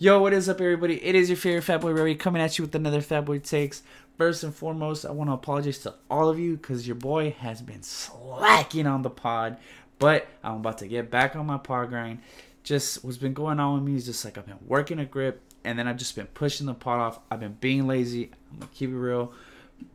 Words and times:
Yo, 0.00 0.22
what 0.22 0.32
is 0.32 0.48
up, 0.48 0.60
everybody? 0.60 1.04
It 1.04 1.16
is 1.16 1.28
your 1.28 1.36
favorite 1.36 1.62
Fat 1.62 1.80
Boy 1.80 1.90
Rory 1.90 2.14
coming 2.14 2.40
at 2.40 2.56
you 2.56 2.62
with 2.62 2.72
another 2.76 3.00
Fat 3.00 3.22
Boy 3.22 3.40
Takes. 3.40 3.82
First 4.16 4.44
and 4.44 4.54
foremost, 4.54 5.04
I 5.04 5.10
want 5.10 5.28
to 5.28 5.34
apologize 5.34 5.78
to 5.78 5.94
all 6.08 6.28
of 6.28 6.38
you 6.38 6.56
because 6.56 6.86
your 6.86 6.94
boy 6.94 7.32
has 7.40 7.60
been 7.60 7.82
slacking 7.82 8.86
on 8.86 9.02
the 9.02 9.10
pod, 9.10 9.56
but 9.98 10.28
I'm 10.44 10.58
about 10.58 10.78
to 10.78 10.86
get 10.86 11.10
back 11.10 11.34
on 11.34 11.46
my 11.46 11.58
pod 11.58 11.88
grind. 11.88 12.20
Just 12.62 13.02
what's 13.02 13.16
been 13.16 13.34
going 13.34 13.58
on 13.58 13.74
with 13.74 13.82
me 13.82 13.96
is 13.96 14.06
just 14.06 14.24
like 14.24 14.38
I've 14.38 14.46
been 14.46 14.60
working 14.68 15.00
a 15.00 15.04
grip, 15.04 15.42
and 15.64 15.76
then 15.76 15.88
I've 15.88 15.96
just 15.96 16.14
been 16.14 16.26
pushing 16.26 16.66
the 16.68 16.74
pod 16.74 17.00
off. 17.00 17.18
I've 17.28 17.40
been 17.40 17.56
being 17.58 17.88
lazy. 17.88 18.30
I'm 18.52 18.60
gonna 18.60 18.70
keep 18.72 18.90
it 18.90 18.96
real, 18.96 19.32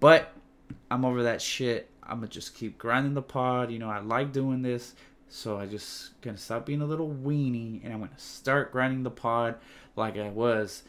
but 0.01 0.33
I'm 0.91 1.05
over 1.05 1.23
that 1.23 1.41
shit. 1.41 1.89
I'm 2.03 2.17
gonna 2.17 2.27
just 2.27 2.55
keep 2.55 2.77
grinding 2.77 3.13
the 3.13 3.21
pod. 3.21 3.71
You 3.71 3.79
know, 3.79 3.89
I 3.89 3.99
like 3.99 4.33
doing 4.33 4.63
this, 4.63 4.95
so 5.29 5.57
I 5.57 5.65
just 5.65 6.19
gonna 6.19 6.37
stop 6.37 6.65
being 6.65 6.81
a 6.81 6.85
little 6.85 7.07
weenie, 7.07 7.81
and 7.85 7.93
I'm 7.93 7.99
gonna 7.99 8.11
start 8.17 8.73
grinding 8.73 9.03
the 9.03 9.09
pod 9.09 9.55
like 9.95 10.17
I 10.17 10.29
was. 10.29 10.83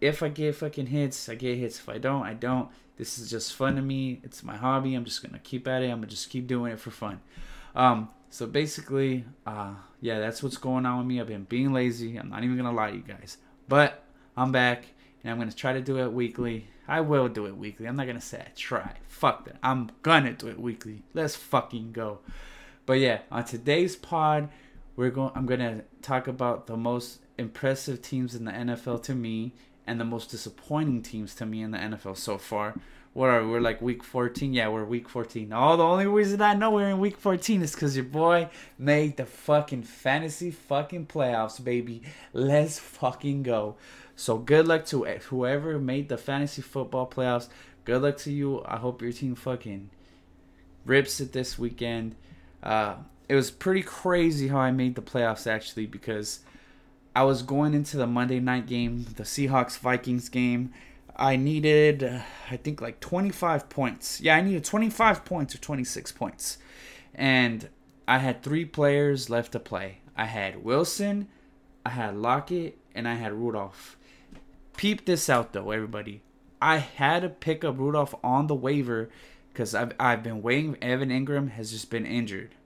If 0.00 0.22
I 0.22 0.28
get 0.28 0.56
fucking 0.56 0.86
hits, 0.86 1.28
I 1.28 1.34
get 1.34 1.58
hits. 1.58 1.78
If 1.78 1.88
I 1.88 1.98
don't, 1.98 2.24
I 2.24 2.34
don't. 2.34 2.68
This 2.96 3.18
is 3.18 3.30
just 3.30 3.54
fun 3.54 3.76
to 3.76 3.82
me. 3.82 4.20
It's 4.22 4.42
my 4.42 4.56
hobby. 4.56 4.94
I'm 4.94 5.04
just 5.04 5.22
gonna 5.22 5.38
keep 5.38 5.66
at 5.66 5.82
it. 5.82 5.86
I'm 5.86 5.98
gonna 5.98 6.06
just 6.06 6.30
keep 6.30 6.46
doing 6.46 6.72
it 6.72 6.80
for 6.80 6.90
fun. 6.90 7.20
Um, 7.74 8.08
so 8.30 8.46
basically, 8.46 9.24
uh, 9.46 9.74
yeah, 10.00 10.20
that's 10.20 10.42
what's 10.42 10.56
going 10.56 10.86
on 10.86 10.98
with 10.98 11.06
me. 11.06 11.20
I've 11.20 11.26
been 11.26 11.44
being 11.44 11.72
lazy. 11.72 12.16
I'm 12.16 12.30
not 12.30 12.44
even 12.44 12.56
gonna 12.56 12.72
lie 12.72 12.90
to 12.90 12.96
you 12.96 13.02
guys, 13.02 13.38
but 13.68 14.04
I'm 14.36 14.52
back 14.52 14.86
and 15.22 15.32
I'm 15.32 15.38
gonna 15.38 15.52
try 15.52 15.72
to 15.72 15.80
do 15.80 15.98
it 15.98 16.12
weekly. 16.12 16.68
I 16.86 17.00
will 17.00 17.28
do 17.28 17.46
it 17.46 17.56
weekly. 17.56 17.86
I'm 17.86 17.96
not 17.96 18.06
gonna 18.06 18.20
say 18.20 18.40
I 18.40 18.50
try. 18.54 18.94
Fuck 19.08 19.46
that. 19.46 19.56
I'm 19.62 19.90
gonna 20.02 20.32
do 20.32 20.48
it 20.48 20.60
weekly. 20.60 21.02
Let's 21.14 21.34
fucking 21.34 21.92
go. 21.92 22.20
But 22.86 22.94
yeah, 22.94 23.20
on 23.30 23.44
today's 23.44 23.96
pod, 23.96 24.50
we're 24.94 25.10
going. 25.10 25.32
I'm 25.34 25.46
gonna 25.46 25.82
talk 26.02 26.28
about 26.28 26.66
the 26.66 26.76
most 26.76 27.20
impressive 27.38 28.02
teams 28.02 28.34
in 28.34 28.44
the 28.44 28.52
NFL 28.52 29.02
to 29.04 29.14
me 29.14 29.52
and 29.86 30.00
the 30.00 30.04
most 30.04 30.30
disappointing 30.30 31.02
teams 31.02 31.34
to 31.36 31.46
me 31.46 31.62
in 31.62 31.70
the 31.70 31.78
NFL 31.78 32.16
so 32.16 32.38
far. 32.38 32.74
What 33.12 33.30
are 33.30 33.44
we? 33.44 33.50
we're 33.50 33.60
like 33.60 33.80
week 33.80 34.02
14? 34.02 34.52
Yeah, 34.52 34.68
we're 34.68 34.84
week 34.84 35.08
14. 35.08 35.52
Oh, 35.52 35.76
the 35.76 35.84
only 35.84 36.06
reason 36.06 36.42
I 36.42 36.54
know 36.54 36.72
we're 36.72 36.90
in 36.90 36.98
week 36.98 37.16
14 37.16 37.62
is 37.62 37.72
because 37.72 37.94
your 37.94 38.04
boy 38.04 38.48
made 38.76 39.16
the 39.16 39.24
fucking 39.24 39.84
fantasy 39.84 40.50
fucking 40.50 41.06
playoffs, 41.06 41.62
baby. 41.62 42.02
Let's 42.32 42.80
fucking 42.80 43.44
go. 43.44 43.76
So 44.16 44.38
good 44.38 44.66
luck 44.66 44.84
to 44.86 45.04
whoever 45.04 45.78
made 45.78 46.08
the 46.08 46.18
fantasy 46.18 46.62
football 46.62 47.08
playoffs. 47.08 47.48
Good 47.84 48.02
luck 48.02 48.16
to 48.18 48.32
you. 48.32 48.64
I 48.64 48.78
hope 48.78 49.00
your 49.00 49.12
team 49.12 49.36
fucking 49.36 49.90
rips 50.84 51.20
it 51.20 51.32
this 51.32 51.58
weekend. 51.58 52.16
Uh, 52.62 52.96
it 53.28 53.36
was 53.36 53.50
pretty 53.50 53.82
crazy 53.82 54.48
how 54.48 54.58
I 54.58 54.70
made 54.70 54.96
the 54.96 55.02
playoffs 55.02 55.46
actually 55.46 55.86
because 55.86 56.40
I 57.16 57.22
was 57.22 57.42
going 57.42 57.74
into 57.74 57.96
the 57.96 58.06
Monday 58.06 58.40
night 58.40 58.66
game, 58.66 59.06
the 59.16 59.22
Seahawks 59.22 59.78
Vikings 59.78 60.28
game. 60.28 60.72
I 61.16 61.36
needed, 61.36 62.02
uh, 62.02 62.20
I 62.50 62.56
think, 62.56 62.80
like 62.80 62.98
25 62.98 63.68
points. 63.68 64.20
Yeah, 64.20 64.36
I 64.36 64.40
needed 64.40 64.64
25 64.64 65.24
points 65.24 65.54
or 65.54 65.58
26 65.58 66.10
points. 66.12 66.58
And 67.14 67.68
I 68.08 68.18
had 68.18 68.42
three 68.42 68.64
players 68.64 69.30
left 69.30 69.52
to 69.52 69.60
play. 69.60 69.98
I 70.16 70.24
had 70.24 70.64
Wilson, 70.64 71.28
I 71.86 71.90
had 71.90 72.16
Lockett, 72.16 72.78
and 72.94 73.06
I 73.06 73.14
had 73.14 73.32
Rudolph. 73.32 73.96
Peep 74.76 75.04
this 75.04 75.30
out, 75.30 75.52
though, 75.52 75.70
everybody. 75.70 76.22
I 76.60 76.78
had 76.78 77.22
to 77.22 77.28
pick 77.28 77.64
up 77.64 77.78
Rudolph 77.78 78.14
on 78.24 78.48
the 78.48 78.54
waiver 78.54 79.08
because 79.52 79.72
I've, 79.74 79.92
I've 80.00 80.22
been 80.24 80.42
waiting. 80.42 80.76
Evan 80.82 81.10
Engram 81.10 81.50
has 81.50 81.70
just 81.70 81.90
been 81.90 82.06
injured. 82.06 82.56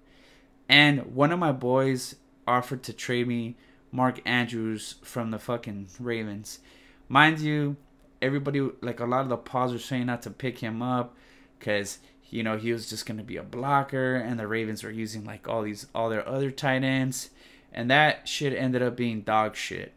And 0.71 1.15
one 1.15 1.33
of 1.33 1.39
my 1.39 1.53
boys 1.53 2.15
offered 2.47 2.83
to 2.85 2.95
trade 2.95 3.29
me 3.29 3.57
Mark 3.91 4.21
Andrews 4.25 4.97
from 5.03 5.31
the 5.31 5.39
fucking 5.39 5.89
Ravens. 5.99 6.61
Mind 7.09 7.41
you, 7.41 7.77
everybody 8.21 8.61
like 8.81 9.01
a 9.01 9.07
lot 9.07 9.23
of 9.23 9.29
the 9.29 9.37
pods 9.37 9.73
were 9.73 9.79
saying 9.79 10.07
not 10.07 10.23
to 10.23 10.31
pick 10.31 10.59
him 10.59 10.83
up 10.83 11.15
because 11.59 11.99
you 12.31 12.43
know 12.43 12.57
he 12.57 12.73
was 12.73 12.89
just 12.89 13.07
gonna 13.07 13.23
be 13.23 13.37
a 13.37 13.43
blocker, 13.43 14.17
and 14.17 14.39
the 14.39 14.47
Ravens 14.47 14.83
were 14.83 14.91
using 14.91 15.25
like 15.25 15.49
all 15.49 15.63
these 15.63 15.87
all 15.95 16.09
their 16.11 16.27
other 16.29 16.51
tight 16.51 16.85
ends, 16.85 17.31
and 17.73 17.91
that 17.91 18.29
shit 18.29 18.53
ended 18.53 18.83
up 18.83 18.97
being 18.97 19.23
dog 19.23 19.57
shit. 19.57 19.93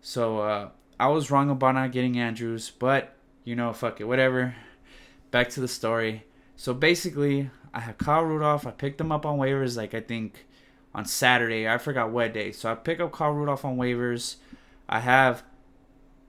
So 0.00 0.40
uh, 0.40 0.68
I 0.98 1.08
was 1.08 1.30
wrong 1.30 1.50
about 1.50 1.74
not 1.74 1.92
getting 1.92 2.18
Andrews, 2.18 2.70
but 2.78 3.14
you 3.44 3.56
know, 3.56 3.72
fuck 3.72 4.00
it, 4.00 4.04
whatever. 4.04 4.54
Back 5.30 5.50
to 5.50 5.60
the 5.60 5.68
story. 5.68 6.24
So 6.56 6.72
basically, 6.74 7.50
I 7.72 7.80
have 7.80 7.98
Kyle 7.98 8.22
Rudolph. 8.22 8.66
I 8.66 8.70
picked 8.70 9.00
him 9.00 9.12
up 9.12 9.26
on 9.26 9.38
waivers, 9.38 9.76
like 9.76 9.94
I 9.94 10.00
think 10.00 10.46
on 10.98 11.04
Saturday. 11.04 11.68
I 11.68 11.78
forgot 11.78 12.10
what 12.10 12.34
day. 12.34 12.50
So 12.50 12.72
I 12.72 12.74
pick 12.74 12.98
up 12.98 13.12
Kyle 13.12 13.30
Rudolph 13.30 13.64
on 13.64 13.76
waivers. 13.76 14.36
I 14.88 14.98
have 14.98 15.44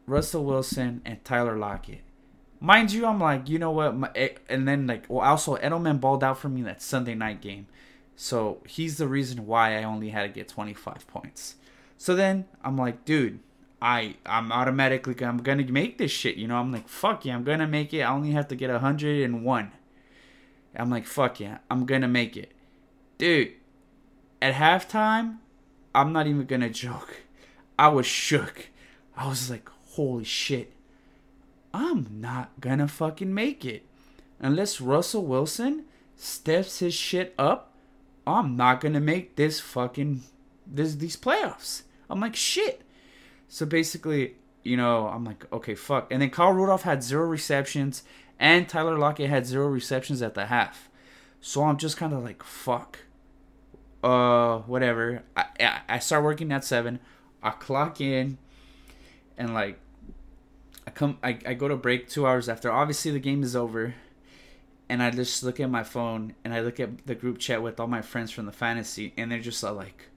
Russell 0.06 0.46
Wilson 0.46 1.02
and 1.04 1.26
Tyler 1.26 1.58
Lockett. 1.58 2.02
Mind 2.60 2.92
you, 2.92 3.08
I'm 3.08 3.20
like, 3.20 3.50
you 3.50 3.58
know 3.58 3.72
what? 3.72 3.96
My, 3.96 4.12
eh, 4.14 4.30
and 4.48 4.68
then 4.68 4.86
like, 4.86 5.06
well, 5.08 5.28
also 5.28 5.56
Edelman 5.58 6.00
balled 6.00 6.24
out 6.24 6.38
for 6.38 6.50
me 6.50 6.62
that 6.64 6.84
Sunday 6.84 7.16
night 7.16 7.42
game, 7.42 7.66
so 8.16 8.62
he's 8.68 8.98
the 8.98 9.08
reason 9.08 9.48
why 9.48 9.80
I 9.80 9.84
only 9.84 10.10
had 10.10 10.24
to 10.24 10.30
get 10.30 10.50
25 10.50 11.08
points. 11.08 11.56
So 11.98 12.16
then 12.16 12.46
I'm 12.64 12.78
like, 12.78 13.06
dude, 13.06 13.40
I 13.82 14.18
I'm 14.26 14.52
automatically 14.52 15.16
I'm 15.26 15.38
gonna 15.38 15.64
make 15.64 15.98
this 15.98 16.12
shit. 16.12 16.36
You 16.36 16.48
know, 16.48 16.58
I'm 16.58 16.72
like, 16.72 16.88
fuck 16.90 17.26
yeah, 17.26 17.34
I'm 17.34 17.44
gonna 17.44 17.68
make 17.68 17.94
it. 17.94 18.02
I 18.02 18.12
only 18.12 18.32
have 18.32 18.50
to 18.50 18.56
get 18.56 18.70
101. 18.70 19.72
I'm 20.76 20.90
like, 20.92 21.06
fuck 21.06 21.40
yeah, 21.40 21.60
I'm 21.72 21.86
gonna 21.86 22.10
make 22.10 22.38
it, 22.38 22.52
dude 23.18 23.54
at 24.42 24.56
halftime, 24.56 25.38
I'm 25.94 26.14
not 26.14 26.28
even 26.28 26.46
gonna 26.46 26.70
joke. 26.70 27.22
I 27.78 27.90
was 27.90 28.06
shook. 28.06 28.70
I 29.16 29.28
was 29.28 29.50
like, 29.50 29.70
holy 29.92 30.24
shit. 30.24 30.74
I'm 31.74 32.08
not 32.22 32.52
gonna 32.60 32.88
fucking 32.88 33.34
make 33.34 33.66
it. 33.66 33.86
Unless 34.40 34.82
Russell 34.82 35.26
Wilson 35.26 35.86
steps 36.16 36.80
his 36.80 36.94
shit 36.94 37.34
up, 37.38 37.74
I'm 38.26 38.56
not 38.56 38.82
gonna 38.82 39.00
make 39.00 39.36
this 39.36 39.60
fucking 39.60 40.22
this 40.66 40.96
these 40.96 41.18
playoffs. 41.18 41.84
I'm 42.10 42.20
like 42.20 42.36
shit. 42.36 42.82
So 43.48 43.66
basically, 43.66 44.36
you 44.64 44.78
know, 44.78 45.08
I'm 45.08 45.26
like, 45.26 45.52
okay, 45.52 45.76
fuck. 45.76 46.12
And 46.12 46.22
then 46.22 46.30
Kyle 46.30 46.52
Rudolph 46.52 46.84
had 46.84 47.04
zero 47.04 47.26
receptions, 47.26 48.04
and 48.40 48.70
Tyler 48.70 48.98
Lockett 48.98 49.30
had 49.30 49.46
zero 49.46 49.68
receptions 49.68 50.22
at 50.22 50.36
the 50.36 50.46
half. 50.46 50.90
So 51.42 51.64
I'm 51.64 51.78
just 51.78 51.98
kind 51.98 52.14
of 52.14 52.24
like, 52.24 52.44
fuck 52.44 53.00
uh 54.04 54.60
whatever. 54.60 55.24
I, 55.36 55.82
I 55.88 56.00
start 56.00 56.24
working 56.24 56.52
at 56.52 56.64
seven. 56.64 57.00
I 57.44 57.52
clock 57.52 58.02
in 58.02 58.38
and 59.38 59.54
like 59.54 59.80
i 60.86 60.92
come 60.92 61.18
I, 61.24 61.40
I 61.46 61.54
go 61.54 61.68
to 61.68 61.76
break 61.76 62.10
two 62.10 62.26
hours 62.28 62.50
after. 62.50 62.72
Obviously 62.72 63.12
the 63.12 63.20
game 63.20 63.44
is 63.44 63.56
over. 63.56 63.96
And 64.88 65.04
i 65.04 65.12
just 65.12 65.44
look 65.44 65.60
at 65.60 65.70
my 65.70 65.84
phone 65.84 66.34
and 66.44 66.54
i 66.54 66.62
look 66.62 66.80
at 66.80 67.06
the 67.06 67.16
group 67.16 67.38
chat 67.38 67.62
with 67.62 67.80
all 67.80 67.88
my 67.88 68.02
friends 68.02 68.32
from 68.32 68.46
the 68.46 68.52
fantasy 68.52 69.14
and 69.18 69.32
they're 69.32 69.40
just 69.40 69.62
like 69.64 70.08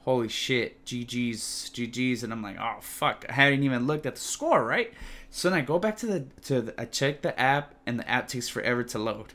holy 0.00 0.28
shit 0.28 0.84
ggs 0.84 1.70
ggs 1.70 2.22
and 2.22 2.32
i'm 2.32 2.42
like 2.42 2.58
oh 2.60 2.76
fuck. 2.80 3.24
I 3.28 3.32
hadn't 3.32 3.62
even 3.62 3.86
looked 3.86 4.06
at 4.06 4.16
the 4.16 4.20
score 4.20 4.64
right? 4.64 4.92
So 5.30 5.50
then 5.50 5.58
i 5.58 5.62
go 5.62 5.78
back 5.78 5.96
to 5.98 6.06
the 6.06 6.20
to 6.42 6.60
the, 6.62 6.80
i 6.80 6.84
check 6.84 7.22
the 7.22 7.38
app 7.40 7.74
and 7.86 7.98
the 7.98 8.08
app 8.08 8.28
takes 8.28 8.48
forever 8.48 8.82
to 8.84 8.98
load. 8.98 9.34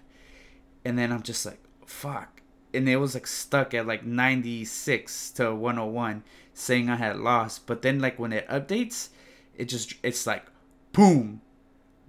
And 0.85 0.97
then 0.97 1.11
i'm 1.11 1.23
just 1.23 1.45
like 1.45 1.59
fuck 1.85 2.38
and 2.73 2.87
it 2.87 2.97
was 2.97 3.13
like 3.13 3.27
stuck 3.27 3.73
at 3.73 3.87
like 3.87 4.05
96 4.05 5.31
to 5.31 5.55
101 5.55 6.23
saying 6.53 6.89
I 6.89 6.95
had 6.95 7.17
lost. 7.17 7.65
But 7.65 7.81
then 7.81 7.99
like 7.99 8.19
when 8.19 8.33
it 8.33 8.47
updates, 8.47 9.09
it 9.55 9.65
just 9.65 9.93
it's 10.03 10.27
like 10.27 10.45
boom. 10.91 11.41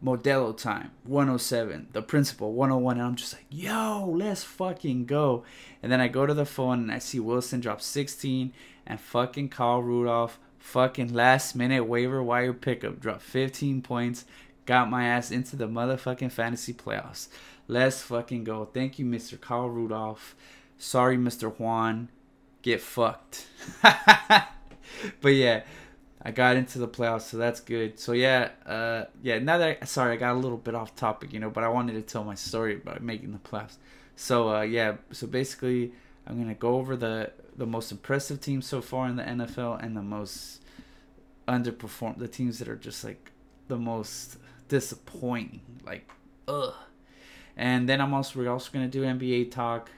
Modelo 0.03 0.57
time 0.57 0.93
107, 1.05 1.89
the 1.93 2.01
principal 2.01 2.55
101, 2.55 2.97
and 2.97 3.07
I'm 3.07 3.17
just 3.17 3.35
like, 3.35 3.45
yo, 3.51 4.11
let's 4.11 4.43
fucking 4.43 5.05
go. 5.05 5.45
And 5.83 5.93
then 5.93 6.01
I 6.01 6.09
go 6.09 6.25
to 6.25 6.33
the 6.33 6.47
phone 6.47 6.79
and 6.79 6.91
I 6.91 7.01
see 7.01 7.21
Wilson 7.21 7.61
drop 7.61 7.83
16 7.83 8.51
and 8.87 8.99
fucking 8.99 9.51
Kyle 9.51 9.83
Rudolph, 9.83 10.39
fucking 10.59 11.13
last 11.13 11.55
minute 11.55 11.85
waiver 11.85 12.23
wire 12.23 12.55
pickup, 12.55 12.99
drop 12.99 13.21
15 13.21 13.83
points, 13.83 14.25
got 14.65 14.89
my 14.89 15.05
ass 15.05 15.31
into 15.31 15.55
the 15.55 15.69
motherfucking 15.69 16.33
fantasy 16.33 16.73
playoffs. 16.73 17.29
Let's 17.71 18.03
fucking 18.03 18.43
go. 18.43 18.65
Thank 18.65 18.99
you, 18.99 19.05
Mr. 19.05 19.41
Kyle 19.41 19.69
Rudolph. 19.69 20.35
Sorry, 20.77 21.17
Mr. 21.17 21.57
Juan. 21.57 22.09
Get 22.63 22.81
fucked. 22.81 23.47
but 25.21 25.29
yeah, 25.29 25.63
I 26.21 26.33
got 26.33 26.57
into 26.57 26.81
the 26.81 26.89
playoffs, 26.89 27.31
so 27.31 27.37
that's 27.37 27.61
good. 27.61 28.01
So 28.01 28.11
yeah, 28.11 28.49
uh, 28.67 29.05
yeah. 29.23 29.39
Now 29.39 29.59
that 29.59 29.79
I, 29.83 29.85
sorry, 29.85 30.15
I 30.15 30.17
got 30.17 30.35
a 30.35 30.39
little 30.41 30.59
bit 30.59 30.75
off 30.75 30.97
topic, 30.97 31.33
you 31.33 31.39
know, 31.39 31.49
but 31.49 31.63
I 31.63 31.69
wanted 31.69 31.93
to 31.93 32.03
tell 32.03 32.25
my 32.25 32.35
story 32.35 32.75
about 32.75 33.05
making 33.05 33.31
the 33.31 33.39
playoffs. 33.39 33.77
So 34.17 34.53
uh, 34.53 34.63
yeah, 34.63 34.97
so 35.13 35.29
basically, 35.29 35.93
I'm 36.27 36.41
gonna 36.41 36.55
go 36.55 36.75
over 36.75 36.97
the 36.97 37.31
the 37.57 37.67
most 37.67 37.93
impressive 37.93 38.41
teams 38.41 38.67
so 38.67 38.81
far 38.81 39.07
in 39.07 39.15
the 39.15 39.23
NFL 39.23 39.81
and 39.81 39.97
the 39.97 40.03
most 40.03 40.61
underperformed, 41.47 42.19
the 42.19 42.27
teams 42.27 42.59
that 42.59 42.67
are 42.67 42.75
just 42.75 43.05
like 43.05 43.31
the 43.69 43.79
most 43.79 44.39
disappointing, 44.67 45.61
like 45.87 46.11
ugh. 46.49 46.75
And 47.57 47.89
then 47.89 48.01
I'm 48.01 48.15
also 48.15 48.39
we're 48.39 48.51
also 48.51 48.71
gonna 48.73 48.89
do 48.89 49.03
NBA 49.05 49.51
talk. 49.51 49.91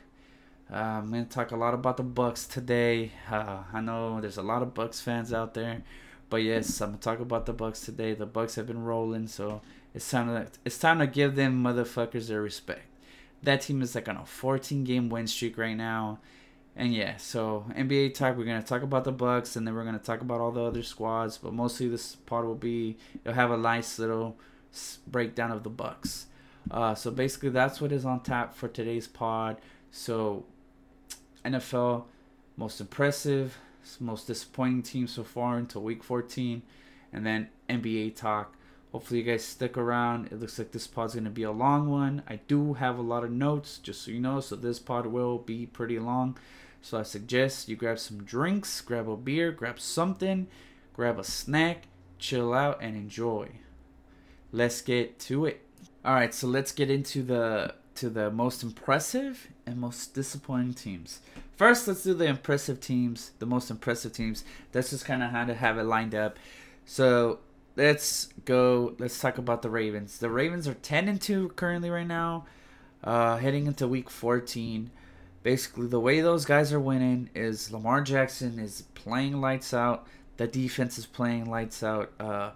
Uh, 0.73 0.77
I'm 0.77 1.11
gonna 1.11 1.25
talk 1.27 1.51
a 1.51 1.57
lot 1.57 1.75
about 1.75 1.97
the 1.97 2.03
Bucks 2.03 2.47
today. 2.47 3.13
Uh, 3.31 3.59
I 3.73 3.81
know 3.81 4.21
there's 4.21 4.39
a 4.39 4.43
lot 4.43 4.63
of 4.63 4.75
Bucks 4.75 5.01
fans 5.01 5.33
out 5.33 5.55
there, 5.55 5.83
But 6.31 6.39
yes, 6.39 6.81
I'm 6.81 6.91
gonna 6.91 6.99
talk 6.99 7.21
about 7.21 7.47
the 7.47 7.53
Bucks 7.53 7.81
today. 7.83 8.15
The 8.15 8.27
Bucks 8.27 8.55
have 8.57 8.67
been 8.67 8.85
rolling, 8.85 9.29
so 9.29 9.61
it's 9.95 10.11
time 10.11 10.29
to 10.29 10.47
it's 10.65 10.79
time 10.79 10.99
to 11.01 11.07
give 11.07 11.37
them 11.37 11.63
motherfuckers 11.63 12.29
their 12.29 12.43
respect. 12.43 12.83
That 13.43 13.63
team 13.63 13.83
is 13.83 13.95
like 13.95 14.09
on 14.09 14.17
a 14.17 14.27
14 14.27 14.85
game 14.85 15.09
win 15.11 15.27
streak 15.27 15.59
right 15.59 15.77
now. 15.77 16.21
And 16.75 16.95
yeah, 16.95 17.17
so 17.19 17.67
NBA 17.77 18.15
talk. 18.15 18.37
We're 18.37 18.45
gonna 18.47 18.63
talk 18.63 18.83
about 18.83 19.05
the 19.05 19.13
Bucks, 19.13 19.57
and 19.57 19.67
then 19.67 19.75
we're 19.75 19.85
gonna 19.85 19.99
talk 19.99 20.23
about 20.23 20.41
all 20.41 20.53
the 20.53 20.63
other 20.63 20.83
squads. 20.83 21.39
But 21.39 21.53
mostly 21.53 21.89
this 21.89 22.17
part 22.17 22.47
will 22.47 22.55
be 22.55 22.97
you'll 23.25 23.35
have 23.35 23.51
a 23.51 23.59
nice 23.59 23.99
little 23.99 24.37
breakdown 25.07 25.51
of 25.51 25.65
the 25.65 25.71
Bucks. 25.71 26.27
Uh, 26.71 26.95
so 26.95 27.11
basically, 27.11 27.51
that's 27.51 27.81
what 27.81 27.93
is 27.93 28.05
on 28.05 28.21
tap 28.21 28.55
for 28.55 28.69
today's 28.69 29.09
pod. 29.09 29.59
So 29.91 30.45
NFL 31.45 32.05
most 32.57 32.81
impressive, 32.81 33.59
most 33.99 34.27
disappointing 34.27 34.83
team 34.83 35.07
so 35.07 35.25
far 35.25 35.57
until 35.57 35.83
week 35.83 36.03
14, 36.03 36.63
and 37.13 37.27
then 37.27 37.49
NBA 37.69 38.17
talk. 38.17 38.57
Hopefully, 38.93 39.21
you 39.21 39.27
guys 39.27 39.45
stick 39.45 39.79
around. 39.79 40.27
It 40.27 40.39
looks 40.39 40.59
like 40.59 40.73
this 40.73 40.87
pod's 40.87 41.15
going 41.15 41.25
to 41.25 41.31
be 41.31 41.45
a 41.45 41.51
long 41.51 41.91
one. 41.91 42.23
I 42.29 42.41
do 42.47 42.75
have 42.75 42.99
a 42.99 43.03
lot 43.03 43.25
of 43.25 43.31
notes, 43.31 43.79
just 43.79 44.03
so 44.03 44.11
you 44.11 44.21
know, 44.21 44.41
so 44.41 44.55
this 44.55 44.79
pod 44.79 45.07
will 45.07 45.39
be 45.39 45.65
pretty 45.65 45.99
long. 45.99 46.37
So 46.83 46.99
I 46.99 47.05
suggest 47.05 47.69
you 47.69 47.77
grab 47.77 47.99
some 47.99 48.25
drinks, 48.25 48.81
grab 48.81 49.09
a 49.09 49.17
beer, 49.17 49.51
grab 49.51 49.81
something, 49.81 50.49
grab 50.93 51.19
a 51.19 51.25
snack, 51.25 51.87
chill 52.19 52.53
out, 52.53 52.83
and 52.83 52.97
enjoy. 52.97 53.49
Let's 54.51 54.83
get 54.83 55.19
to 55.21 55.47
it. 55.47 55.63
All 56.05 56.15
right, 56.15 56.35
so 56.35 56.49
let's 56.49 56.73
get 56.73 56.91
into 56.91 57.23
the 57.23 57.75
to 57.95 58.11
the 58.11 58.31
most 58.31 58.65
impressive 58.65 59.49
and 59.67 59.79
most 59.79 60.15
disappointing 60.15 60.75
teams. 60.75 61.21
First, 61.57 61.87
let's 61.87 62.03
do 62.03 62.13
the 62.13 62.25
impressive 62.25 62.81
teams, 62.81 63.31
the 63.39 63.47
most 63.47 63.71
impressive 63.71 64.13
teams. 64.13 64.43
That's 64.73 64.91
just 64.91 65.05
kind 65.05 65.23
of 65.23 65.31
how 65.31 65.45
to 65.45 65.55
have 65.55 65.79
it 65.79 65.85
lined 65.85 66.15
up. 66.15 66.39
So 66.85 67.39
let's 67.77 68.31
go. 68.45 68.97
Let's 68.99 69.21
talk 69.21 69.39
about 69.39 69.63
the 69.63 69.71
Ravens. 69.71 70.19
The 70.19 70.29
Ravens 70.29 70.67
are 70.67 70.75
ten 70.75 71.07
and 71.07 71.21
two 71.21 71.51
currently 71.51 71.89
right 71.89 72.07
now, 72.07 72.47
uh, 73.05 73.37
heading 73.37 73.69
into 73.69 73.87
Week 73.87 74.11
14. 74.11 74.91
Basically, 75.45 75.87
the 75.87 76.01
way 76.01 76.21
those 76.21 76.45
guys 76.45 76.73
are 76.73 76.81
winning 76.81 77.31
is 77.33 77.71
Lamar 77.71 78.01
Jackson 78.01 78.59
is 78.59 78.83
playing 78.95 79.41
lights 79.41 79.73
out. 79.73 80.09
The 80.37 80.49
defense 80.49 80.99
is 80.99 81.07
playing 81.07 81.49
lights 81.49 81.85
out. 81.85 82.11
Uh, 82.19 82.51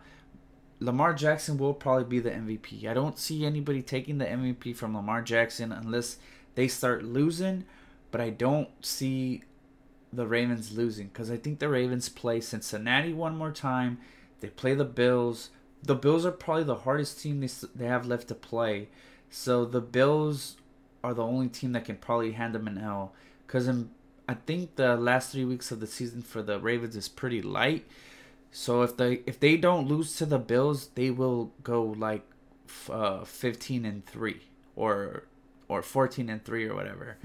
Lamar 0.78 1.14
Jackson 1.14 1.56
will 1.56 1.74
probably 1.74 2.04
be 2.04 2.18
the 2.18 2.30
MVP. 2.30 2.86
I 2.86 2.94
don't 2.94 3.18
see 3.18 3.46
anybody 3.46 3.82
taking 3.82 4.18
the 4.18 4.26
MVP 4.26 4.76
from 4.76 4.94
Lamar 4.94 5.22
Jackson 5.22 5.72
unless 5.72 6.18
they 6.54 6.68
start 6.68 7.04
losing, 7.04 7.64
but 8.10 8.20
I 8.20 8.30
don't 8.30 8.68
see 8.84 9.42
the 10.12 10.26
Ravens 10.26 10.76
losing 10.76 11.08
because 11.08 11.30
I 11.30 11.36
think 11.36 11.58
the 11.58 11.68
Ravens 11.68 12.08
play 12.08 12.40
Cincinnati 12.40 13.12
one 13.12 13.36
more 13.36 13.52
time. 13.52 13.98
They 14.40 14.48
play 14.48 14.74
the 14.74 14.84
Bills. 14.84 15.50
The 15.82 15.94
Bills 15.94 16.26
are 16.26 16.32
probably 16.32 16.64
the 16.64 16.76
hardest 16.76 17.20
team 17.20 17.40
they, 17.40 17.48
they 17.74 17.86
have 17.86 18.06
left 18.06 18.28
to 18.28 18.34
play. 18.34 18.88
So 19.30 19.64
the 19.64 19.80
Bills 19.80 20.56
are 21.02 21.14
the 21.14 21.22
only 21.22 21.48
team 21.48 21.72
that 21.72 21.84
can 21.84 21.96
probably 21.96 22.32
hand 22.32 22.54
them 22.54 22.68
an 22.68 22.78
L 22.78 23.12
because 23.46 23.68
I 24.28 24.34
think 24.34 24.76
the 24.76 24.96
last 24.96 25.32
three 25.32 25.44
weeks 25.44 25.70
of 25.70 25.80
the 25.80 25.86
season 25.86 26.22
for 26.22 26.42
the 26.42 26.58
Ravens 26.58 26.96
is 26.96 27.08
pretty 27.08 27.40
light. 27.40 27.86
So 28.50 28.82
if 28.82 28.96
they 28.96 29.22
if 29.26 29.38
they 29.38 29.56
don't 29.56 29.86
lose 29.86 30.16
to 30.16 30.26
the 30.26 30.38
Bills, 30.38 30.88
they 30.94 31.10
will 31.10 31.52
go 31.62 31.82
like 31.82 32.22
uh, 32.90 33.24
15 33.24 33.84
and 33.84 34.06
3 34.06 34.40
or 34.74 35.24
or 35.68 35.82
14 35.82 36.28
and 36.28 36.44
3 36.44 36.66
or 36.66 36.74
whatever. 36.74 37.16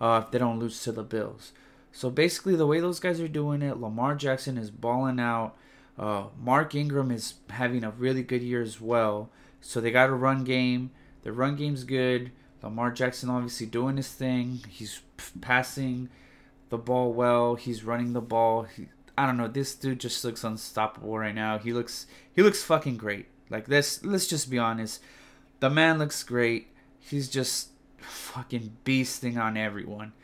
Uh, 0.00 0.22
if 0.24 0.30
they 0.30 0.38
don't 0.38 0.58
lose 0.58 0.82
to 0.82 0.92
the 0.92 1.02
Bills. 1.02 1.52
So 1.92 2.10
basically 2.10 2.56
the 2.56 2.66
way 2.66 2.80
those 2.80 3.00
guys 3.00 3.20
are 3.20 3.28
doing 3.28 3.62
it, 3.62 3.78
Lamar 3.78 4.14
Jackson 4.14 4.56
is 4.56 4.70
balling 4.70 5.20
out. 5.20 5.56
Uh, 5.98 6.24
Mark 6.40 6.74
Ingram 6.74 7.10
is 7.10 7.34
having 7.50 7.84
a 7.84 7.90
really 7.90 8.22
good 8.22 8.42
year 8.42 8.62
as 8.62 8.80
well. 8.80 9.30
So 9.60 9.80
they 9.80 9.90
got 9.90 10.08
a 10.08 10.14
run 10.14 10.44
game. 10.44 10.90
The 11.22 11.32
run 11.32 11.56
game's 11.56 11.84
good. 11.84 12.32
Lamar 12.62 12.90
Jackson 12.90 13.28
obviously 13.28 13.66
doing 13.66 13.96
his 13.96 14.08
thing. 14.08 14.60
He's 14.68 15.00
passing 15.40 16.08
the 16.70 16.78
ball 16.78 17.12
well. 17.12 17.56
He's 17.56 17.84
running 17.84 18.12
the 18.12 18.20
ball. 18.20 18.62
He, 18.62 18.88
I 19.20 19.26
don't 19.26 19.36
know. 19.36 19.48
This 19.48 19.74
dude 19.74 20.00
just 20.00 20.24
looks 20.24 20.44
unstoppable 20.44 21.18
right 21.18 21.34
now. 21.34 21.58
He 21.58 21.74
looks 21.74 22.06
he 22.34 22.42
looks 22.42 22.62
fucking 22.62 22.96
great. 22.96 23.26
Like 23.50 23.66
this. 23.66 24.02
Let's 24.02 24.26
just 24.26 24.50
be 24.50 24.58
honest. 24.58 25.02
The 25.58 25.68
man 25.68 25.98
looks 25.98 26.22
great. 26.22 26.68
He's 26.98 27.28
just 27.28 27.68
fucking 27.98 28.78
beasting 28.82 29.38
on 29.38 29.58
everyone. 29.58 30.14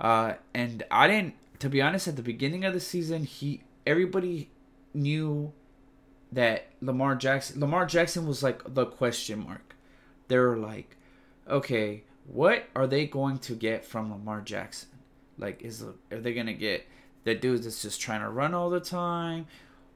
Uh, 0.00 0.34
and 0.54 0.84
I 0.92 1.08
didn't. 1.08 1.34
To 1.58 1.68
be 1.68 1.82
honest, 1.82 2.06
at 2.06 2.14
the 2.14 2.22
beginning 2.22 2.64
of 2.64 2.72
the 2.72 2.78
season, 2.78 3.24
he 3.24 3.64
everybody 3.84 4.48
knew 4.94 5.52
that 6.30 6.66
Lamar 6.80 7.16
Jackson 7.16 7.58
Lamar 7.58 7.84
Jackson 7.84 8.28
was 8.28 8.44
like 8.44 8.62
the 8.74 8.86
question 8.86 9.44
mark. 9.44 9.74
They 10.28 10.38
were 10.38 10.56
like, 10.56 10.96
okay, 11.48 12.04
what 12.28 12.68
are 12.76 12.86
they 12.86 13.06
going 13.06 13.38
to 13.40 13.54
get 13.54 13.84
from 13.84 14.12
Lamar 14.12 14.40
Jackson? 14.40 14.90
Like, 15.36 15.62
is 15.62 15.82
are 15.82 16.20
they 16.20 16.32
gonna 16.32 16.52
get 16.52 16.86
the 17.26 17.34
dude 17.34 17.64
that's 17.64 17.82
just 17.82 18.00
trying 18.00 18.20
to 18.20 18.28
run 18.28 18.54
all 18.54 18.70
the 18.70 18.80
time. 18.80 19.46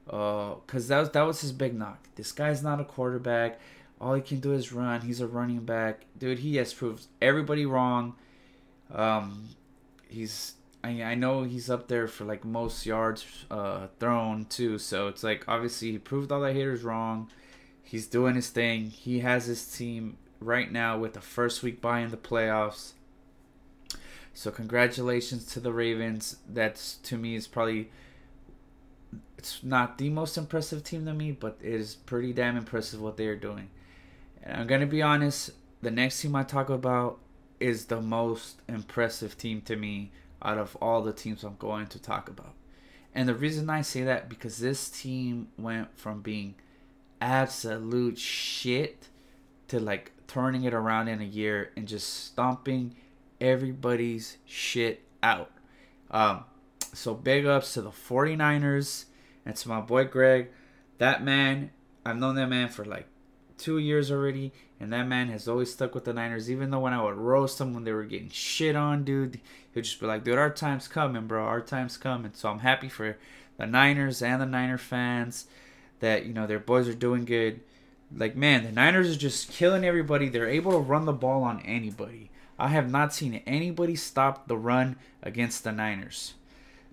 Uh, 0.07 0.55
cause 0.67 0.89
that 0.89 0.99
was 0.99 1.09
that 1.11 1.21
was 1.21 1.39
his 1.41 1.53
big 1.53 1.73
knock. 1.73 2.07
This 2.15 2.31
guy's 2.33 2.61
not 2.61 2.81
a 2.81 2.83
quarterback. 2.83 3.59
All 4.01 4.13
he 4.13 4.21
can 4.21 4.41
do 4.41 4.51
is 4.51 4.73
run. 4.73 5.01
He's 5.01 5.21
a 5.21 5.27
running 5.27 5.59
back, 5.61 6.01
dude. 6.19 6.39
He 6.39 6.57
has 6.57 6.73
proved 6.73 7.07
everybody 7.21 7.65
wrong. 7.65 8.15
Um, 8.93 9.49
he's 10.09 10.55
I 10.83 11.01
I 11.03 11.15
know 11.15 11.43
he's 11.43 11.69
up 11.69 11.87
there 11.87 12.07
for 12.09 12.25
like 12.25 12.43
most 12.43 12.85
yards 12.85 13.25
uh 13.49 13.87
thrown 13.97 14.45
too. 14.45 14.77
So 14.77 15.07
it's 15.07 15.23
like 15.23 15.45
obviously 15.47 15.91
he 15.93 15.99
proved 15.99 16.33
all 16.33 16.41
the 16.41 16.51
haters 16.51 16.83
wrong. 16.83 17.29
He's 17.81 18.07
doing 18.07 18.35
his 18.35 18.49
thing. 18.49 18.89
He 18.89 19.19
has 19.19 19.45
his 19.45 19.65
team 19.65 20.17
right 20.41 20.69
now 20.69 20.97
with 20.97 21.13
the 21.13 21.21
first 21.21 21.63
week 21.63 21.79
bye 21.79 22.01
in 22.01 22.11
the 22.11 22.17
playoffs. 22.17 22.91
So 24.33 24.51
congratulations 24.51 25.45
to 25.47 25.59
the 25.59 25.73
Ravens. 25.73 26.37
That's 26.47 26.95
to 26.97 27.17
me 27.17 27.35
is 27.35 27.47
probably 27.47 27.91
it's 29.37 29.63
not 29.63 29.97
the 29.97 30.09
most 30.09 30.37
impressive 30.37 30.83
team 30.83 31.05
to 31.05 31.13
me, 31.13 31.31
but 31.31 31.57
it 31.61 31.73
is 31.73 31.95
pretty 31.95 32.31
damn 32.31 32.57
impressive 32.57 33.01
what 33.01 33.17
they 33.17 33.27
are 33.27 33.35
doing. 33.35 33.69
And 34.43 34.61
I'm 34.61 34.67
gonna 34.67 34.85
be 34.85 35.01
honest, 35.01 35.51
the 35.81 35.91
next 35.91 36.21
team 36.21 36.35
I 36.35 36.43
talk 36.43 36.69
about 36.69 37.19
is 37.59 37.85
the 37.85 38.01
most 38.01 38.61
impressive 38.67 39.37
team 39.37 39.61
to 39.61 39.75
me 39.75 40.11
out 40.41 40.57
of 40.57 40.75
all 40.81 41.01
the 41.01 41.13
teams 41.13 41.43
I'm 41.43 41.57
going 41.57 41.87
to 41.87 42.01
talk 42.01 42.29
about. 42.29 42.53
And 43.13 43.27
the 43.27 43.35
reason 43.35 43.69
I 43.69 43.81
say 43.81 44.03
that 44.03 44.29
because 44.29 44.57
this 44.57 44.89
team 44.89 45.49
went 45.57 45.97
from 45.97 46.21
being 46.21 46.55
absolute 47.19 48.17
shit 48.17 49.09
to 49.67 49.79
like 49.79 50.11
turning 50.27 50.63
it 50.63 50.73
around 50.73 51.07
in 51.07 51.21
a 51.21 51.25
year 51.25 51.71
and 51.75 51.87
just 51.87 52.25
stomping 52.25 52.95
everybody's 53.41 54.37
shit 54.45 55.03
out. 55.21 55.51
Um, 56.09 56.45
so 56.93 57.13
big 57.13 57.45
ups 57.45 57.73
to 57.73 57.81
the 57.81 57.89
49ers 57.89 59.05
and 59.45 59.55
to 59.55 59.69
my 59.69 59.81
boy 59.81 60.05
Greg. 60.05 60.49
That 60.99 61.23
man, 61.23 61.71
I've 62.05 62.17
known 62.17 62.35
that 62.35 62.47
man 62.47 62.69
for 62.69 62.85
like 62.85 63.07
two 63.57 63.77
years 63.77 64.11
already, 64.11 64.51
and 64.79 64.91
that 64.93 65.07
man 65.07 65.29
has 65.29 65.47
always 65.47 65.71
stuck 65.71 65.95
with 65.95 66.05
the 66.05 66.13
Niners. 66.13 66.49
Even 66.49 66.69
though 66.69 66.79
when 66.79 66.93
I 66.93 67.03
would 67.03 67.15
roast 67.15 67.57
them 67.57 67.73
when 67.73 67.83
they 67.83 67.93
were 67.93 68.03
getting 68.03 68.29
shit 68.29 68.75
on, 68.75 69.03
dude, 69.03 69.39
he'd 69.73 69.83
just 69.83 69.99
be 69.99 70.05
like, 70.05 70.23
dude, 70.23 70.37
our 70.37 70.49
time's 70.49 70.87
coming, 70.87 71.27
bro. 71.27 71.43
Our 71.43 71.61
time's 71.61 71.97
coming. 71.97 72.31
So 72.33 72.49
I'm 72.49 72.59
happy 72.59 72.89
for 72.89 73.17
the 73.57 73.65
Niners 73.65 74.21
and 74.21 74.41
the 74.41 74.45
Niner 74.45 74.77
fans 74.77 75.45
that, 75.99 76.25
you 76.25 76.33
know, 76.33 76.47
their 76.47 76.59
boys 76.59 76.87
are 76.87 76.93
doing 76.93 77.25
good. 77.25 77.61
Like, 78.13 78.35
man, 78.35 78.63
the 78.63 78.71
Niners 78.71 79.15
are 79.15 79.19
just 79.19 79.51
killing 79.51 79.85
everybody. 79.85 80.27
They're 80.27 80.49
able 80.49 80.73
to 80.73 80.79
run 80.79 81.05
the 81.05 81.13
ball 81.13 81.43
on 81.43 81.61
anybody. 81.61 82.31
I 82.61 82.67
have 82.67 82.91
not 82.91 83.11
seen 83.11 83.41
anybody 83.47 83.95
stop 83.95 84.47
the 84.47 84.55
run 84.55 84.97
against 85.23 85.63
the 85.63 85.71
Niners. 85.71 86.35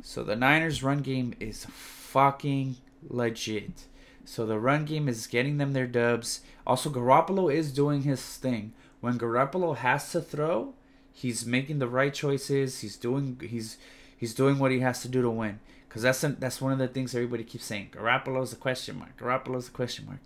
So 0.03 0.25
the 0.25 0.35
Niners 0.35 0.83
run 0.83 1.03
game 1.03 1.35
is 1.41 1.67
fucking 1.67 2.77
legit. 3.07 3.85
So 4.25 4.47
the 4.47 4.59
run 4.59 4.87
game 4.87 5.09
is 5.09 5.27
getting 5.27 5.59
them 5.59 5.75
their 5.75 5.87
dubs. 5.87 6.41
Also 6.67 6.89
Garoppolo 6.89 7.53
is 7.53 7.71
doing 7.71 8.05
his 8.05 8.23
thing. 8.39 8.73
When 9.03 9.19
Garoppolo 9.19 9.77
has 9.77 10.11
to 10.13 10.23
throw, 10.23 10.73
he's 11.13 11.45
making 11.45 11.81
the 11.81 11.87
right 11.87 12.15
choices. 12.15 12.81
He's 12.81 12.97
doing 12.97 13.39
he's 13.47 13.77
he's 14.17 14.35
doing 14.35 14.59
what 14.59 14.71
he 14.71 14.81
has 14.81 15.03
to 15.03 15.09
do 15.09 15.21
to 15.21 15.29
win. 15.29 15.61
Cause 15.91 16.01
that's 16.01 16.23
that's 16.23 16.63
one 16.63 16.73
of 16.73 16.79
the 16.79 16.89
things 16.89 17.15
everybody 17.15 17.45
keeps 17.45 17.67
saying. 17.67 17.91
Garoppolo's 17.93 18.55
a 18.55 18.57
question 18.57 18.99
mark. 18.99 19.19
Garoppolo's 19.19 19.69
a 19.69 19.73
question 19.73 20.07
mark. 20.07 20.21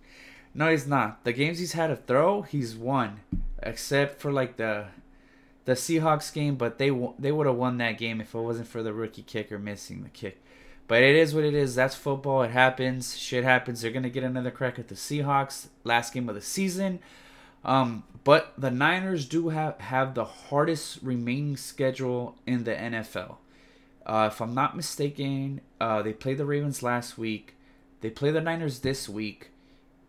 No, 0.53 0.71
he's 0.71 0.87
not. 0.87 1.25
The 1.25 1.33
games 1.33 1.59
he's 1.59 1.73
had 1.73 1.87
to 1.87 1.97
throw, 1.97 2.43
he's 2.43 2.77
won. 2.77 3.19
Except 3.61 4.21
for 4.21 4.31
like 4.31 4.55
the 4.55 4.87
the 5.65 5.73
Seahawks 5.73 6.33
game, 6.33 6.55
but 6.55 6.77
they 6.77 6.89
they 7.17 7.31
would 7.31 7.47
have 7.47 7.55
won 7.55 7.77
that 7.77 7.97
game 7.97 8.21
if 8.21 8.33
it 8.35 8.39
wasn't 8.39 8.67
for 8.67 8.83
the 8.83 8.93
rookie 8.93 9.23
kicker 9.23 9.59
missing 9.59 10.03
the 10.03 10.09
kick. 10.09 10.43
But 10.87 11.01
it 11.01 11.15
is 11.15 11.33
what 11.33 11.45
it 11.45 11.53
is. 11.53 11.75
That's 11.75 11.95
football. 11.95 12.43
It 12.43 12.51
happens. 12.51 13.17
Shit 13.17 13.43
happens. 13.43 13.81
They're 13.81 13.91
gonna 13.91 14.09
get 14.09 14.23
another 14.23 14.51
crack 14.51 14.77
at 14.77 14.89
the 14.89 14.95
Seahawks 14.95 15.67
last 15.83 16.13
game 16.13 16.27
of 16.29 16.35
the 16.35 16.41
season. 16.41 16.99
Um, 17.65 18.03
but 18.23 18.53
the 18.57 18.71
Niners 18.71 19.25
do 19.25 19.49
have 19.49 19.79
have 19.79 20.13
the 20.13 20.25
hardest 20.25 20.99
remaining 21.01 21.57
schedule 21.57 22.35
in 22.45 22.63
the 22.65 22.75
NFL. 22.75 23.37
Uh, 24.05 24.29
if 24.31 24.41
I'm 24.41 24.53
not 24.53 24.75
mistaken, 24.75 25.61
uh, 25.79 26.01
they 26.01 26.11
played 26.13 26.37
the 26.37 26.45
Ravens 26.45 26.83
last 26.83 27.17
week. 27.17 27.55
They 28.01 28.09
play 28.09 28.31
the 28.31 28.41
Niners 28.41 28.79
this 28.79 29.07
week, 29.07 29.51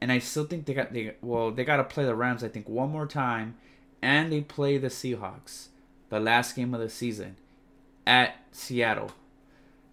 and 0.00 0.10
I 0.10 0.18
still 0.18 0.44
think 0.44 0.66
they 0.66 0.74
got 0.74 0.92
they 0.92 1.14
well 1.22 1.52
they 1.52 1.64
got 1.64 1.76
to 1.76 1.84
play 1.84 2.04
the 2.04 2.16
Rams 2.16 2.42
I 2.42 2.48
think 2.48 2.68
one 2.68 2.90
more 2.90 3.06
time, 3.06 3.56
and 4.04 4.30
they 4.30 4.42
play 4.42 4.76
the 4.76 4.88
Seahawks, 4.88 5.68
the 6.10 6.20
last 6.20 6.54
game 6.54 6.74
of 6.74 6.80
the 6.80 6.90
season, 6.90 7.36
at 8.06 8.36
Seattle. 8.52 9.12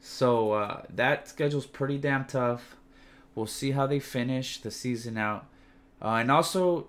So 0.01 0.51
uh, 0.51 0.81
that 0.89 1.29
schedule's 1.29 1.65
pretty 1.65 1.97
damn 1.97 2.25
tough. 2.25 2.75
We'll 3.33 3.47
see 3.47 3.71
how 3.71 3.87
they 3.87 3.99
finish 3.99 4.59
the 4.59 4.69
season 4.69 5.17
out, 5.17 5.45
uh, 6.01 6.15
and 6.15 6.29
also 6.29 6.87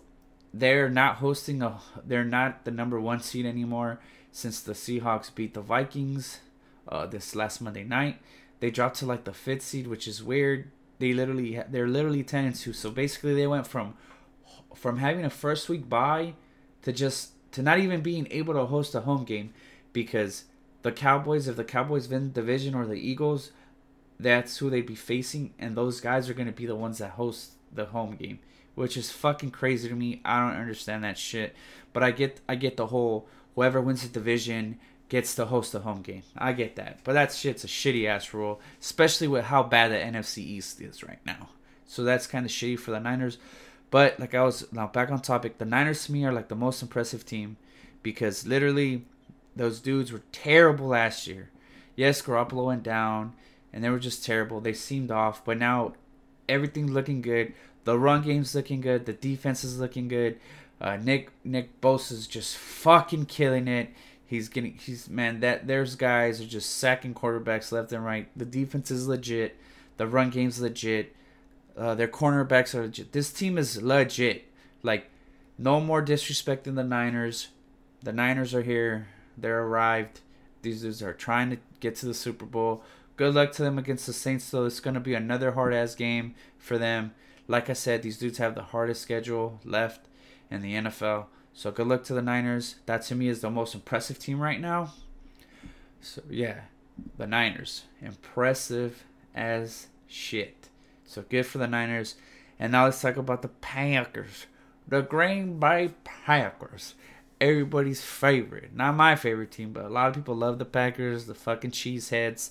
they're 0.52 0.90
not 0.90 1.16
hosting 1.16 1.62
a 1.62 1.78
they're 2.04 2.24
not 2.24 2.64
the 2.64 2.72
number 2.72 3.00
one 3.00 3.20
seed 3.20 3.46
anymore 3.46 4.00
since 4.32 4.60
the 4.60 4.72
Seahawks 4.72 5.32
beat 5.32 5.54
the 5.54 5.60
Vikings 5.60 6.40
uh, 6.88 7.06
this 7.06 7.36
last 7.36 7.60
Monday 7.60 7.84
night. 7.84 8.18
They 8.58 8.72
dropped 8.72 8.96
to 8.96 9.06
like 9.06 9.22
the 9.22 9.32
fifth 9.32 9.62
seed, 9.62 9.86
which 9.86 10.08
is 10.08 10.24
weird. 10.24 10.72
They 10.98 11.12
literally 11.12 11.62
they're 11.70 11.86
literally 11.86 12.24
ten 12.24 12.46
and 12.46 12.54
two. 12.56 12.72
So 12.72 12.90
basically, 12.90 13.34
they 13.34 13.46
went 13.46 13.68
from 13.68 13.94
from 14.74 14.98
having 14.98 15.24
a 15.24 15.30
first 15.30 15.68
week 15.68 15.88
bye 15.88 16.34
to 16.82 16.92
just 16.92 17.30
to 17.52 17.62
not 17.62 17.78
even 17.78 18.00
being 18.00 18.26
able 18.30 18.54
to 18.54 18.66
host 18.66 18.94
a 18.94 19.00
home 19.00 19.24
game 19.24 19.52
because 19.92 20.44
the 20.82 20.92
Cowboys, 20.92 21.48
if 21.48 21.56
the 21.56 21.64
Cowboys 21.64 22.08
win 22.08 22.32
division 22.32 22.74
or 22.74 22.86
the 22.86 22.94
Eagles, 22.94 23.52
that's 24.18 24.58
who 24.58 24.70
they'd 24.70 24.86
be 24.86 24.94
facing, 24.94 25.52
and 25.58 25.76
those 25.76 26.00
guys 26.00 26.28
are 26.28 26.34
gonna 26.34 26.52
be 26.52 26.66
the 26.66 26.76
ones 26.76 26.98
that 26.98 27.10
host 27.12 27.52
the 27.72 27.86
home 27.86 28.16
game, 28.16 28.38
which 28.74 28.96
is 28.96 29.10
fucking 29.10 29.50
crazy 29.50 29.88
to 29.88 29.94
me. 29.94 30.20
I 30.24 30.40
don't 30.40 30.60
understand 30.60 31.04
that 31.04 31.18
shit, 31.18 31.54
but 31.92 32.02
I 32.02 32.10
get 32.10 32.40
I 32.48 32.54
get 32.54 32.76
the 32.76 32.86
whole 32.86 33.28
whoever 33.54 33.80
wins 33.80 34.02
the 34.02 34.08
division 34.08 34.78
gets 35.08 35.34
to 35.34 35.44
host 35.44 35.72
the 35.72 35.80
home 35.80 36.00
game. 36.00 36.22
I 36.38 36.54
get 36.54 36.76
that. 36.76 37.00
But 37.04 37.12
that 37.12 37.32
shit's 37.32 37.64
a 37.64 37.66
shitty 37.66 38.06
ass 38.08 38.32
rule, 38.32 38.60
especially 38.80 39.28
with 39.28 39.44
how 39.44 39.62
bad 39.62 39.90
the 39.90 39.96
NFC 39.96 40.38
East 40.38 40.80
is 40.80 41.04
right 41.04 41.18
now. 41.26 41.50
So 41.86 42.02
that's 42.02 42.26
kind 42.26 42.46
of 42.46 42.50
shitty 42.50 42.78
for 42.78 42.92
the 42.92 42.98
Niners. 42.98 43.36
But 43.92 44.18
like 44.18 44.34
I 44.34 44.42
was 44.42 44.72
now 44.72 44.86
back 44.86 45.10
on 45.10 45.20
topic, 45.20 45.58
the 45.58 45.66
Niners 45.66 46.06
to 46.06 46.12
me 46.12 46.24
are 46.24 46.32
like 46.32 46.48
the 46.48 46.56
most 46.56 46.80
impressive 46.80 47.26
team 47.26 47.58
because 48.02 48.46
literally 48.46 49.04
those 49.54 49.80
dudes 49.80 50.10
were 50.10 50.22
terrible 50.32 50.88
last 50.88 51.26
year. 51.26 51.50
Yes, 51.94 52.22
Garoppolo 52.22 52.64
went 52.64 52.82
down 52.82 53.34
and 53.70 53.84
they 53.84 53.90
were 53.90 53.98
just 53.98 54.24
terrible. 54.24 54.62
They 54.62 54.72
seemed 54.72 55.10
off, 55.10 55.44
but 55.44 55.58
now 55.58 55.92
everything's 56.48 56.90
looking 56.90 57.20
good. 57.20 57.52
The 57.84 57.98
run 57.98 58.22
game's 58.22 58.54
looking 58.54 58.80
good. 58.80 59.04
The 59.04 59.12
defense 59.12 59.62
is 59.62 59.78
looking 59.78 60.08
good. 60.08 60.40
Uh, 60.80 60.96
Nick 60.96 61.30
Nick 61.44 61.82
Bosa's 61.82 62.26
just 62.26 62.56
fucking 62.56 63.26
killing 63.26 63.68
it. 63.68 63.90
He's 64.24 64.48
getting 64.48 64.78
he's 64.78 65.10
man 65.10 65.40
that 65.40 65.66
there's 65.66 65.96
guys 65.96 66.40
are 66.40 66.46
just 66.46 66.78
sacking 66.78 67.12
quarterbacks 67.12 67.70
left 67.70 67.92
and 67.92 68.02
right. 68.02 68.26
The 68.34 68.46
defense 68.46 68.90
is 68.90 69.06
legit. 69.06 69.58
The 69.98 70.06
run 70.06 70.30
game's 70.30 70.62
legit. 70.62 71.14
Uh, 71.76 71.94
their 71.94 72.08
cornerbacks 72.08 72.74
are 72.74 72.82
legit. 72.82 73.12
This 73.12 73.32
team 73.32 73.56
is 73.56 73.82
legit. 73.82 74.44
Like 74.82 75.10
no 75.58 75.80
more 75.80 76.04
disrespecting 76.04 76.74
the 76.74 76.84
Niners. 76.84 77.48
The 78.02 78.12
Niners 78.12 78.54
are 78.54 78.62
here. 78.62 79.08
They're 79.36 79.62
arrived. 79.62 80.20
These 80.62 80.82
dudes 80.82 81.02
are 81.02 81.12
trying 81.12 81.50
to 81.50 81.58
get 81.80 81.96
to 81.96 82.06
the 82.06 82.14
Super 82.14 82.46
Bowl. 82.46 82.84
Good 83.16 83.34
luck 83.34 83.52
to 83.52 83.62
them 83.62 83.78
against 83.78 84.06
the 84.06 84.12
Saints 84.12 84.50
though. 84.50 84.66
It's 84.66 84.80
gonna 84.80 85.00
be 85.00 85.14
another 85.14 85.52
hard 85.52 85.74
ass 85.74 85.94
game 85.94 86.34
for 86.58 86.78
them. 86.78 87.12
Like 87.48 87.68
I 87.68 87.74
said, 87.74 88.02
these 88.02 88.18
dudes 88.18 88.38
have 88.38 88.54
the 88.54 88.62
hardest 88.62 89.02
schedule 89.02 89.60
left 89.64 90.06
in 90.50 90.62
the 90.62 90.74
NFL. 90.74 91.26
So 91.54 91.70
good 91.70 91.86
luck 91.86 92.04
to 92.04 92.14
the 92.14 92.22
Niners. 92.22 92.76
That 92.86 93.02
to 93.02 93.14
me 93.14 93.28
is 93.28 93.40
the 93.40 93.50
most 93.50 93.74
impressive 93.74 94.18
team 94.18 94.40
right 94.40 94.60
now. 94.60 94.92
So 96.00 96.22
yeah, 96.30 96.62
the 97.18 97.26
Niners. 97.26 97.84
Impressive 98.00 99.04
as 99.34 99.88
shit. 100.06 100.68
So 101.12 101.22
good 101.28 101.44
for 101.44 101.58
the 101.58 101.66
Niners. 101.66 102.14
And 102.58 102.72
now 102.72 102.84
let's 102.84 103.02
talk 103.02 103.18
about 103.18 103.42
the 103.42 103.48
Packers. 103.48 104.46
The 104.88 105.02
Green 105.02 105.58
Bay 105.60 105.90
Packers. 106.04 106.94
Everybody's 107.38 108.02
favorite. 108.02 108.74
Not 108.74 108.94
my 108.94 109.14
favorite 109.14 109.50
team, 109.50 109.74
but 109.74 109.84
a 109.84 109.90
lot 109.90 110.08
of 110.08 110.14
people 110.14 110.34
love 110.34 110.58
the 110.58 110.64
Packers, 110.64 111.26
the 111.26 111.34
fucking 111.34 111.72
cheeseheads. 111.72 112.50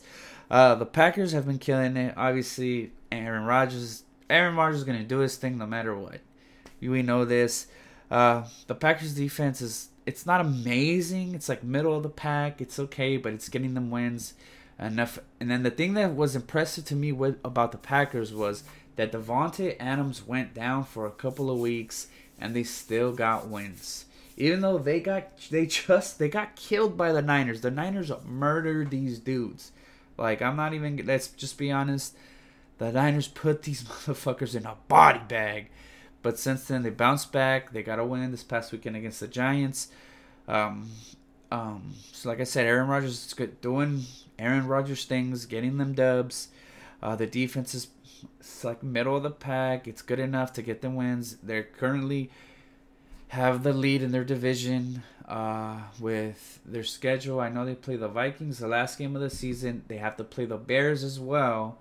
Uh, 0.51 0.75
the 0.75 0.86
Packers 0.86 1.32
have 1.32 1.48
been 1.48 1.58
killing 1.58 1.98
it. 1.98 2.13
Obviously, 2.15 2.91
Aaron 3.12 3.46
Rodgers 3.46 4.03
Aaron 4.30 4.56
Rodgers 4.56 4.77
is 4.77 4.84
gonna 4.84 5.03
do 5.03 5.20
his 5.20 5.38
thing 5.38 5.58
no 5.58 5.65
matter 5.65 5.96
what. 5.96 6.20
We 6.80 7.01
know 7.01 7.25
this. 7.25 7.65
Uh, 8.12 8.44
the 8.68 8.75
Packers 8.75 9.15
defense 9.15 9.60
is 9.62 9.89
it's 10.06 10.27
not 10.27 10.39
amazing. 10.39 11.34
It's 11.34 11.50
like 11.50 11.63
middle 11.63 11.98
of 11.98 12.03
the 12.03 12.10
pack. 12.10 12.62
It's 12.62 12.77
okay, 12.77 13.18
but 13.18 13.34
it's 13.34 13.50
getting 13.50 13.74
them 13.74 13.89
wins 13.89 14.36
enough. 14.82 15.20
And 15.40 15.50
then 15.50 15.64
the 15.64 15.72
thing 15.72 15.94
that 15.94 16.16
was 16.16 16.36
impressive 16.36 16.86
to 16.86 16.96
me 16.96 17.12
with 17.12 17.38
about 17.44 17.72
the 17.72 17.78
Packers 17.78 18.34
was 18.34 18.64
that 18.96 19.12
Davante 19.12 19.76
Adams 19.80 20.26
went 20.26 20.54
down 20.54 20.84
for 20.84 21.06
a 21.06 21.12
couple 21.12 21.50
of 21.50 21.60
weeks 21.60 22.08
and 22.40 22.56
they 22.56 22.64
still 22.64 23.14
got 23.14 23.48
wins. 23.48 24.06
Even 24.38 24.62
though 24.62 24.78
they 24.78 25.00
got 25.00 25.38
they 25.50 25.66
just 25.66 26.18
they 26.20 26.30
got 26.30 26.56
killed 26.56 26.98
by 26.98 27.12
the 27.12 27.22
Niners. 27.22 27.62
The 27.62 27.72
Niners 27.72 28.12
murdered 28.26 28.90
these 28.90 29.20
dudes. 29.20 29.72
Like 30.18 30.42
I'm 30.42 30.56
not 30.56 30.74
even 30.74 31.02
let's 31.06 31.28
just 31.28 31.58
be 31.58 31.72
honest. 31.72 32.16
The 32.80 32.92
Niners 32.92 33.28
put 33.28 33.64
these 33.64 33.84
motherfuckers 33.84 34.56
in 34.56 34.66
a 34.66 34.76
body 34.88 35.22
bag 35.28 35.70
but 36.22 36.38
since 36.38 36.66
then, 36.66 36.84
they 36.84 36.90
bounced 36.90 37.32
back. 37.32 37.74
They 37.74 37.84
got 37.84 38.00
a 38.00 38.06
win 38.06 38.32
this 38.32 38.44
past 38.44 38.72
weekend 38.72 38.96
against 38.96 39.20
the 39.20 39.28
Giants. 39.28 39.88
Um, 40.48 40.90
um, 41.52 41.94
so, 42.12 42.30
like 42.30 42.40
I 42.40 42.44
said, 42.44 42.66
Aaron 42.66 42.88
Rodgers 42.88 43.26
is 43.26 43.34
good, 43.34 43.60
doing 43.62 44.04
Aaron 44.41 44.67
Rodgers 44.67 45.05
things, 45.05 45.45
getting 45.45 45.77
them 45.77 45.93
dubs. 45.93 46.50
Uh, 47.01 47.15
the 47.15 47.27
defense 47.27 47.74
is 47.74 47.88
like 48.63 48.83
middle 48.83 49.15
of 49.15 49.24
the 49.24 49.31
pack. 49.31 49.88
It's 49.88 50.01
good 50.01 50.19
enough 50.19 50.53
to 50.53 50.62
get 50.62 50.81
them 50.81 50.95
wins. 50.95 51.38
They're 51.43 51.63
currently 51.63 52.29
have 53.29 53.63
the 53.63 53.74
lead 53.74 54.01
in 54.01 54.12
their 54.12 54.25
division 54.25 55.03
uh, 55.27 55.77
with 56.00 56.60
their 56.65 56.83
schedule. 56.83 57.39
I 57.39 57.50
know 57.50 57.65
they 57.65 57.75
play 57.75 57.95
the 57.95 58.10
Vikings 58.10 58.60
the 58.60 58.67
last 58.67 58.98
game 58.98 59.15
of 59.15 59.21
the 59.21 59.29
season. 59.29 59.83
They 59.88 59.98
have 59.98 60.17
to 60.17 60.24
play 60.24 60.45
the 60.45 60.57
Bears 60.57 61.03
as 61.03 61.19
well. 61.19 61.77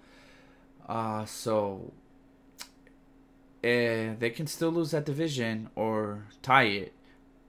Uh, 0.88 1.24
so 1.24 1.92
uh, 3.62 4.14
they 4.18 4.32
can 4.34 4.46
still 4.46 4.70
lose 4.70 4.92
that 4.92 5.04
division 5.04 5.70
or 5.74 6.24
tie 6.42 6.64
it, 6.64 6.92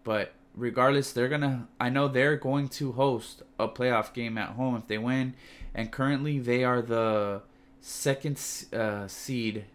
but 0.03 0.33
regardless, 0.55 1.11
they're 1.11 1.29
gonna. 1.29 1.67
I 1.79 1.89
know 1.89 2.07
they're 2.07 2.37
going 2.37 2.69
to 2.69 2.93
host 2.93 3.43
a 3.59 3.67
playoff 3.67 4.13
game 4.13 4.37
at 4.37 4.49
home 4.49 4.75
if 4.75 4.87
they 4.87 4.97
win, 4.97 5.35
and 5.73 5.91
currently 5.91 6.39
they 6.39 6.63
are 6.63 6.81
the 6.81 7.41
second 7.79 8.39
uh, 8.73 9.07
seed. 9.07 9.65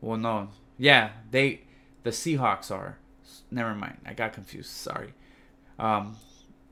Well, 0.00 0.18
no, 0.18 0.48
yeah, 0.78 1.10
they 1.30 1.62
the 2.02 2.10
Seahawks 2.10 2.70
are. 2.70 2.98
Never 3.50 3.74
mind, 3.74 3.98
I 4.04 4.14
got 4.14 4.32
confused. 4.32 4.70
Sorry. 4.70 5.14
Um, 5.78 6.16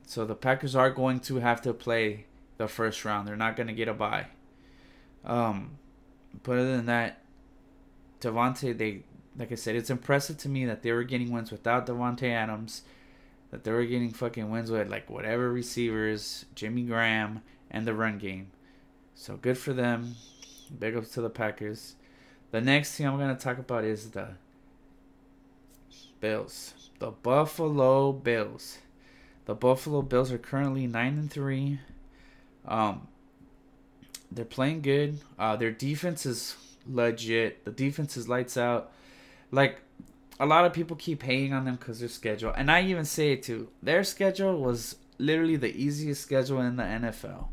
so 0.05 0.25
the 0.25 0.35
Packers 0.35 0.75
are 0.75 0.91
going 0.91 1.19
to 1.21 1.37
have 1.37 1.61
to 1.63 1.73
play 1.73 2.25
the 2.57 2.67
first 2.67 3.03
round. 3.05 3.27
They're 3.27 3.35
not 3.35 3.55
going 3.55 3.67
to 3.67 3.73
get 3.73 3.87
a 3.87 3.93
bye. 3.93 4.27
Um, 5.25 5.77
but 6.43 6.57
other 6.57 6.75
than 6.75 6.85
that, 6.87 7.21
Davante, 8.21 8.77
they 8.77 9.03
like 9.37 9.51
I 9.51 9.55
said, 9.55 9.75
it's 9.75 9.89
impressive 9.89 10.37
to 10.39 10.49
me 10.49 10.65
that 10.65 10.83
they 10.83 10.91
were 10.91 11.03
getting 11.03 11.31
wins 11.31 11.51
without 11.51 11.87
Davante 11.87 12.29
Adams, 12.29 12.83
that 13.53 13.63
they 13.63 13.71
were 13.71 13.85
getting 13.85 14.09
fucking 14.09 14.49
wins 14.49 14.71
with 14.71 14.89
like 14.89 15.11
whatever 15.11 15.51
receivers, 15.51 16.45
Jimmy 16.55 16.81
Graham, 16.81 17.43
and 17.69 17.85
the 17.85 17.93
run 17.93 18.17
game. 18.17 18.47
So 19.13 19.37
good 19.37 19.59
for 19.59 19.73
them. 19.73 20.15
Big 20.79 20.97
ups 20.97 21.09
to 21.11 21.21
the 21.21 21.29
Packers. 21.29 21.93
The 22.49 22.61
next 22.61 22.97
team 22.97 23.09
I'm 23.09 23.19
gonna 23.19 23.35
talk 23.35 23.59
about 23.59 23.83
is 23.83 24.09
the 24.09 24.29
Bills. 26.19 26.73
The 26.97 27.11
Buffalo 27.11 28.11
Bills. 28.11 28.79
The 29.45 29.53
Buffalo 29.53 30.01
Bills 30.01 30.31
are 30.31 30.39
currently 30.39 30.87
nine 30.87 31.19
and 31.19 31.29
three. 31.29 31.79
Um, 32.67 33.07
they're 34.31 34.45
playing 34.45 34.81
good. 34.81 35.19
Uh, 35.37 35.57
their 35.57 35.69
defense 35.69 36.25
is 36.25 36.55
legit. 36.87 37.65
The 37.65 37.71
defense 37.71 38.17
is 38.17 38.27
lights 38.27 38.57
out. 38.57 38.91
Like 39.51 39.82
a 40.43 40.45
lot 40.45 40.65
of 40.65 40.73
people 40.73 40.97
keep 40.97 41.23
hating 41.23 41.53
on 41.53 41.63
them 41.63 41.75
because 41.75 42.01
their 42.01 42.09
schedule, 42.09 42.51
and 42.51 42.69
I 42.69 42.83
even 42.83 43.05
say 43.05 43.31
it 43.31 43.43
too. 43.43 43.69
Their 43.81 44.03
schedule 44.03 44.59
was 44.59 44.97
literally 45.17 45.55
the 45.55 45.73
easiest 45.73 46.21
schedule 46.21 46.59
in 46.59 46.75
the 46.75 46.83
NFL, 46.83 47.47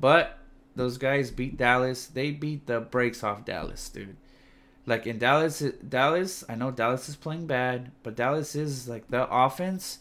but 0.00 0.36
those 0.74 0.98
guys 0.98 1.30
beat 1.30 1.56
Dallas. 1.56 2.06
They 2.06 2.32
beat 2.32 2.66
the 2.66 2.80
brakes 2.80 3.22
off 3.22 3.44
Dallas, 3.44 3.88
dude. 3.88 4.16
Like 4.84 5.06
in 5.06 5.18
Dallas, 5.18 5.60
Dallas, 5.88 6.42
I 6.48 6.56
know 6.56 6.72
Dallas 6.72 7.08
is 7.08 7.14
playing 7.14 7.46
bad, 7.46 7.92
but 8.02 8.16
Dallas 8.16 8.56
is 8.56 8.88
like 8.88 9.08
the 9.08 9.28
offense 9.30 9.98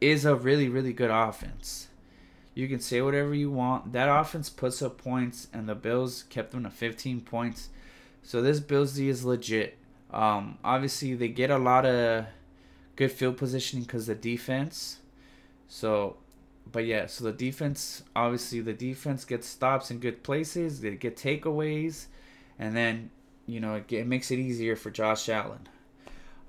is 0.00 0.24
a 0.24 0.34
really, 0.34 0.68
really 0.68 0.92
good 0.92 1.10
offense. 1.12 1.86
You 2.54 2.66
can 2.66 2.80
say 2.80 3.00
whatever 3.02 3.34
you 3.34 3.52
want. 3.52 3.92
That 3.92 4.08
offense 4.08 4.50
puts 4.50 4.82
up 4.82 4.98
points, 4.98 5.46
and 5.52 5.68
the 5.68 5.76
Bills 5.76 6.24
kept 6.24 6.50
them 6.50 6.64
to 6.64 6.70
15 6.70 7.20
points. 7.20 7.68
So 8.24 8.42
this 8.42 8.58
Bills 8.58 8.94
D 8.94 9.08
is 9.08 9.24
legit. 9.24 9.78
Um, 10.12 10.58
obviously, 10.62 11.14
they 11.14 11.28
get 11.28 11.50
a 11.50 11.58
lot 11.58 11.86
of 11.86 12.26
good 12.96 13.12
field 13.12 13.36
positioning 13.36 13.84
because 13.84 14.06
the 14.06 14.14
defense. 14.14 14.98
So, 15.68 16.16
but 16.70 16.84
yeah, 16.84 17.06
so 17.06 17.24
the 17.24 17.32
defense, 17.32 18.02
obviously, 18.14 18.60
the 18.60 18.74
defense 18.74 19.24
gets 19.24 19.46
stops 19.46 19.90
in 19.90 19.98
good 19.98 20.22
places. 20.22 20.80
They 20.80 20.96
get 20.96 21.16
takeaways, 21.16 22.06
and 22.58 22.76
then 22.76 23.10
you 23.46 23.60
know 23.60 23.76
it, 23.76 23.90
it 23.92 24.06
makes 24.06 24.30
it 24.30 24.38
easier 24.38 24.76
for 24.76 24.90
Josh 24.90 25.28
Allen. 25.28 25.68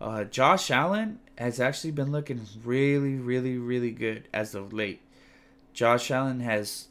Uh, 0.01 0.25
Josh 0.25 0.69
Allen 0.69 1.19
has 1.37 1.61
actually 1.61 1.91
been 1.91 2.11
looking 2.11 2.41
really, 2.63 3.15
really, 3.15 3.57
really 3.57 3.91
good 3.91 4.27
as 4.33 4.53
of 4.53 4.73
late. 4.73 5.01
Josh 5.73 6.11
Allen 6.11 6.41
has 6.41 6.89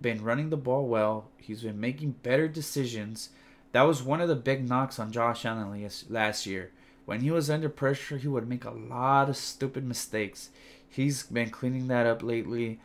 been 0.00 0.22
running 0.22 0.50
the 0.50 0.56
ball 0.56 0.86
well. 0.86 1.30
He's 1.38 1.62
been 1.62 1.80
making 1.80 2.16
better 2.22 2.48
decisions. 2.48 3.30
That 3.72 3.82
was 3.82 4.02
one 4.02 4.20
of 4.20 4.28
the 4.28 4.36
big 4.36 4.68
knocks 4.68 4.98
on 4.98 5.12
Josh 5.12 5.44
Allen 5.44 5.88
last 6.08 6.46
year. 6.46 6.72
When 7.04 7.20
he 7.20 7.30
was 7.30 7.50
under 7.50 7.68
pressure, 7.68 8.18
he 8.18 8.28
would 8.28 8.48
make 8.48 8.64
a 8.64 8.70
lot 8.70 9.28
of 9.28 9.36
stupid 9.36 9.84
mistakes. 9.84 10.50
He's 10.88 11.22
been 11.24 11.50
cleaning 11.50 11.88
that 11.88 12.06
up 12.06 12.22
lately. 12.22 12.80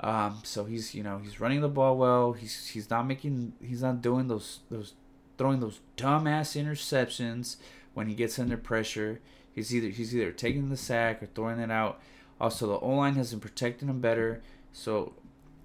Um, 0.00 0.40
so 0.42 0.64
he's 0.64 0.94
you 0.94 1.02
know 1.02 1.18
he's 1.18 1.40
running 1.40 1.60
the 1.60 1.68
ball 1.68 1.96
well. 1.96 2.32
He's 2.32 2.68
he's 2.68 2.90
not 2.90 3.06
making 3.06 3.52
he's 3.60 3.82
not 3.82 4.02
doing 4.02 4.28
those 4.28 4.60
those 4.70 4.94
throwing 5.38 5.60
those 5.60 5.80
dumbass 5.96 6.60
interceptions 6.60 7.56
when 7.94 8.08
he 8.08 8.14
gets 8.14 8.38
under 8.38 8.56
pressure. 8.56 9.20
He's 9.52 9.74
either 9.74 9.88
he's 9.88 10.14
either 10.14 10.32
taking 10.32 10.68
the 10.68 10.76
sack 10.76 11.22
or 11.22 11.26
throwing 11.26 11.60
it 11.60 11.70
out. 11.70 12.00
Also, 12.40 12.66
the 12.66 12.78
O 12.78 12.90
line 12.90 13.14
has 13.14 13.30
been 13.30 13.40
protecting 13.40 13.88
him 13.88 14.00
better. 14.00 14.42
So 14.72 15.14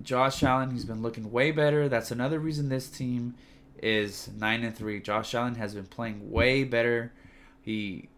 Josh 0.02 0.44
Allen, 0.44 0.72
he's 0.72 0.86
been 0.86 1.02
looking 1.02 1.32
way 1.32 1.52
better. 1.52 1.90
That's 1.90 2.12
another 2.12 2.40
reason 2.40 2.70
this 2.70 2.90
team 2.90 3.36
is 3.82 4.30
nine 4.38 4.64
and 4.64 4.76
three. 4.76 5.00
Josh 5.00 5.34
Allen 5.34 5.56
has 5.56 5.74
been 5.74 5.86
playing 5.86 6.32
way 6.32 6.64
better. 6.64 7.14
He 7.62 8.10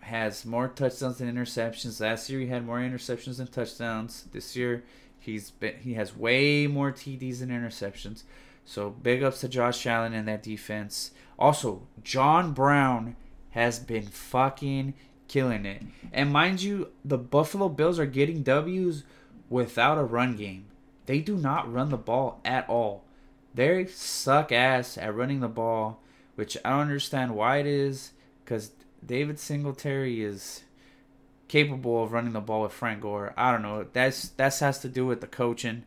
has 0.00 0.44
more 0.44 0.68
touchdowns 0.68 1.18
than 1.18 1.34
interceptions. 1.34 2.00
Last 2.00 2.28
year 2.30 2.40
he 2.40 2.46
had 2.46 2.66
more 2.66 2.78
interceptions 2.78 3.38
than 3.38 3.46
touchdowns. 3.46 4.24
This 4.32 4.56
year 4.56 4.84
he's 5.18 5.50
been 5.50 5.76
he 5.80 5.94
has 5.94 6.16
way 6.16 6.66
more 6.66 6.92
TDs 6.92 7.40
than 7.40 7.50
interceptions. 7.50 8.24
So 8.64 8.90
big 8.90 9.22
ups 9.22 9.40
to 9.40 9.48
Josh 9.48 9.86
Allen 9.86 10.14
and 10.14 10.28
that 10.28 10.42
defense. 10.42 11.12
Also, 11.38 11.86
John 12.02 12.52
Brown 12.52 13.16
has 13.50 13.78
been 13.78 14.06
fucking 14.06 14.94
killing 15.28 15.66
it. 15.66 15.82
And 16.12 16.32
mind 16.32 16.62
you, 16.62 16.88
the 17.04 17.18
Buffalo 17.18 17.68
Bills 17.68 17.98
are 17.98 18.06
getting 18.06 18.42
W's 18.42 19.04
without 19.48 19.98
a 19.98 20.04
run 20.04 20.36
game. 20.36 20.66
They 21.06 21.20
do 21.20 21.36
not 21.36 21.72
run 21.72 21.88
the 21.88 21.96
ball 21.96 22.40
at 22.44 22.68
all. 22.68 23.04
They 23.54 23.86
suck 23.86 24.52
ass 24.52 24.96
at 24.96 25.14
running 25.14 25.40
the 25.40 25.48
ball, 25.48 26.00
which 26.34 26.56
I 26.64 26.70
don't 26.70 26.80
understand 26.80 27.34
why 27.34 27.58
it 27.58 27.66
is, 27.66 28.12
because 28.44 28.70
David 29.04 29.38
Singletary 29.38 30.22
is 30.22 30.62
capable 31.48 32.04
of 32.04 32.12
running 32.12 32.32
the 32.32 32.40
ball 32.40 32.62
with 32.62 32.72
Frank 32.72 33.00
Gore. 33.00 33.34
I 33.36 33.50
don't 33.50 33.62
know. 33.62 33.86
That's 33.92 34.28
that 34.30 34.56
has 34.60 34.78
to 34.80 34.88
do 34.88 35.04
with 35.04 35.20
the 35.20 35.26
coaching, 35.26 35.84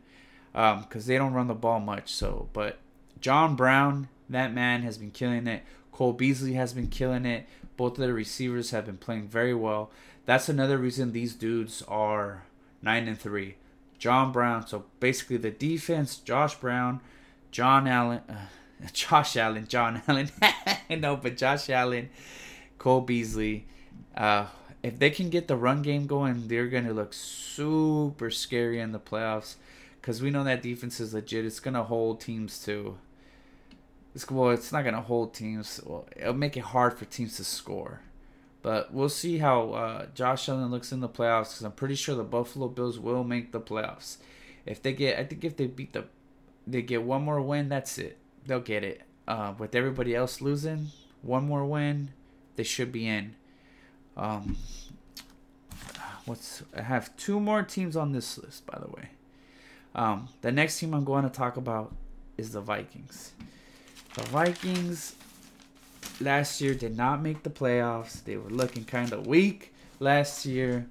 because 0.52 0.74
um, 0.74 1.06
they 1.06 1.16
don't 1.16 1.32
run 1.32 1.48
the 1.48 1.54
ball 1.54 1.80
much. 1.80 2.12
So, 2.12 2.48
but 2.52 2.78
John 3.20 3.56
Brown, 3.56 4.08
that 4.28 4.52
man 4.52 4.82
has 4.82 4.98
been 4.98 5.10
killing 5.10 5.46
it. 5.46 5.62
Cole 5.90 6.12
Beasley 6.12 6.52
has 6.54 6.74
been 6.74 6.88
killing 6.88 7.24
it. 7.24 7.46
Both 7.76 7.98
of 7.98 8.06
the 8.06 8.12
receivers 8.12 8.70
have 8.70 8.86
been 8.86 8.98
playing 8.98 9.28
very 9.28 9.54
well. 9.54 9.90
That's 10.26 10.48
another 10.48 10.76
reason 10.78 11.12
these 11.12 11.34
dudes 11.34 11.82
are 11.88 12.44
nine 12.82 13.08
and 13.08 13.18
three. 13.18 13.56
John 13.98 14.32
Brown. 14.32 14.66
So 14.66 14.84
basically, 15.00 15.38
the 15.38 15.50
defense: 15.50 16.16
Josh 16.16 16.56
Brown, 16.56 17.00
John 17.54 17.86
Allen, 17.86 18.20
uh, 18.28 18.48
Josh 18.92 19.36
Allen, 19.36 19.68
John 19.68 20.02
Allen. 20.08 20.28
no, 20.90 21.14
but 21.14 21.36
Josh 21.36 21.70
Allen, 21.70 22.10
Cole 22.78 23.00
Beasley. 23.00 23.68
Uh, 24.16 24.46
if 24.82 24.98
they 24.98 25.08
can 25.08 25.30
get 25.30 25.46
the 25.46 25.54
run 25.54 25.80
game 25.80 26.08
going, 26.08 26.48
they're 26.48 26.66
gonna 26.66 26.92
look 26.92 27.12
super 27.12 28.28
scary 28.28 28.80
in 28.80 28.90
the 28.90 28.98
playoffs. 28.98 29.54
Cause 30.02 30.20
we 30.20 30.30
know 30.30 30.42
that 30.42 30.62
defense 30.62 30.98
is 30.98 31.14
legit. 31.14 31.44
It's 31.44 31.60
gonna 31.60 31.84
hold 31.84 32.20
teams 32.20 32.58
to. 32.64 32.98
It's 34.16 34.28
well, 34.28 34.50
it's 34.50 34.72
not 34.72 34.84
gonna 34.84 35.00
hold 35.00 35.32
teams. 35.32 35.80
Well, 35.86 36.08
it'll 36.16 36.34
make 36.34 36.56
it 36.56 36.64
hard 36.64 36.98
for 36.98 37.04
teams 37.04 37.36
to 37.36 37.44
score. 37.44 38.00
But 38.62 38.92
we'll 38.92 39.08
see 39.08 39.38
how 39.38 39.70
uh, 39.74 40.06
Josh 40.12 40.48
Allen 40.48 40.72
looks 40.72 40.90
in 40.90 40.98
the 40.98 41.08
playoffs 41.08 41.50
because 41.50 41.62
I'm 41.62 41.72
pretty 41.72 41.94
sure 41.94 42.16
the 42.16 42.24
Buffalo 42.24 42.66
Bills 42.66 42.98
will 42.98 43.22
make 43.22 43.52
the 43.52 43.60
playoffs. 43.60 44.16
If 44.66 44.82
they 44.82 44.92
get, 44.92 45.20
I 45.20 45.24
think 45.24 45.44
if 45.44 45.56
they 45.56 45.66
beat 45.66 45.92
the, 45.92 46.06
they 46.66 46.82
get 46.82 47.02
one 47.02 47.22
more 47.22 47.40
win, 47.40 47.68
that's 47.68 47.98
it. 47.98 48.18
They'll 48.46 48.60
get 48.60 48.84
it. 48.84 49.02
Uh, 49.26 49.54
with 49.58 49.74
everybody 49.74 50.14
else 50.14 50.40
losing, 50.40 50.88
one 51.22 51.46
more 51.46 51.64
win, 51.64 52.10
they 52.56 52.62
should 52.62 52.92
be 52.92 53.06
in. 53.06 53.34
Um, 54.16 54.56
what's 56.26 56.62
I 56.76 56.82
have 56.82 57.16
two 57.16 57.40
more 57.40 57.62
teams 57.62 57.96
on 57.96 58.12
this 58.12 58.38
list, 58.38 58.66
by 58.66 58.78
the 58.78 58.88
way. 58.88 59.10
Um, 59.94 60.28
the 60.42 60.52
next 60.52 60.78
team 60.78 60.94
I'm 60.94 61.04
going 61.04 61.24
to 61.24 61.30
talk 61.30 61.56
about 61.56 61.94
is 62.36 62.52
the 62.52 62.60
Vikings. 62.60 63.32
The 64.14 64.22
Vikings 64.24 65.14
last 66.20 66.60
year 66.60 66.74
did 66.74 66.96
not 66.96 67.22
make 67.22 67.42
the 67.42 67.50
playoffs. 67.50 68.22
They 68.24 68.36
were 68.36 68.50
looking 68.50 68.84
kind 68.84 69.12
of 69.12 69.26
weak 69.26 69.72
last 70.00 70.44
year. 70.46 70.86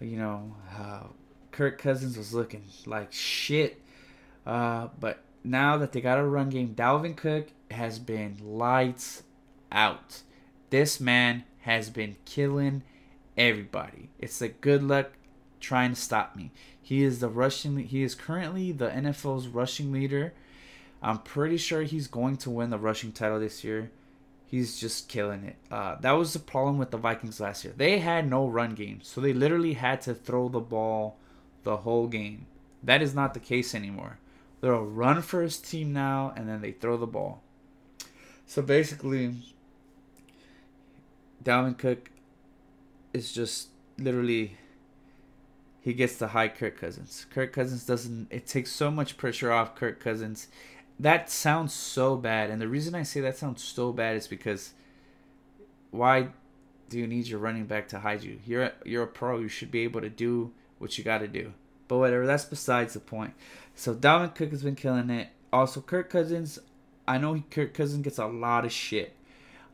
You 0.00 0.18
know, 0.18 0.54
uh, 0.78 1.04
Kirk 1.52 1.78
Cousins 1.78 2.16
was 2.16 2.32
looking 2.34 2.64
like 2.84 3.12
shit. 3.12 3.80
Uh, 4.46 4.88
but 5.00 5.22
now 5.42 5.76
that 5.76 5.92
they 5.92 6.00
got 6.00 6.18
a 6.18 6.24
run 6.24 6.50
game, 6.50 6.74
Dalvin 6.74 7.16
Cook 7.16 7.48
has 7.70 7.98
been 7.98 8.36
lights 8.42 9.24
out. 9.72 10.22
This 10.70 11.00
man 11.00 11.44
has 11.60 11.90
been 11.90 12.16
killing 12.24 12.82
everybody. 13.36 14.10
It's 14.18 14.40
a 14.40 14.48
good 14.48 14.82
luck 14.82 15.12
trying 15.60 15.90
to 15.90 16.00
stop 16.00 16.36
me. 16.36 16.52
He 16.80 17.02
is 17.02 17.18
the 17.18 17.28
rushing. 17.28 17.76
He 17.78 18.02
is 18.02 18.14
currently 18.14 18.72
the 18.72 18.88
NFL's 18.88 19.48
rushing 19.48 19.90
leader. 19.90 20.32
I'm 21.02 21.18
pretty 21.18 21.56
sure 21.56 21.82
he's 21.82 22.06
going 22.06 22.36
to 22.38 22.50
win 22.50 22.70
the 22.70 22.78
rushing 22.78 23.12
title 23.12 23.40
this 23.40 23.64
year. 23.64 23.90
He's 24.46 24.78
just 24.78 25.08
killing 25.08 25.44
it. 25.44 25.56
Uh, 25.70 25.96
that 26.00 26.12
was 26.12 26.32
the 26.32 26.38
problem 26.38 26.78
with 26.78 26.92
the 26.92 26.96
Vikings 26.96 27.40
last 27.40 27.64
year. 27.64 27.74
They 27.76 27.98
had 27.98 28.30
no 28.30 28.46
run 28.46 28.74
game, 28.74 29.00
so 29.02 29.20
they 29.20 29.32
literally 29.32 29.74
had 29.74 30.00
to 30.02 30.14
throw 30.14 30.48
the 30.48 30.60
ball 30.60 31.18
the 31.64 31.78
whole 31.78 32.06
game. 32.06 32.46
That 32.82 33.02
is 33.02 33.14
not 33.14 33.34
the 33.34 33.40
case 33.40 33.74
anymore. 33.74 34.18
They're 34.66 34.74
a 34.74 34.82
run 34.82 35.22
first 35.22 35.64
team 35.64 35.92
now, 35.92 36.32
and 36.36 36.48
then 36.48 36.60
they 36.60 36.72
throw 36.72 36.96
the 36.96 37.06
ball. 37.06 37.40
So 38.48 38.62
basically, 38.62 39.36
Dalvin 41.44 41.78
Cook 41.78 42.10
is 43.14 43.30
just 43.30 43.68
literally 43.96 44.56
he 45.80 45.94
gets 45.94 46.16
the 46.16 46.26
high 46.26 46.48
Kirk 46.48 46.80
Cousins. 46.80 47.26
Kirk 47.30 47.52
Cousins 47.52 47.86
doesn't. 47.86 48.26
It 48.32 48.48
takes 48.48 48.72
so 48.72 48.90
much 48.90 49.16
pressure 49.16 49.52
off 49.52 49.76
Kirk 49.76 50.00
Cousins 50.00 50.48
that 50.98 51.30
sounds 51.30 51.72
so 51.72 52.16
bad, 52.16 52.50
and 52.50 52.60
the 52.60 52.66
reason 52.66 52.96
I 52.96 53.04
say 53.04 53.20
that 53.20 53.38
sounds 53.38 53.62
so 53.62 53.92
bad 53.92 54.16
is 54.16 54.26
because 54.26 54.72
why 55.92 56.30
do 56.88 56.98
you 56.98 57.06
need 57.06 57.28
your 57.28 57.38
running 57.38 57.66
back 57.66 57.86
to 57.90 58.00
hide 58.00 58.24
you? 58.24 58.40
You're 58.44 58.64
a, 58.64 58.72
you're 58.84 59.04
a 59.04 59.06
pro. 59.06 59.38
You 59.38 59.48
should 59.48 59.70
be 59.70 59.84
able 59.84 60.00
to 60.00 60.10
do 60.10 60.50
what 60.78 60.98
you 60.98 61.04
got 61.04 61.18
to 61.18 61.28
do. 61.28 61.52
But 61.88 61.98
whatever, 61.98 62.26
that's 62.26 62.44
besides 62.44 62.94
the 62.94 63.00
point. 63.00 63.34
So 63.74 63.94
Dalvin 63.94 64.34
Cook 64.34 64.50
has 64.50 64.62
been 64.62 64.74
killing 64.74 65.10
it. 65.10 65.28
Also, 65.52 65.80
Kirk 65.80 66.10
Cousins. 66.10 66.58
I 67.06 67.18
know 67.18 67.42
Kirk 67.50 67.74
Cousins 67.74 68.02
gets 68.02 68.18
a 68.18 68.26
lot 68.26 68.64
of 68.64 68.72
shit. 68.72 69.14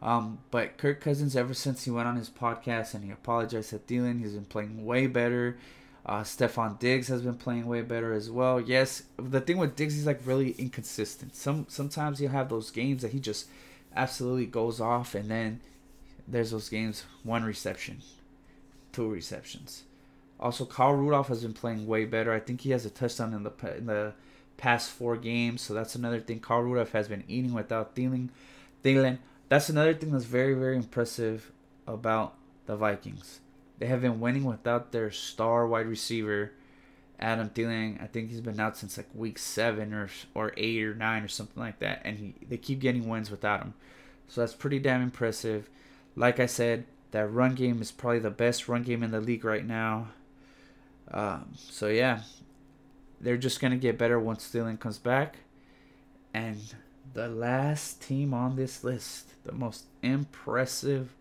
Um, 0.03 0.39
but 0.51 0.77
Kirk 0.79 1.01
Cousins, 1.01 1.37
ever 1.37 1.55
since 1.55 1.85
he 1.85 1.91
went 1.91 2.09
on 2.09 2.17
his 2.17 2.29
podcast 2.29 2.95
and 2.95 3.05
he 3.05 3.11
apologized 3.11 3.71
to 3.71 3.79
Thielen, 3.79 4.21
he's 4.21 4.33
been 4.33 4.45
playing 4.45 4.85
way 4.85 5.07
better. 5.07 5.57
Uh, 6.05 6.23
Stefon 6.23 6.81
Diggs 6.81 7.07
has 7.07 7.23
been 7.23 7.37
playing 7.37 7.67
way 7.67 7.83
better 7.83 8.13
as 8.13 8.29
well. 8.29 8.61
Yes, 8.61 9.05
the 9.17 9.41
thing 9.41 9.59
with 9.59 9.77
Diggs, 9.77 9.95
he's 9.95 10.07
like 10.07 10.21
really 10.25 10.51
inconsistent. 10.59 11.37
Some 11.37 11.67
sometimes 11.69 12.21
you 12.21 12.29
have 12.29 12.49
those 12.49 12.73
games 12.73 13.03
that 13.03 13.13
he 13.13 13.21
just 13.21 13.47
absolutely 13.95 14.47
goes 14.47 14.81
off, 14.81 15.15
and 15.15 15.31
then 15.31 15.61
there's 16.27 16.51
those 16.51 16.69
games 16.69 17.05
one 17.23 17.45
reception, 17.45 18.03
two 18.91 19.09
receptions. 19.09 19.85
Also, 20.43 20.67
Kyle 20.67 20.93
Rudolph 20.93 21.29
has 21.29 21.43
been 21.43 21.53
playing 21.53 21.87
way 21.87 22.05
better. 22.05 22.33
I 22.33 22.41
think 22.41 22.63
he 22.63 22.71
has 22.71 22.85
a 22.85 22.91
touchdown 22.91 23.33
in 23.33 23.45
the 23.45 23.77
in 23.77 23.87
the 23.87 24.13
past 24.57 24.91
four 24.91 25.17
games, 25.17 25.63
so 25.63 25.73
that's 25.73 25.95
another 25.95 26.19
thing. 26.19 26.41
Kyle 26.41 26.61
Rudolph 26.61 26.91
has 26.91 27.07
been 27.07 27.23
eating 27.29 27.55
without 27.55 27.95
Thielen. 27.95 28.29
Thielen. 28.83 29.19
That's 29.49 29.69
another 29.69 29.95
thing 29.95 30.11
that's 30.11 30.25
very 30.25 30.55
very 30.55 30.77
impressive 30.77 31.53
about 31.87 32.35
the 32.67 32.75
Vikings. 32.75 33.39
They 33.79 33.87
have 33.87 34.01
been 34.01 34.19
winning 34.19 34.43
without 34.43 34.91
their 34.91 35.13
star 35.13 35.65
wide 35.67 35.87
receiver, 35.87 36.53
Adam 37.21 37.49
Thielen. 37.49 38.03
I 38.03 38.09
think 38.09 38.31
he's 38.31 38.41
been 38.41 38.59
out 38.59 38.77
since 38.77 38.97
like 38.97 39.09
week 39.15 39.39
seven 39.39 39.95
or 39.95 40.09
or 40.35 40.53
eight 40.57 40.83
or 40.83 40.95
nine 40.95 41.23
or 41.23 41.29
something 41.29 41.63
like 41.63 41.79
that, 41.79 42.03
and 42.05 42.19
he 42.19 42.35
they 42.49 42.57
keep 42.57 42.81
getting 42.81 43.09
wins 43.09 43.31
without 43.31 43.63
him. 43.63 43.75
So 44.27 44.41
that's 44.41 44.55
pretty 44.55 44.81
damn 44.81 45.03
impressive. 45.03 45.71
Like 46.17 46.41
I 46.41 46.47
said, 46.47 46.85
that 47.13 47.31
run 47.31 47.55
game 47.55 47.81
is 47.81 47.93
probably 47.93 48.19
the 48.19 48.31
best 48.31 48.67
run 48.67 48.83
game 48.83 49.05
in 49.05 49.13
the 49.13 49.21
league 49.21 49.45
right 49.45 49.65
now. 49.65 50.09
Um, 51.13 51.53
so 51.55 51.89
yeah, 51.89 52.23
they're 53.21 53.37
just 53.37 53.61
gonna 53.61 53.77
get 53.77 53.99
better 53.99 54.19
once 54.19 54.49
Thielen 54.49 54.81
comes 54.81 54.99
back. 54.99 55.37
And 56.35 56.75
the 57.13 57.29
last 57.29 58.01
team 58.03 58.33
on 58.33 58.57
this 58.57 58.83
list, 58.83 59.45
the 59.45 59.53
most 59.53 59.85
impressive 60.03 61.15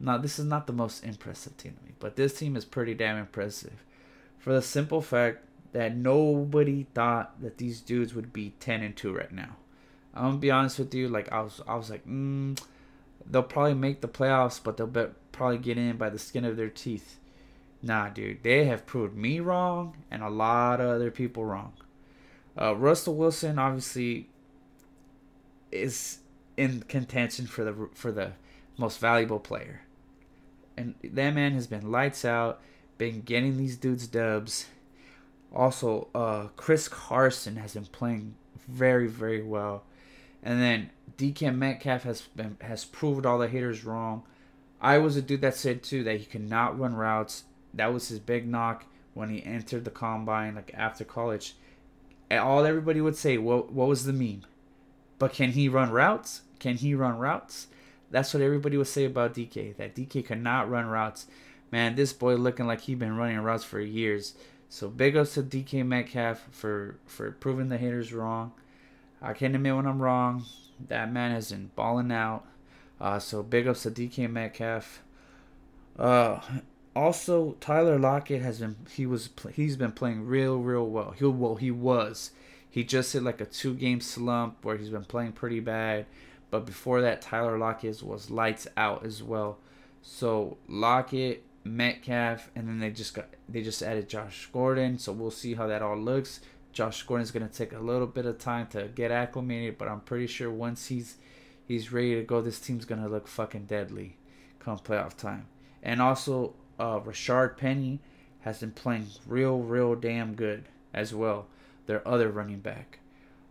now, 0.00 0.18
this 0.18 0.38
is 0.38 0.44
not 0.44 0.66
the 0.66 0.72
most 0.72 1.04
impressive 1.04 1.56
team 1.56 1.74
to 1.78 1.84
me, 1.84 1.92
but 1.98 2.16
this 2.16 2.38
team 2.38 2.56
is 2.56 2.64
pretty 2.64 2.94
damn 2.94 3.18
impressive. 3.18 3.84
For 4.38 4.52
the 4.52 4.62
simple 4.62 5.02
fact 5.02 5.44
that 5.72 5.96
nobody 5.96 6.86
thought 6.94 7.40
that 7.42 7.58
these 7.58 7.80
dudes 7.80 8.14
would 8.14 8.32
be 8.32 8.54
10 8.60 8.82
and 8.82 8.96
2 8.96 9.14
right 9.14 9.32
now. 9.32 9.56
I'm 10.14 10.22
gonna 10.24 10.38
be 10.38 10.50
honest 10.50 10.78
with 10.78 10.94
you. 10.94 11.08
Like 11.08 11.32
I 11.32 11.40
was, 11.40 11.60
I 11.66 11.74
was 11.74 11.90
like, 11.90 12.06
mm, 12.06 12.60
they'll 13.28 13.42
probably 13.42 13.74
make 13.74 14.00
the 14.00 14.08
playoffs, 14.08 14.60
but 14.62 14.76
they'll 14.76 14.86
be, 14.86 15.06
probably 15.32 15.58
get 15.58 15.78
in 15.78 15.96
by 15.96 16.10
the 16.10 16.18
skin 16.18 16.44
of 16.44 16.56
their 16.56 16.70
teeth. 16.70 17.17
Nah, 17.82 18.08
dude, 18.08 18.42
they 18.42 18.64
have 18.64 18.86
proved 18.86 19.16
me 19.16 19.40
wrong 19.40 19.96
and 20.10 20.22
a 20.22 20.28
lot 20.28 20.80
of 20.80 20.88
other 20.88 21.10
people 21.10 21.44
wrong. 21.44 21.72
Uh, 22.60 22.74
Russell 22.74 23.14
Wilson 23.14 23.58
obviously 23.58 24.28
is 25.70 26.18
in 26.56 26.82
contention 26.88 27.46
for 27.46 27.64
the 27.64 27.88
for 27.94 28.10
the 28.10 28.32
most 28.76 28.98
valuable 28.98 29.38
player, 29.38 29.82
and 30.76 30.94
that 31.04 31.34
man 31.34 31.52
has 31.52 31.68
been 31.68 31.92
lights 31.92 32.24
out, 32.24 32.60
been 32.96 33.20
getting 33.20 33.56
these 33.56 33.76
dudes 33.76 34.08
dubs. 34.08 34.66
Also, 35.54 36.08
uh, 36.14 36.48
Chris 36.56 36.88
Carson 36.88 37.56
has 37.56 37.74
been 37.74 37.86
playing 37.86 38.34
very 38.66 39.06
very 39.06 39.42
well, 39.42 39.84
and 40.42 40.60
then 40.60 40.90
DK 41.16 41.54
Metcalf 41.54 42.02
has 42.02 42.22
been 42.22 42.56
has 42.60 42.84
proved 42.84 43.24
all 43.24 43.38
the 43.38 43.48
haters 43.48 43.84
wrong. 43.84 44.24
I 44.80 44.98
was 44.98 45.16
a 45.16 45.22
dude 45.22 45.42
that 45.42 45.56
said 45.56 45.84
too 45.84 46.02
that 46.04 46.18
he 46.18 46.24
could 46.24 46.48
not 46.48 46.78
run 46.78 46.94
routes. 46.94 47.44
That 47.74 47.92
was 47.92 48.08
his 48.08 48.18
big 48.18 48.46
knock 48.46 48.86
when 49.14 49.30
he 49.30 49.44
entered 49.44 49.84
the 49.84 49.90
combine, 49.90 50.54
like 50.54 50.72
after 50.74 51.04
college. 51.04 51.54
All 52.30 52.64
everybody 52.64 53.00
would 53.00 53.16
say, 53.16 53.38
"What 53.38 53.72
what 53.72 53.88
was 53.88 54.04
the 54.04 54.12
meme?" 54.12 54.44
But 55.18 55.32
can 55.32 55.52
he 55.52 55.68
run 55.68 55.90
routes? 55.90 56.42
Can 56.58 56.76
he 56.76 56.94
run 56.94 57.18
routes? 57.18 57.68
That's 58.10 58.32
what 58.32 58.42
everybody 58.42 58.76
would 58.76 58.86
say 58.86 59.04
about 59.04 59.34
DK. 59.34 59.76
That 59.76 59.94
DK 59.94 60.24
cannot 60.24 60.70
run 60.70 60.86
routes. 60.86 61.26
Man, 61.70 61.94
this 61.94 62.12
boy 62.12 62.36
looking 62.36 62.66
like 62.66 62.82
he 62.82 62.94
been 62.94 63.16
running 63.16 63.40
routes 63.40 63.64
for 63.64 63.80
years. 63.80 64.34
So 64.68 64.88
big 64.88 65.16
ups 65.16 65.34
to 65.34 65.42
DK 65.42 65.84
Metcalf 65.84 66.46
for 66.50 66.96
for 67.06 67.32
proving 67.32 67.68
the 67.68 67.78
haters 67.78 68.12
wrong. 68.12 68.52
I 69.20 69.32
can't 69.32 69.54
admit 69.54 69.74
when 69.74 69.86
I'm 69.86 70.00
wrong. 70.00 70.44
That 70.88 71.12
man 71.12 71.32
has 71.32 71.50
been 71.50 71.70
balling 71.74 72.12
out. 72.12 72.44
Uh, 73.00 73.18
so 73.18 73.42
big 73.42 73.66
ups 73.66 73.82
to 73.82 73.90
DK 73.90 74.30
Metcalf. 74.30 75.02
Uh, 75.98 76.40
also 76.98 77.52
Tyler 77.60 77.96
Lockett 77.96 78.42
has 78.42 78.58
been 78.58 78.74
he 78.90 79.06
was 79.06 79.30
he's 79.52 79.76
been 79.76 79.92
playing 79.92 80.26
real 80.26 80.58
real 80.58 80.86
well. 80.86 81.12
He 81.12 81.24
well 81.24 81.54
he 81.54 81.70
was. 81.70 82.32
He 82.68 82.84
just 82.84 83.12
hit 83.12 83.22
like 83.22 83.40
a 83.40 83.46
two 83.46 83.74
game 83.74 84.00
slump 84.00 84.64
where 84.64 84.76
he's 84.76 84.90
been 84.90 85.04
playing 85.04 85.32
pretty 85.32 85.60
bad. 85.60 86.06
But 86.50 86.66
before 86.66 87.00
that, 87.02 87.22
Tyler 87.22 87.56
Lockett 87.56 88.02
was 88.02 88.30
lights 88.30 88.66
out 88.76 89.04
as 89.04 89.22
well. 89.22 89.58
So 90.02 90.56
Lockett, 90.66 91.44
Metcalf, 91.62 92.50
and 92.56 92.66
then 92.68 92.80
they 92.80 92.90
just 92.90 93.14
got 93.14 93.26
they 93.48 93.62
just 93.62 93.82
added 93.82 94.08
Josh 94.08 94.48
Gordon. 94.52 94.98
So 94.98 95.12
we'll 95.12 95.30
see 95.30 95.54
how 95.54 95.68
that 95.68 95.82
all 95.82 95.96
looks. 95.96 96.40
Josh 96.72 97.04
Gordon's 97.04 97.30
gonna 97.30 97.48
take 97.48 97.72
a 97.72 97.78
little 97.78 98.08
bit 98.08 98.26
of 98.26 98.38
time 98.38 98.66
to 98.68 98.88
get 98.88 99.12
acclimated, 99.12 99.78
but 99.78 99.88
I'm 99.88 100.00
pretty 100.00 100.26
sure 100.26 100.50
once 100.50 100.86
he's 100.86 101.16
he's 101.64 101.92
ready 101.92 102.16
to 102.16 102.22
go, 102.22 102.40
this 102.42 102.58
team's 102.58 102.84
gonna 102.84 103.08
look 103.08 103.28
fucking 103.28 103.66
deadly 103.66 104.16
come 104.58 104.78
playoff 104.78 105.16
time. 105.16 105.46
And 105.80 106.02
also, 106.02 106.54
uh, 106.78 107.00
Rashaad 107.00 107.56
Penny 107.56 108.00
has 108.40 108.60
been 108.60 108.72
playing 108.72 109.06
real, 109.26 109.58
real 109.58 109.94
damn 109.94 110.34
good 110.34 110.64
as 110.94 111.14
well. 111.14 111.46
Their 111.86 112.06
other 112.06 112.30
running 112.30 112.60
back. 112.60 112.98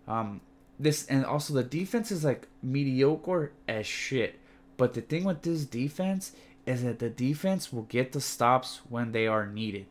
Um, 0.08 0.42
this 0.80 1.06
and 1.08 1.26
also 1.26 1.54
the 1.54 1.64
defense 1.64 2.12
is 2.12 2.24
like 2.24 2.48
mediocre 2.62 3.52
as 3.68 3.86
shit. 3.88 4.40
But 4.78 4.94
the 4.94 5.02
thing 5.02 5.24
with 5.24 5.42
this 5.42 5.66
defense 5.66 6.34
is 6.66 6.84
that 6.84 7.00
the 7.00 7.10
defense 7.10 7.74
will 7.74 7.84
get 7.84 8.12
the 8.12 8.22
stops 8.22 8.82
when 8.90 9.12
they 9.12 9.26
are 9.28 9.48
needed. 9.48 9.88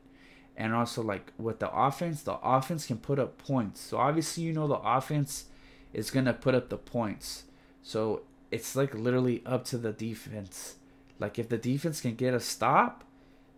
And 0.56 0.72
also 0.74 1.02
like 1.02 1.32
with 1.38 1.58
the 1.58 1.70
offense, 1.70 2.22
the 2.22 2.38
offense 2.42 2.86
can 2.86 2.98
put 2.98 3.18
up 3.18 3.36
points. 3.36 3.80
So 3.80 3.98
obviously 3.98 4.44
you 4.44 4.52
know 4.52 4.68
the 4.68 4.74
offense 4.76 5.46
is 5.92 6.10
gonna 6.10 6.32
put 6.32 6.54
up 6.54 6.68
the 6.68 6.78
points. 6.78 7.44
So 7.82 8.22
it's 8.50 8.76
like 8.76 8.94
literally 8.94 9.42
up 9.44 9.64
to 9.66 9.78
the 9.78 9.92
defense. 9.92 10.76
Like 11.18 11.38
if 11.38 11.48
the 11.48 11.58
defense 11.58 12.00
can 12.00 12.14
get 12.14 12.34
a 12.34 12.40
stop, 12.40 13.04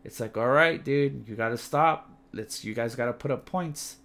it's 0.08 0.20
like 0.20 0.38
all 0.38 0.48
right, 0.48 0.82
dude, 0.82 1.28
you 1.28 1.36
gotta 1.36 1.58
stop. 1.58 2.10
Let's 2.32 2.64
you 2.64 2.72
guys 2.72 2.94
gotta 2.94 3.12
put 3.12 3.30
up 3.30 3.44
points. 3.44 3.96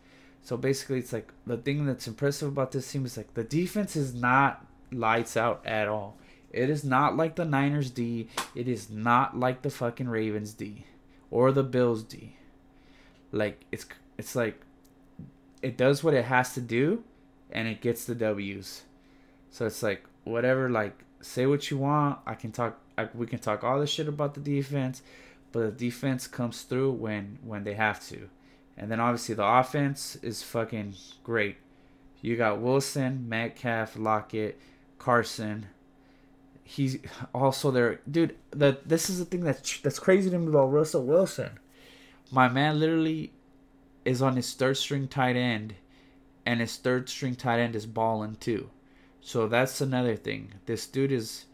So 0.41 0.57
basically, 0.57 0.99
it's 0.99 1.13
like 1.13 1.31
the 1.47 1.55
thing 1.55 1.85
that's 1.85 2.09
impressive 2.09 2.49
about 2.49 2.73
this 2.73 2.91
team 2.91 3.05
is 3.05 3.15
like 3.15 3.33
the 3.35 3.45
defense 3.45 3.95
is 3.95 4.13
not 4.13 4.65
lights 4.91 5.37
out 5.37 5.65
at 5.65 5.87
all. 5.87 6.17
It 6.51 6.69
is 6.69 6.83
not 6.83 7.15
like 7.15 7.35
the 7.35 7.45
Niners 7.45 7.89
D. 7.89 8.27
It 8.53 8.67
is 8.67 8.89
not 8.89 9.39
like 9.39 9.61
the 9.61 9.69
fucking 9.69 10.09
Ravens 10.09 10.53
D 10.53 10.85
or 11.31 11.53
the 11.53 11.63
Bills 11.63 12.03
D. 12.03 12.35
Like 13.31 13.63
it's 13.71 13.85
it's 14.17 14.35
like 14.35 14.59
it 15.61 15.77
does 15.77 16.03
what 16.03 16.13
it 16.13 16.25
has 16.25 16.53
to 16.55 16.61
do 16.61 17.05
and 17.49 17.65
it 17.69 17.79
gets 17.79 18.03
the 18.03 18.13
W's. 18.13 18.83
So 19.51 19.67
it's 19.67 19.81
like 19.81 20.03
whatever 20.25 20.69
like 20.69 21.05
say 21.21 21.45
what 21.45 21.71
you 21.71 21.77
want. 21.77 22.19
I 22.27 22.35
can 22.35 22.51
talk 22.51 22.77
I, 22.97 23.07
we 23.13 23.25
can 23.25 23.39
talk 23.39 23.63
all 23.63 23.79
this 23.79 23.89
shit 23.89 24.09
about 24.09 24.33
the 24.33 24.41
defense, 24.41 25.01
but 25.53 25.77
the 25.77 25.85
defense 25.85 26.27
comes 26.27 26.63
through 26.63 26.91
when 26.91 27.37
when 27.41 27.63
they 27.63 27.75
have 27.75 28.05
to. 28.07 28.27
And 28.75 28.91
then 28.91 28.99
obviously 28.99 29.35
the 29.35 29.45
offense 29.45 30.17
is 30.17 30.43
fucking 30.43 30.95
great. 31.23 31.57
You 32.21 32.35
got 32.35 32.59
Wilson, 32.59 33.29
Metcalf, 33.29 33.95
Lockett, 33.95 34.59
Carson. 34.97 35.67
He's 36.63 36.97
also 37.33 37.69
there, 37.71 38.01
dude. 38.09 38.35
The 38.51 38.79
this 38.85 39.09
is 39.09 39.19
the 39.19 39.25
thing 39.25 39.43
that's 39.43 39.79
that's 39.79 39.99
crazy 39.99 40.29
to 40.29 40.39
me 40.39 40.47
about 40.47 40.71
Russell 40.71 41.05
Wilson. 41.05 41.59
My 42.31 42.49
man 42.49 42.79
literally 42.79 43.31
is 44.05 44.21
on 44.21 44.35
his 44.35 44.53
third 44.53 44.75
string 44.77 45.07
tight 45.07 45.35
end, 45.35 45.75
and 46.45 46.59
his 46.59 46.77
third 46.77 47.09
string 47.09 47.35
tight 47.35 47.59
end 47.59 47.75
is 47.75 47.85
balling 47.85 48.37
too. 48.37 48.69
So 49.21 49.47
that's 49.47 49.81
another 49.81 50.15
thing. 50.15 50.53
This 50.65 50.87
dude 50.87 51.11
is 51.11 51.45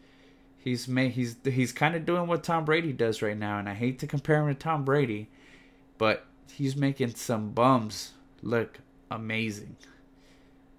he's 0.62 0.86
made 0.86 1.12
he's 1.12 1.36
he's 1.44 1.72
kind 1.72 1.94
of 1.94 2.06
doing 2.06 2.26
what 2.26 2.44
Tom 2.44 2.64
Brady 2.64 2.92
does 2.92 3.22
right 3.22 3.36
now, 3.36 3.58
and 3.58 3.68
I 3.68 3.74
hate 3.74 3.98
to 4.00 4.06
compare 4.06 4.40
him 4.40 4.54
to 4.54 4.54
Tom 4.54 4.84
Brady, 4.84 5.28
but 5.98 6.26
he's 6.52 6.76
making 6.76 7.14
some 7.14 7.50
bums 7.50 8.12
look 8.42 8.78
amazing. 9.10 9.76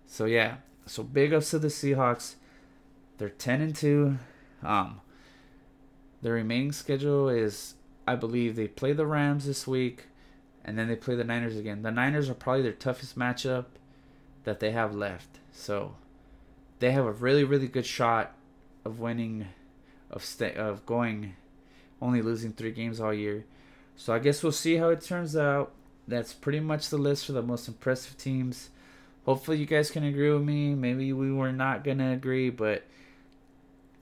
So 0.06 0.26
yeah, 0.26 0.58
so 0.86 1.04
big 1.04 1.34
ups 1.34 1.50
to 1.52 1.60
the 1.60 1.70
Seahawks. 1.70 2.36
They're 3.18 3.30
ten 3.30 3.62
and 3.62 3.76
two. 3.76 4.18
Um, 4.64 5.02
the 6.22 6.32
remaining 6.32 6.72
schedule 6.72 7.30
is, 7.30 7.76
I 8.08 8.16
believe, 8.16 8.56
they 8.56 8.68
play 8.68 8.94
the 8.94 9.08
Rams 9.08 9.46
this 9.46 9.66
week, 9.66 10.08
and 10.64 10.78
then 10.78 10.88
they 10.88 10.96
play 10.96 11.16
the 11.16 11.24
Niners 11.24 11.58
again. 11.58 11.82
The 11.82 11.92
Niners 11.92 12.30
are 12.30 12.36
probably 12.36 12.62
their 12.62 12.72
toughest 12.72 13.18
matchup 13.18 13.66
that 14.44 14.60
they 14.60 14.72
have 14.72 14.94
left. 14.94 15.40
So 15.52 15.96
they 16.80 16.92
have 16.92 17.06
a 17.06 17.12
really, 17.12 17.44
really 17.44 17.68
good 17.68 17.86
shot 17.86 18.36
of 18.86 19.00
winning, 19.00 19.48
of 20.12 20.24
sta- 20.24 20.56
of 20.56 20.86
going, 20.86 21.34
only 22.02 22.22
losing 22.22 22.52
three 22.52 22.72
games 22.72 23.00
all 23.00 23.14
year. 23.14 23.46
So 23.96 24.14
I 24.14 24.20
guess 24.20 24.44
we'll 24.44 24.52
see 24.52 24.76
how 24.76 24.90
it 24.90 25.02
turns 25.02 25.36
out. 25.36 25.72
That's 26.08 26.34
pretty 26.34 26.60
much 26.60 26.90
the 26.90 26.98
list 26.98 27.26
for 27.26 27.32
the 27.32 27.42
most 27.42 27.68
impressive 27.68 28.18
teams. 28.18 28.70
Hopefully 29.26 29.58
you 29.58 29.66
guys 29.66 29.92
can 29.92 30.04
agree 30.04 30.32
with 30.32 30.44
me. 30.44 30.76
Maybe 30.76 31.14
we 31.14 31.32
were 31.32 31.52
not 31.52 31.84
gonna 31.84 32.12
agree, 32.12 32.50
but 32.50 32.84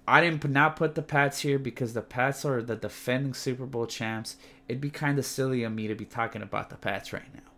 I 0.07 0.21
didn't 0.21 0.49
not 0.49 0.75
put 0.75 0.95
the 0.95 1.01
Pats 1.01 1.41
here 1.41 1.59
because 1.59 1.93
the 1.93 2.01
Pats 2.01 2.43
are 2.45 2.63
the 2.63 2.75
defending 2.75 3.33
Super 3.33 3.65
Bowl 3.65 3.85
champs. 3.85 4.37
It'd 4.67 4.81
be 4.81 4.89
kind 4.89 5.19
of 5.19 5.25
silly 5.25 5.63
of 5.63 5.73
me 5.73 5.87
to 5.87 5.95
be 5.95 6.05
talking 6.05 6.41
about 6.41 6.69
the 6.69 6.77
Pats 6.77 7.13
right 7.13 7.31
now, 7.33 7.51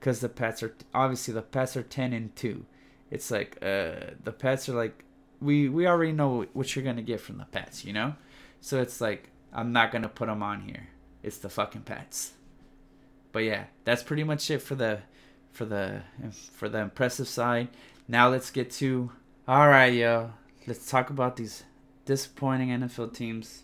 because 0.00 0.20
the 0.20 0.28
Pats 0.28 0.62
are 0.62 0.74
obviously 0.94 1.34
the 1.34 1.42
Pats 1.42 1.76
are 1.76 1.82
ten 1.82 2.12
and 2.12 2.34
two. 2.34 2.64
It's 3.10 3.30
like 3.30 3.58
uh, 3.60 4.14
the 4.24 4.32
Pats 4.32 4.68
are 4.68 4.74
like 4.74 5.04
we 5.42 5.68
we 5.68 5.86
already 5.86 6.12
know 6.12 6.46
what 6.52 6.74
you're 6.74 6.84
gonna 6.84 7.02
get 7.02 7.20
from 7.20 7.38
the 7.38 7.44
pets, 7.44 7.84
you 7.84 7.92
know. 7.92 8.14
So 8.60 8.80
it's 8.80 9.00
like 9.00 9.30
I'm 9.52 9.72
not 9.72 9.92
gonna 9.92 10.08
put 10.08 10.28
them 10.28 10.42
on 10.42 10.62
here 10.62 10.88
it's 11.22 11.38
the 11.38 11.48
fucking 11.48 11.82
pets. 11.82 12.32
But 13.30 13.40
yeah, 13.40 13.64
that's 13.84 14.02
pretty 14.02 14.24
much 14.24 14.50
it 14.50 14.60
for 14.60 14.74
the 14.74 15.00
for 15.52 15.64
the 15.64 16.02
for 16.52 16.68
the 16.68 16.78
impressive 16.78 17.28
side. 17.28 17.68
Now 18.08 18.28
let's 18.28 18.50
get 18.50 18.70
to 18.72 19.12
all 19.48 19.68
right, 19.68 19.92
yo. 19.92 20.32
Let's 20.66 20.90
talk 20.90 21.10
about 21.10 21.36
these 21.36 21.64
disappointing 22.04 22.68
NFL 22.68 23.14
teams 23.14 23.62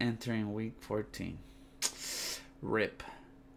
entering 0.00 0.52
Week 0.52 0.74
14. 0.80 1.38
Rip. 2.62 3.02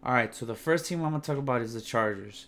All 0.02 0.12
right, 0.12 0.34
so 0.34 0.46
the 0.46 0.54
first 0.54 0.86
team 0.86 1.04
I'm 1.04 1.10
gonna 1.10 1.22
talk 1.22 1.38
about 1.38 1.62
is 1.62 1.74
the 1.74 1.80
Chargers. 1.80 2.46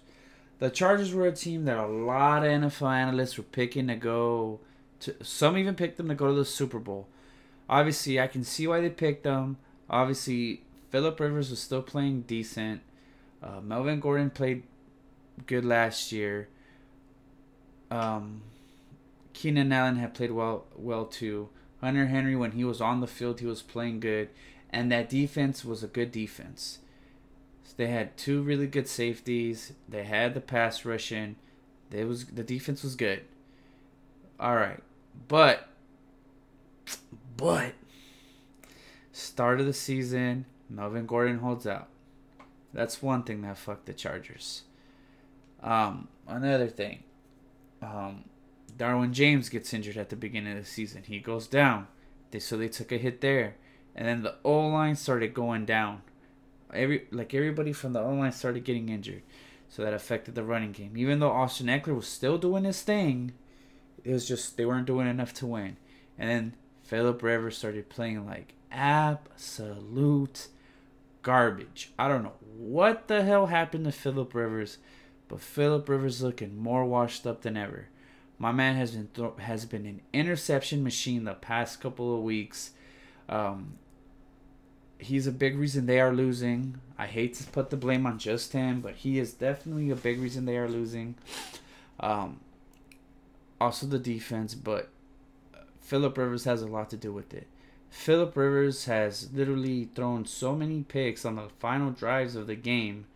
The 0.58 0.70
Chargers 0.70 1.14
were 1.14 1.26
a 1.26 1.32
team 1.32 1.64
that 1.64 1.78
a 1.78 1.86
lot 1.86 2.44
of 2.44 2.50
NFL 2.50 2.92
analysts 2.92 3.36
were 3.36 3.44
picking 3.44 3.88
to 3.88 3.96
go. 3.96 4.60
To, 5.00 5.24
some 5.24 5.56
even 5.56 5.74
picked 5.74 5.96
them 5.96 6.08
to 6.08 6.14
go 6.14 6.28
to 6.28 6.34
the 6.34 6.44
Super 6.44 6.78
Bowl. 6.78 7.08
Obviously, 7.68 8.20
I 8.20 8.26
can 8.26 8.44
see 8.44 8.66
why 8.66 8.80
they 8.80 8.90
picked 8.90 9.24
them. 9.24 9.56
Obviously, 9.88 10.62
Philip 10.90 11.18
Rivers 11.20 11.50
was 11.50 11.60
still 11.60 11.82
playing 11.82 12.22
decent. 12.22 12.82
Uh, 13.42 13.60
Melvin 13.60 14.00
Gordon 14.00 14.30
played 14.30 14.64
good 15.46 15.64
last 15.64 16.12
year. 16.12 16.48
Um, 17.90 18.42
Keenan 19.32 19.72
Allen 19.72 19.96
had 19.96 20.14
played 20.14 20.32
well, 20.32 20.66
well 20.76 21.06
too. 21.06 21.48
Hunter 21.80 22.06
Henry, 22.06 22.36
when 22.36 22.52
he 22.52 22.64
was 22.64 22.80
on 22.80 23.00
the 23.00 23.06
field, 23.06 23.40
he 23.40 23.46
was 23.46 23.62
playing 23.62 24.00
good, 24.00 24.28
and 24.68 24.92
that 24.92 25.08
defense 25.08 25.64
was 25.64 25.82
a 25.82 25.88
good 25.88 26.12
defense. 26.12 26.78
So 27.64 27.72
they 27.76 27.86
had 27.86 28.16
two 28.16 28.42
really 28.42 28.66
good 28.66 28.86
safeties. 28.86 29.72
They 29.88 30.04
had 30.04 30.34
the 30.34 30.40
pass 30.40 30.84
rushing. 30.84 31.36
They 31.90 32.04
was 32.04 32.26
the 32.26 32.44
defense 32.44 32.82
was 32.82 32.96
good, 32.96 33.22
All 34.38 34.56
right, 34.56 34.80
but 35.28 35.68
but 37.36 37.74
start 39.12 39.60
of 39.60 39.66
the 39.66 39.72
season, 39.72 40.46
Melvin 40.68 41.06
Gordon 41.06 41.38
holds 41.38 41.66
out. 41.66 41.88
That's 42.72 43.02
one 43.02 43.22
thing 43.22 43.42
that 43.42 43.58
fucked 43.58 43.86
the 43.86 43.94
Chargers. 43.94 44.62
Um, 45.62 46.08
another 46.26 46.68
thing, 46.68 47.02
um, 47.82 48.24
Derwin 48.76 49.12
James 49.12 49.48
gets 49.48 49.74
injured 49.74 49.96
at 49.96 50.08
the 50.08 50.16
beginning 50.16 50.56
of 50.56 50.64
the 50.64 50.70
season. 50.70 51.02
He 51.06 51.18
goes 51.18 51.46
down. 51.46 51.88
They 52.30 52.38
so 52.38 52.56
they 52.56 52.68
took 52.68 52.92
a 52.92 52.96
hit 52.96 53.20
there, 53.20 53.56
and 53.94 54.06
then 54.06 54.22
the 54.22 54.36
O 54.44 54.68
line 54.68 54.96
started 54.96 55.34
going 55.34 55.64
down. 55.66 56.02
Every 56.72 57.06
like 57.10 57.34
everybody 57.34 57.72
from 57.72 57.92
the 57.92 58.00
O 58.00 58.14
line 58.14 58.32
started 58.32 58.64
getting 58.64 58.88
injured, 58.88 59.22
so 59.68 59.82
that 59.82 59.92
affected 59.92 60.34
the 60.34 60.44
running 60.44 60.72
game. 60.72 60.96
Even 60.96 61.18
though 61.18 61.32
Austin 61.32 61.66
Ekeler 61.66 61.96
was 61.96 62.06
still 62.06 62.38
doing 62.38 62.64
his 62.64 62.82
thing, 62.82 63.32
it 64.04 64.12
was 64.12 64.26
just 64.26 64.56
they 64.56 64.64
weren't 64.64 64.86
doing 64.86 65.06
enough 65.06 65.32
to 65.34 65.46
win. 65.46 65.76
And 66.18 66.28
then 66.30 66.54
Philip 66.82 67.22
Rivers 67.22 67.56
started 67.58 67.88
playing 67.88 68.26
like 68.26 68.54
absolute 68.70 70.48
garbage. 71.22 71.92
I 71.98 72.08
don't 72.08 72.22
know 72.22 72.34
what 72.56 73.08
the 73.08 73.22
hell 73.22 73.46
happened 73.46 73.84
to 73.84 73.92
Philip 73.92 74.34
Rivers, 74.34 74.78
but 75.28 75.40
Philip 75.40 75.88
Rivers 75.88 76.22
looking 76.22 76.56
more 76.56 76.84
washed 76.84 77.26
up 77.26 77.42
than 77.42 77.56
ever. 77.56 77.88
My 78.38 78.52
man 78.52 78.76
has 78.76 78.92
been 78.92 79.08
th- 79.14 79.38
has 79.40 79.64
been 79.66 79.86
an 79.86 80.00
interception 80.12 80.82
machine 80.82 81.24
the 81.24 81.34
past 81.34 81.80
couple 81.80 82.16
of 82.16 82.22
weeks. 82.22 82.70
Um, 83.28 83.74
he's 84.98 85.26
a 85.26 85.32
big 85.32 85.58
reason 85.58 85.86
they 85.86 86.00
are 86.00 86.12
losing. 86.12 86.80
I 86.98 87.06
hate 87.06 87.34
to 87.34 87.44
put 87.44 87.70
the 87.70 87.76
blame 87.76 88.06
on 88.06 88.18
just 88.18 88.52
him, 88.52 88.80
but 88.80 88.96
he 88.96 89.18
is 89.18 89.32
definitely 89.32 89.90
a 89.90 89.96
big 89.96 90.20
reason 90.20 90.44
they 90.44 90.56
are 90.56 90.68
losing. 90.68 91.16
Um, 91.98 92.40
also 93.60 93.86
the 93.86 93.98
defense, 93.98 94.54
but 94.54 94.88
Philip 95.80 96.16
Rivers 96.16 96.44
has 96.44 96.62
a 96.62 96.66
lot 96.66 96.90
to 96.90 96.96
do 96.96 97.12
with 97.12 97.34
it. 97.34 97.46
Philip 97.90 98.36
Rivers 98.36 98.84
has 98.84 99.28
literally 99.32 99.88
thrown 99.94 100.24
so 100.24 100.54
many 100.54 100.82
picks 100.84 101.24
on 101.24 101.36
the 101.36 101.48
final 101.58 101.90
drives 101.90 102.36
of 102.36 102.46
the 102.46 102.54
game. 102.54 103.06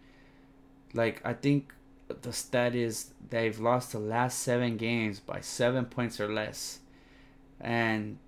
Like 0.92 1.20
I 1.24 1.32
think 1.32 1.72
the 2.22 2.32
stat 2.32 2.74
is 2.74 3.10
they've 3.30 3.58
lost 3.58 3.92
the 3.92 3.98
last 3.98 4.40
seven 4.40 4.76
games 4.76 5.20
by 5.20 5.40
seven 5.40 5.86
points 5.86 6.20
or 6.20 6.32
less, 6.32 6.80
and 7.60 8.18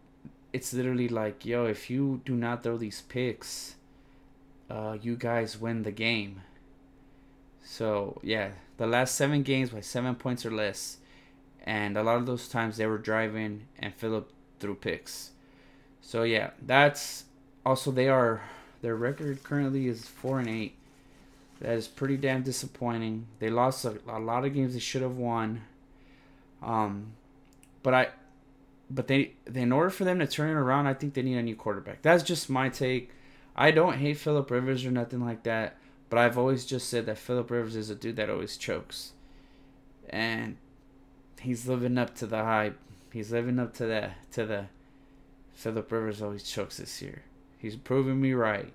it's 0.52 0.72
literally 0.72 1.08
like, 1.08 1.44
yo, 1.44 1.66
if 1.66 1.90
you 1.90 2.22
do 2.24 2.34
not 2.34 2.62
throw 2.62 2.78
these 2.78 3.02
picks, 3.02 3.74
uh, 4.70 4.96
you 5.00 5.16
guys 5.16 5.60
win 5.60 5.82
the 5.82 5.92
game. 5.92 6.42
So 7.62 8.20
yeah, 8.22 8.50
the 8.76 8.86
last 8.86 9.16
seven 9.16 9.42
games 9.42 9.70
by 9.70 9.80
seven 9.80 10.14
points 10.14 10.46
or 10.46 10.50
less, 10.52 10.98
and 11.66 11.96
a 11.96 12.02
lot 12.02 12.16
of 12.16 12.26
those 12.26 12.48
times 12.48 12.76
they 12.76 12.86
were 12.86 12.96
driving 12.98 13.66
and 13.78 13.92
Philip 13.94 14.30
threw 14.60 14.76
picks. 14.76 15.32
So 16.00 16.22
yeah, 16.22 16.50
that's 16.64 17.24
also 17.64 17.90
they 17.90 18.08
are 18.08 18.42
their 18.80 18.94
record 18.94 19.42
currently 19.42 19.88
is 19.88 20.06
four 20.06 20.38
and 20.38 20.48
eight. 20.48 20.76
That 21.60 21.72
is 21.72 21.88
pretty 21.88 22.16
damn 22.16 22.42
disappointing. 22.42 23.26
They 23.40 23.50
lost 23.50 23.84
a, 23.84 23.98
a 24.06 24.20
lot 24.20 24.44
of 24.44 24.54
games 24.54 24.74
they 24.74 24.78
should 24.78 25.02
have 25.02 25.16
won. 25.16 25.62
Um, 26.62 27.12
but 27.82 27.94
I, 27.94 28.08
but 28.90 29.08
they, 29.08 29.32
they, 29.46 29.62
in 29.62 29.72
order 29.72 29.90
for 29.90 30.04
them 30.04 30.18
to 30.18 30.26
turn 30.26 30.50
it 30.50 30.60
around, 30.60 30.86
I 30.86 30.94
think 30.94 31.14
they 31.14 31.22
need 31.22 31.38
a 31.38 31.42
new 31.42 31.56
quarterback. 31.56 32.02
That's 32.02 32.22
just 32.22 32.50
my 32.50 32.68
take. 32.68 33.10
I 33.56 33.70
don't 33.70 33.98
hate 33.98 34.18
Philip 34.18 34.50
Rivers 34.50 34.84
or 34.84 34.90
nothing 34.90 35.24
like 35.24 35.44
that, 35.44 35.76
but 36.10 36.18
I've 36.18 36.36
always 36.36 36.66
just 36.66 36.90
said 36.90 37.06
that 37.06 37.18
Philip 37.18 37.50
Rivers 37.50 37.74
is 37.74 37.88
a 37.88 37.94
dude 37.94 38.16
that 38.16 38.28
always 38.28 38.58
chokes, 38.58 39.12
and 40.10 40.58
he's 41.40 41.68
living 41.68 41.98
up 41.98 42.14
to 42.16 42.26
the 42.26 42.42
hype. 42.42 42.78
He's 43.12 43.32
living 43.32 43.58
up 43.58 43.74
to 43.74 43.86
the 43.86 44.10
to 44.32 44.44
the 44.44 44.66
Philip 45.54 45.90
Rivers 45.90 46.20
always 46.20 46.42
chokes 46.42 46.76
this 46.76 47.00
year. 47.00 47.22
He's 47.58 47.76
proving 47.76 48.20
me 48.20 48.32
right. 48.34 48.72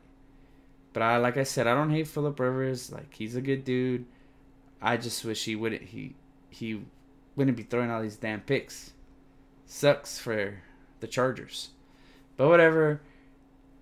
But 0.93 1.04
I 1.04 1.17
like 1.17 1.38
I 1.38 1.43
said, 1.43 1.67
I 1.67 1.76
don't 1.76 1.91
hate 1.91 2.08
Philip 2.08 2.39
Rivers. 2.39 2.91
Like 2.91 3.13
he's 3.13 3.36
a 3.36 3.41
good 3.41 3.63
dude. 3.63 4.06
I 4.82 4.97
just 4.97 5.24
wish 5.24 5.45
he 5.45 5.56
wouldn't 5.56 5.84
he 5.84 6.15
he 6.50 6.82
wouldn't 7.36 7.58
be 7.58 7.63
throwing 7.63 7.91
all 7.91 8.02
these 8.02 8.17
damn 8.17 8.41
picks. 8.41 8.93
Sucks 9.65 10.17
for 10.17 10.62
the 11.00 11.08
Chargers. 11.08 11.69
But 12.38 12.50
whatever. 12.50 13.02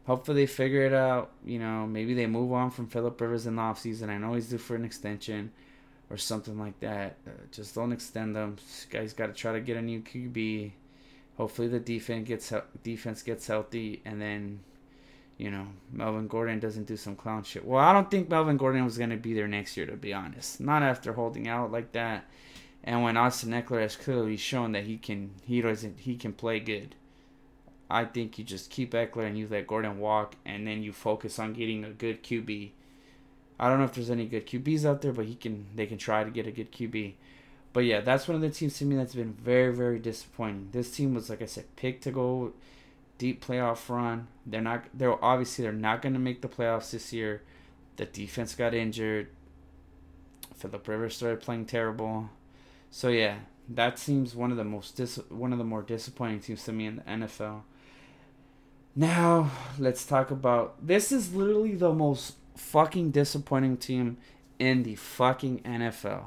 Hopefully 0.06 0.42
they 0.42 0.48
figure 0.48 0.86
it 0.86 0.94
out. 0.94 1.32
You 1.46 1.60
know, 1.60 1.86
maybe 1.86 2.16
they 2.16 2.26
move 2.26 2.52
on 2.52 2.72
from 2.72 2.88
Philip 2.88 3.20
Rivers 3.22 3.46
in 3.46 3.56
the 3.56 3.62
offseason. 3.62 4.10
I 4.10 4.18
know 4.18 4.34
he's 4.34 4.50
due 4.50 4.58
for 4.58 4.76
an 4.76 4.84
extension 4.84 5.52
or 6.10 6.18
something 6.18 6.60
like 6.60 6.80
that. 6.80 7.18
Uh, 7.28 7.32
just 7.52 7.76
don't 7.76 7.92
extend 7.92 8.36
them. 8.36 8.56
This 8.56 8.88
guy's 8.90 9.14
got 9.14 9.28
to 9.28 9.34
try 9.34 9.54
to 9.54 9.62
get 9.62 9.78
a 9.78 9.82
new 9.82 10.02
QB 10.02 10.72
hopefully 11.40 11.70
the 11.70 11.80
defense 11.80 12.28
gets 12.28 12.54
defense 12.84 13.24
gets 13.24 13.48
healthy, 13.48 14.02
and 14.06 14.22
then 14.22 14.60
you 15.38 15.50
know 15.50 15.66
Melvin 15.92 16.28
Gordon 16.28 16.60
doesn't 16.60 16.86
do 16.86 16.98
some 16.98 17.16
clown 17.16 17.44
shit. 17.44 17.66
Well, 17.66 17.84
I 17.84 17.94
don't 17.94 18.12
think 18.12 18.30
Melvin 18.30 18.58
Gordon 18.58 18.86
was 18.86 18.98
gonna 18.98 19.18
be 19.18 19.34
there 19.34 19.48
next 19.48 19.76
year, 19.76 19.88
to 19.88 19.96
be 19.96 20.14
honest. 20.14 20.60
Not 20.60 20.84
after 20.84 21.14
holding 21.14 21.48
out 21.48 21.72
like 21.72 21.94
that, 21.94 22.26
and 22.84 23.02
when 23.02 23.18
Austin 23.18 23.52
Ekeler 23.52 23.82
has 23.82 23.96
clearly 23.96 24.38
shown 24.38 24.74
that 24.74 24.84
he 24.84 24.98
can 24.98 25.32
he 25.44 25.62
doesn't 25.62 26.02
he 26.02 26.16
can 26.16 26.34
play 26.34 26.60
good. 26.60 26.94
I 27.92 28.06
think 28.06 28.38
you 28.38 28.44
just 28.44 28.70
keep 28.70 28.92
Ekeler 28.92 29.26
and 29.26 29.36
you 29.36 29.48
let 29.50 29.66
Gordon 29.66 29.98
walk, 29.98 30.36
and 30.46 30.68
then 30.68 30.84
you 30.84 30.92
focus 30.92 31.40
on 31.40 31.54
getting 31.54 31.84
a 31.86 31.90
good 31.90 32.22
QB. 32.22 32.72
I 33.60 33.68
don't 33.68 33.80
know 33.80 33.86
if 33.86 33.94
there's 33.94 34.10
any 34.10 34.26
good 34.26 34.48
QBs 34.48 34.86
out 34.86 35.02
there, 35.02 35.12
but 35.12 35.26
he 35.26 35.36
can 35.36 35.66
they 35.76 35.86
can 35.86 35.98
try 35.98 36.24
to 36.24 36.30
get 36.30 36.48
a 36.48 36.52
good 36.52 36.72
QB. 36.72 37.14
But 37.74 37.82
yeah, 37.82 38.02
that's 38.02 38.28
one 38.28 38.36
of 38.36 38.42
the 38.42 38.50
teams 38.50 38.78
to 38.80 38.86
me 38.86 38.96
that's 38.96 39.14
been 39.14 39.34
very, 39.34 39.74
very 39.74 40.00
disappointing. 40.00 40.70
This 40.72 40.92
team 40.92 41.14
was, 41.14 41.30
like 41.30 41.42
I 41.42 41.46
said, 41.46 41.76
picked 41.76 42.04
to 42.06 42.12
go 42.12 42.54
deep 43.18 43.46
playoff 43.46 43.90
run. 43.90 44.28
They're 44.46 44.62
not. 44.62 44.86
They're 44.94 45.24
obviously 45.24 45.64
they're 45.64 45.74
not 45.74 46.02
going 46.02 46.14
to 46.14 46.20
make 46.20 46.42
the 46.42 46.48
playoffs 46.48 46.92
this 46.92 47.14
year. 47.14 47.44
The 47.98 48.06
defense 48.06 48.56
got 48.56 48.74
injured. 48.74 49.28
Philip 50.56 50.88
Rivers 50.88 51.16
started 51.16 51.42
playing 51.42 51.66
terrible. 51.66 52.30
So 52.90 53.10
yeah, 53.10 53.40
that 53.68 54.00
seems 54.00 54.36
one 54.36 54.52
of 54.52 54.58
the 54.58 54.64
most 54.64 54.96
dis- 54.96 55.20
one 55.30 55.52
of 55.54 55.60
the 55.60 55.66
more 55.66 55.84
disappointing 55.84 56.40
teams 56.40 56.64
to 56.64 56.72
me 56.72 56.88
in 56.88 56.96
the 56.98 57.02
NFL. 57.04 57.62
Now 58.96 59.52
let's 59.78 60.06
talk 60.06 60.32
about 60.32 60.86
this. 60.86 61.12
Is 61.12 61.36
literally 61.36 61.76
the 61.76 61.94
most 61.94 62.34
fucking 62.60 63.12
disappointing 63.12 63.78
team 63.78 64.18
in 64.60 64.84
the 64.84 64.96
fucking 64.96 65.60
NFL. 65.60 66.26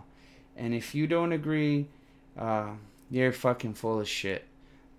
And 0.57 0.75
if 0.75 0.95
you 0.95 1.07
don't 1.07 1.33
agree, 1.33 1.89
uh, 2.39 2.71
you're 3.11 3.33
fucking 3.33 3.75
full 3.75 4.01
of 4.01 4.09
shit. 4.09 4.47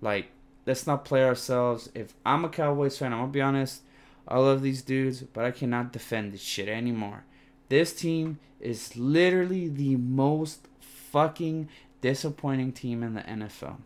Like, 0.01 0.27
let's 0.65 0.87
not 0.87 1.05
play 1.05 1.23
ourselves. 1.23 1.89
If 1.95 2.13
I'm 2.25 2.45
a 2.45 2.49
Cowboys 2.49 2.97
fan, 2.97 3.13
I'm 3.13 3.19
gonna 3.19 3.31
be 3.31 3.41
honest. 3.41 3.81
I 4.27 4.39
love 4.39 4.61
these 4.61 4.81
dudes, 4.81 5.21
but 5.21 5.43
I 5.43 5.51
cannot 5.51 5.91
defend 5.91 6.31
this 6.31 6.41
shit 6.41 6.69
anymore. 6.69 7.23
This 7.69 7.93
team 7.93 8.39
is 8.61 8.95
literally 8.95 9.67
the 9.67 9.97
most 9.97 10.67
fucking 10.79 11.67
disappointing 12.01 12.71
team 12.71 13.03
in 13.03 13.15
the 13.15 13.21
NFL. 13.21 13.77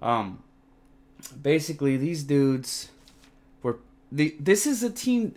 Um, 0.00 0.42
basically, 1.42 1.96
these 1.96 2.22
dudes 2.22 2.90
were 3.62 3.78
the. 4.10 4.34
This 4.38 4.66
is 4.66 4.82
a 4.82 4.90
team 4.90 5.34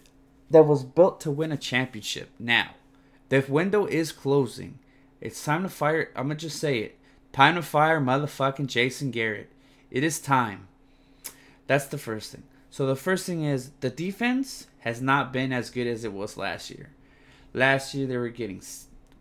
that 0.51 0.63
was 0.63 0.83
built 0.83 1.19
to 1.21 1.31
win 1.31 1.51
a 1.51 1.57
championship. 1.57 2.29
Now, 2.37 2.71
the 3.29 3.43
window 3.47 3.85
is 3.85 4.11
closing. 4.11 4.79
It's 5.19 5.43
time 5.43 5.63
to 5.63 5.69
fire. 5.69 6.09
I'm 6.15 6.27
gonna 6.27 6.35
just 6.35 6.59
say 6.59 6.79
it. 6.79 6.97
Time 7.31 7.55
to 7.55 7.61
fire 7.61 8.01
motherfucking 8.01 8.67
Jason 8.67 9.11
Garrett. 9.11 9.49
It 9.89 10.03
is 10.03 10.19
time. 10.19 10.67
That's 11.67 11.85
the 11.85 11.97
first 11.97 12.31
thing. 12.31 12.43
So 12.69 12.85
the 12.85 12.95
first 12.95 13.25
thing 13.25 13.43
is 13.43 13.71
the 13.79 13.89
defense 13.89 14.67
has 14.79 15.01
not 15.01 15.31
been 15.31 15.53
as 15.53 15.69
good 15.69 15.87
as 15.87 16.03
it 16.03 16.11
was 16.13 16.37
last 16.37 16.69
year. 16.69 16.89
Last 17.53 17.93
year 17.93 18.07
they 18.07 18.17
were 18.17 18.29
getting 18.29 18.61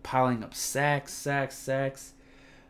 piling 0.02 0.42
up 0.42 0.54
sacks, 0.54 1.12
sacks, 1.12 1.56
sacks. 1.56 2.12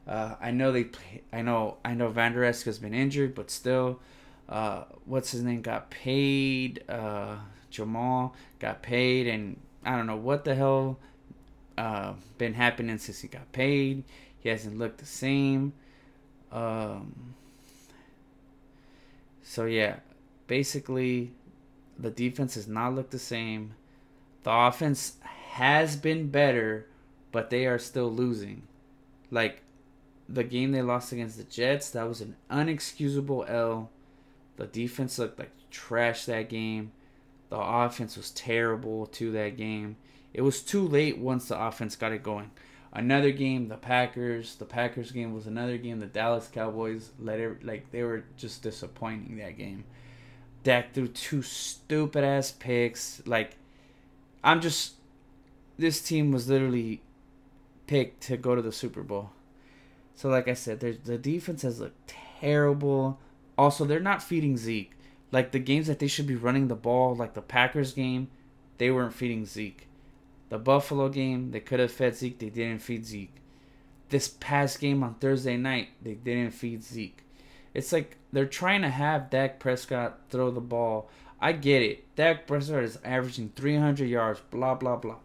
Uh, 0.06 0.34
I 0.40 0.50
know 0.50 0.72
they. 0.72 0.88
I 1.32 1.42
know. 1.42 1.76
I 1.84 1.94
know 1.94 2.08
Vander 2.08 2.44
Esch 2.44 2.64
has 2.64 2.78
been 2.78 2.94
injured, 2.94 3.34
but 3.34 3.50
still, 3.50 4.00
uh, 4.48 4.84
what's 5.04 5.30
his 5.30 5.42
name 5.42 5.62
got 5.62 5.90
paid. 5.90 6.82
Uh, 6.88 7.36
Jamal 7.70 8.34
got 8.58 8.82
paid, 8.82 9.26
and 9.26 9.58
I 9.84 9.96
don't 9.96 10.06
know 10.06 10.16
what 10.16 10.44
the 10.44 10.54
hell 10.54 10.98
uh, 11.78 12.14
been 12.38 12.54
happening 12.54 12.98
since 12.98 13.20
he 13.20 13.28
got 13.28 13.50
paid. 13.52 14.04
He 14.38 14.48
hasn't 14.48 14.78
looked 14.78 14.98
the 14.98 15.06
same. 15.06 15.72
Um, 16.52 17.34
so 19.42 19.64
yeah, 19.64 19.96
basically, 20.46 21.32
the 21.98 22.10
defense 22.10 22.54
has 22.54 22.68
not 22.68 22.94
looked 22.94 23.12
the 23.12 23.18
same. 23.18 23.74
The 24.42 24.52
offense 24.52 25.16
has 25.50 25.96
been 25.96 26.28
better, 26.28 26.86
but 27.32 27.50
they 27.50 27.66
are 27.66 27.78
still 27.78 28.10
losing. 28.10 28.62
Like 29.30 29.62
the 30.28 30.44
game 30.44 30.72
they 30.72 30.82
lost 30.82 31.12
against 31.12 31.36
the 31.36 31.44
Jets, 31.44 31.90
that 31.90 32.08
was 32.08 32.20
an 32.20 32.36
unexcusable 32.50 33.48
L. 33.48 33.90
The 34.56 34.66
defense 34.66 35.18
looked 35.18 35.38
like 35.38 35.52
trash 35.70 36.24
that 36.26 36.48
game. 36.48 36.92
The 37.50 37.58
offense 37.58 38.16
was 38.16 38.30
terrible 38.30 39.06
to 39.06 39.32
that 39.32 39.56
game. 39.56 39.96
It 40.32 40.42
was 40.42 40.62
too 40.62 40.86
late 40.86 41.18
once 41.18 41.48
the 41.48 41.60
offense 41.60 41.96
got 41.96 42.12
it 42.12 42.22
going. 42.22 42.52
Another 42.92 43.30
game, 43.30 43.68
the 43.68 43.76
Packers. 43.76 44.56
The 44.56 44.64
Packers 44.64 45.12
game 45.12 45.34
was 45.34 45.46
another 45.46 45.76
game. 45.76 46.00
The 46.00 46.06
Dallas 46.06 46.48
Cowboys 46.52 47.10
let 47.18 47.38
it 47.38 47.64
like 47.64 47.90
they 47.90 48.02
were 48.02 48.24
just 48.36 48.62
disappointing 48.62 49.36
that 49.38 49.56
game. 49.56 49.84
Dak 50.62 50.92
threw 50.92 51.08
two 51.08 51.42
stupid 51.42 52.24
ass 52.24 52.50
picks. 52.50 53.22
Like, 53.26 53.56
I'm 54.42 54.60
just. 54.60 54.94
This 55.78 56.02
team 56.02 56.30
was 56.30 56.48
literally 56.48 57.00
picked 57.86 58.22
to 58.24 58.36
go 58.36 58.54
to 58.54 58.62
the 58.62 58.72
Super 58.72 59.02
Bowl. 59.02 59.30
So, 60.14 60.28
like 60.28 60.48
I 60.48 60.54
said, 60.54 60.80
the 60.80 61.16
defense 61.16 61.62
has 61.62 61.80
looked 61.80 62.14
terrible. 62.40 63.18
Also, 63.56 63.84
they're 63.84 64.00
not 64.00 64.22
feeding 64.22 64.56
Zeke. 64.56 64.92
Like 65.32 65.52
the 65.52 65.58
games 65.58 65.86
that 65.86 65.98
they 65.98 66.06
should 66.06 66.26
be 66.26 66.36
running 66.36 66.68
the 66.68 66.74
ball, 66.74 67.14
like 67.14 67.34
the 67.34 67.42
Packers 67.42 67.92
game, 67.92 68.28
they 68.78 68.90
weren't 68.90 69.14
feeding 69.14 69.46
Zeke. 69.46 69.86
The 70.48 70.58
Buffalo 70.58 71.08
game, 71.08 71.52
they 71.52 71.60
could 71.60 71.80
have 71.80 71.92
fed 71.92 72.16
Zeke, 72.16 72.38
they 72.38 72.50
didn't 72.50 72.82
feed 72.82 73.06
Zeke. 73.06 73.34
This 74.08 74.28
past 74.28 74.80
game 74.80 75.04
on 75.04 75.14
Thursday 75.14 75.56
night, 75.56 75.90
they 76.02 76.14
didn't 76.14 76.52
feed 76.52 76.82
Zeke. 76.82 77.22
It's 77.72 77.92
like 77.92 78.16
they're 78.32 78.46
trying 78.46 78.82
to 78.82 78.88
have 78.88 79.30
Dak 79.30 79.60
Prescott 79.60 80.18
throw 80.28 80.50
the 80.50 80.60
ball. 80.60 81.08
I 81.40 81.52
get 81.52 81.82
it. 81.82 82.14
Dak 82.16 82.46
Prescott 82.46 82.82
is 82.82 82.98
averaging 83.04 83.52
300 83.54 84.08
yards, 84.08 84.40
blah, 84.50 84.74
blah, 84.74 84.96
blah. 84.96 85.16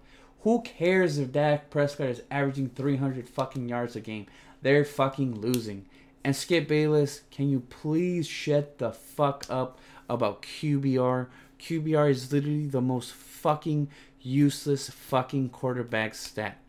Who 0.42 0.62
cares 0.62 1.18
if 1.18 1.32
Dak 1.32 1.72
Prescott 1.72 2.08
is 2.08 2.22
averaging 2.30 2.70
300 2.70 3.28
fucking 3.28 3.68
yards 3.68 3.96
a 3.96 4.00
game? 4.00 4.28
They're 4.62 4.86
fucking 4.86 5.42
losing. 5.42 5.88
And 6.24 6.36
Skip 6.36 6.68
Bayless, 6.68 7.22
can 7.32 7.50
you 7.50 7.62
please 7.62 8.28
shut 8.28 8.78
the 8.78 8.92
fuck 8.92 9.46
up 9.50 9.80
about 10.10 10.42
QBR? 10.42 11.28
QBR 11.60 12.10
is 12.10 12.32
literally 12.32 12.68
the 12.68 12.82
most 12.82 13.14
fucking 13.14 13.90
useless 14.22 14.90
fucking 14.90 15.50
quarterback 15.50 16.16
stat. 16.16 16.60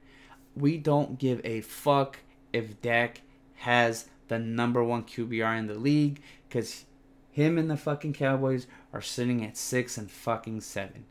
We 0.54 0.78
don't 0.78 1.18
give 1.18 1.40
a 1.44 1.60
fuck 1.62 2.18
if 2.52 2.80
Dak 2.80 3.22
has 3.56 4.06
the 4.28 4.38
number 4.38 4.82
one 4.82 5.04
QBR 5.04 5.58
in 5.58 5.66
the 5.66 5.74
league 5.74 6.20
because 6.48 6.84
him 7.30 7.58
and 7.58 7.70
the 7.70 7.76
fucking 7.76 8.14
Cowboys 8.14 8.66
are 8.92 9.02
sitting 9.02 9.44
at 9.44 9.56
six 9.56 9.98
and 9.98 10.10
fucking 10.10 10.60
seven. 10.62 11.04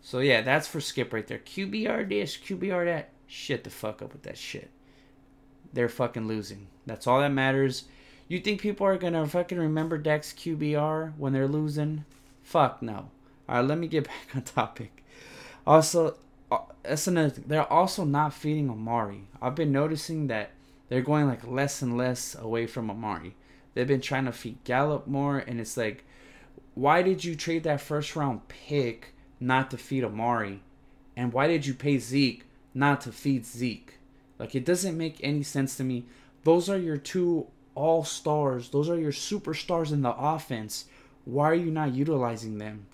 So 0.00 0.20
yeah, 0.20 0.42
that's 0.42 0.68
for 0.68 0.80
Skip 0.80 1.12
right 1.12 1.26
there. 1.26 1.38
QBR 1.38 2.08
this, 2.08 2.36
QBR 2.36 2.86
that. 2.86 3.10
Shit 3.26 3.64
the 3.64 3.70
fuck 3.70 4.00
up 4.00 4.12
with 4.12 4.22
that 4.22 4.38
shit. 4.38 4.70
They're 5.72 5.88
fucking 5.88 6.26
losing. 6.26 6.68
That's 6.86 7.06
all 7.06 7.20
that 7.20 7.28
matters. 7.28 7.84
You 8.28 8.38
think 8.40 8.60
people 8.60 8.86
are 8.86 8.98
gonna 8.98 9.26
fucking 9.26 9.58
remember 9.58 9.96
Dak's 9.96 10.34
QBR 10.34 11.14
when 11.16 11.32
they're 11.32 11.48
losing? 11.48 12.04
Fuck 12.42 12.82
no. 12.82 13.10
Alright, 13.48 13.64
let 13.64 13.78
me 13.78 13.88
get 13.88 14.04
back 14.08 14.36
on 14.36 14.42
topic. 14.42 15.02
Also, 15.66 16.18
uh, 16.52 16.58
that's 16.82 17.06
another 17.06 17.30
thing. 17.30 17.44
They're 17.46 17.72
also 17.72 18.04
not 18.04 18.34
feeding 18.34 18.68
Amari. 18.68 19.28
I've 19.40 19.54
been 19.54 19.72
noticing 19.72 20.26
that 20.26 20.50
they're 20.88 21.00
going 21.00 21.26
like 21.26 21.46
less 21.46 21.80
and 21.80 21.96
less 21.96 22.34
away 22.34 22.66
from 22.66 22.90
Amari. 22.90 23.34
They've 23.72 23.86
been 23.86 24.02
trying 24.02 24.26
to 24.26 24.32
feed 24.32 24.62
Gallup 24.64 25.06
more, 25.06 25.38
and 25.38 25.60
it's 25.60 25.76
like, 25.76 26.04
why 26.74 27.02
did 27.02 27.24
you 27.24 27.34
trade 27.34 27.64
that 27.64 27.80
first 27.80 28.14
round 28.14 28.48
pick 28.48 29.14
not 29.40 29.70
to 29.70 29.78
feed 29.78 30.04
Amari? 30.04 30.62
And 31.16 31.32
why 31.32 31.46
did 31.46 31.64
you 31.66 31.74
pay 31.74 31.98
Zeke 31.98 32.44
not 32.74 33.00
to 33.02 33.12
feed 33.12 33.46
Zeke? 33.46 33.98
Like, 34.38 34.54
it 34.54 34.64
doesn't 34.64 34.96
make 34.96 35.18
any 35.22 35.42
sense 35.42 35.76
to 35.76 35.84
me. 35.84 36.04
Those 36.44 36.68
are 36.68 36.78
your 36.78 36.96
two 36.96 37.48
all 37.78 38.02
stars, 38.02 38.70
those 38.70 38.90
are 38.90 38.98
your 38.98 39.12
superstars 39.12 39.92
in 39.92 40.02
the 40.02 40.14
offense. 40.16 40.86
Why 41.24 41.50
are 41.50 41.54
you 41.54 41.70
not 41.70 41.94
utilizing 41.94 42.58
them? 42.58 42.86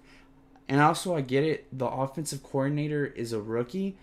And 0.69 0.81
also, 0.81 1.17
I 1.17 1.23
get 1.23 1.43
it, 1.43 1.67
the 1.77 1.87
offensive 1.87 2.43
coordinator 2.43 3.07
is 3.07 3.33
a 3.33 3.41
rookie, 3.41 3.97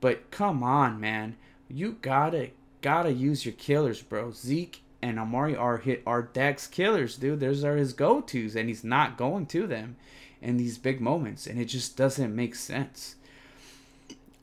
but 0.00 0.30
come 0.30 0.62
on, 0.62 1.00
man. 1.00 1.36
You 1.68 1.96
gotta 2.02 2.50
gotta 2.82 3.12
use 3.12 3.46
your 3.46 3.54
killers, 3.54 4.02
bro. 4.02 4.30
Zeke 4.30 4.82
and 5.02 5.18
Amari 5.18 5.56
are 5.56 5.78
hit 5.78 6.02
are 6.06 6.22
Dak's 6.22 6.66
killers, 6.66 7.16
dude. 7.16 7.40
Those 7.40 7.64
are 7.64 7.76
his 7.76 7.92
go 7.92 8.20
tos, 8.20 8.56
and 8.56 8.68
he's 8.68 8.84
not 8.84 9.16
going 9.16 9.46
to 9.46 9.66
them 9.66 9.96
in 10.42 10.58
these 10.58 10.78
big 10.78 11.00
moments, 11.00 11.46
and 11.46 11.58
it 11.58 11.66
just 11.66 11.96
doesn't 11.96 12.34
make 12.34 12.54
sense. 12.54 13.16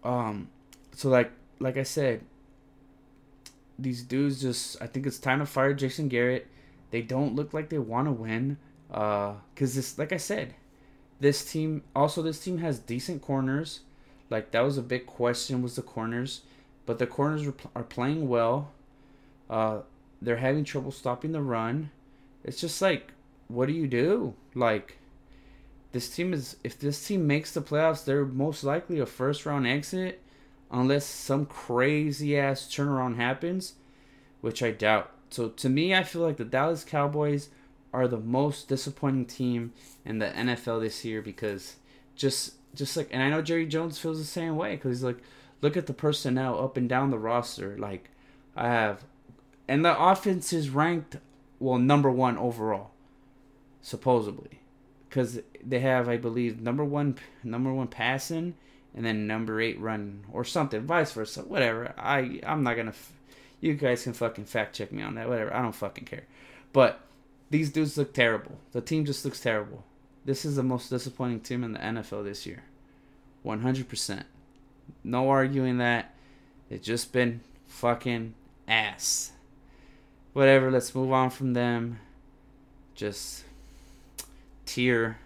Um, 0.03 0.49
so 0.95 1.09
like 1.09 1.31
like 1.59 1.77
I 1.77 1.83
said, 1.83 2.21
these 3.77 4.03
dudes 4.03 4.41
just 4.41 4.81
I 4.81 4.87
think 4.87 5.05
it's 5.05 5.19
time 5.19 5.39
to 5.39 5.45
fire 5.45 5.73
Jason 5.73 6.07
Garrett. 6.07 6.47
They 6.91 7.01
don't 7.01 7.35
look 7.35 7.53
like 7.53 7.69
they 7.69 7.79
want 7.79 8.07
to 8.07 8.11
win. 8.11 8.57
Uh, 8.91 9.33
cause 9.55 9.75
this 9.75 9.97
like 9.97 10.11
I 10.11 10.17
said, 10.17 10.53
this 11.19 11.43
team 11.43 11.83
also 11.95 12.21
this 12.21 12.39
team 12.39 12.59
has 12.59 12.79
decent 12.79 13.21
corners. 13.21 13.81
Like 14.29 14.51
that 14.51 14.61
was 14.61 14.77
a 14.77 14.83
big 14.83 15.05
question 15.05 15.61
was 15.61 15.75
the 15.75 15.81
corners 15.81 16.41
but 16.85 16.99
the 16.99 17.07
corners 17.07 17.47
are 17.75 17.83
playing 17.83 18.27
well. 18.27 18.71
Uh, 19.49 19.79
they're 20.21 20.37
having 20.37 20.63
trouble 20.63 20.91
stopping 20.91 21.31
the 21.31 21.41
run. 21.41 21.91
It's 22.43 22.59
just 22.59 22.81
like, 22.81 23.11
what 23.47 23.67
do 23.67 23.73
you 23.73 23.87
do? 23.87 24.33
Like, 24.53 24.97
this 25.91 26.09
team 26.09 26.33
is 26.33 26.57
if 26.63 26.79
this 26.79 27.05
team 27.05 27.27
makes 27.27 27.53
the 27.53 27.61
playoffs, 27.61 28.03
they're 28.03 28.25
most 28.25 28.63
likely 28.63 28.99
a 28.99 29.05
first 29.05 29.45
round 29.45 29.67
exit, 29.67 30.21
unless 30.73 31.05
some 31.05 31.45
crazy 31.45 32.37
ass 32.37 32.63
turnaround 32.63 33.15
happens, 33.15 33.75
which 34.41 34.63
I 34.63 34.71
doubt. 34.71 35.11
So 35.29 35.49
to 35.49 35.69
me, 35.69 35.95
I 35.95 36.03
feel 36.03 36.23
like 36.23 36.37
the 36.37 36.43
Dallas 36.43 36.83
Cowboys 36.83 37.49
are 37.93 38.07
the 38.07 38.19
most 38.19 38.67
disappointing 38.67 39.27
team 39.27 39.71
in 40.03 40.17
the 40.17 40.25
NFL 40.25 40.81
this 40.81 41.05
year 41.05 41.21
because 41.21 41.75
just 42.15 42.55
just 42.73 42.97
like 42.97 43.07
and 43.11 43.21
I 43.21 43.29
know 43.29 43.43
Jerry 43.43 43.67
Jones 43.67 43.99
feels 43.99 44.17
the 44.17 44.25
same 44.25 44.55
way 44.55 44.75
because 44.75 44.97
he's 44.97 45.03
like 45.03 45.19
look 45.61 45.77
at 45.77 45.85
the 45.85 45.93
personnel 45.93 46.59
up 46.59 46.75
and 46.75 46.89
down 46.89 47.11
the 47.11 47.19
roster. 47.19 47.77
Like 47.77 48.09
I 48.55 48.67
have, 48.67 49.05
and 49.67 49.85
the 49.85 49.97
offense 49.97 50.51
is 50.51 50.69
ranked 50.69 51.17
well 51.59 51.77
number 51.77 52.09
one 52.09 52.37
overall, 52.37 52.91
supposedly, 53.81 54.59
because 55.07 55.39
they 55.63 55.79
have 55.79 56.09
I 56.09 56.17
believe 56.17 56.61
number 56.61 56.83
one 56.83 57.17
number 57.43 57.71
one 57.71 57.87
passing 57.87 58.55
and 58.95 59.05
then 59.05 59.27
number 59.27 59.59
eight 59.59 59.79
run 59.79 60.25
or 60.31 60.43
something, 60.43 60.81
vice 60.81 61.11
versa, 61.11 61.41
whatever. 61.41 61.93
I 61.97 62.39
I'm 62.45 62.63
not 62.63 62.75
gonna. 62.75 62.89
F- 62.89 63.13
you 63.61 63.73
guys 63.75 64.03
can 64.03 64.13
fucking 64.13 64.45
fact 64.45 64.75
check 64.75 64.91
me 64.91 65.01
on 65.01 65.15
that, 65.15 65.29
whatever. 65.29 65.53
I 65.53 65.61
don't 65.61 65.73
fucking 65.73 66.05
care. 66.05 66.25
But 66.73 66.99
these 67.49 67.71
dudes 67.71 67.97
look 67.97 68.13
terrible. 68.13 68.57
The 68.73 68.81
team 68.81 69.05
just 69.05 69.23
looks 69.23 69.39
terrible. 69.39 69.83
This 70.25 70.43
is 70.43 70.55
the 70.57 70.63
most 70.63 70.89
disappointing 70.89 71.41
team 71.41 71.63
in 71.63 71.73
the 71.73 71.79
NFL 71.79 72.23
this 72.25 72.45
year. 72.45 72.63
100%. 73.45 74.23
No 75.03 75.29
arguing 75.29 75.77
that. 75.77 76.13
It's 76.69 76.85
just 76.85 77.13
been 77.13 77.41
fucking 77.67 78.33
ass. 78.67 79.31
Whatever, 80.33 80.71
let's 80.71 80.95
move 80.95 81.11
on 81.11 81.29
from 81.29 81.53
them. 81.53 81.99
Just 82.95 83.43
tier. 84.65 85.17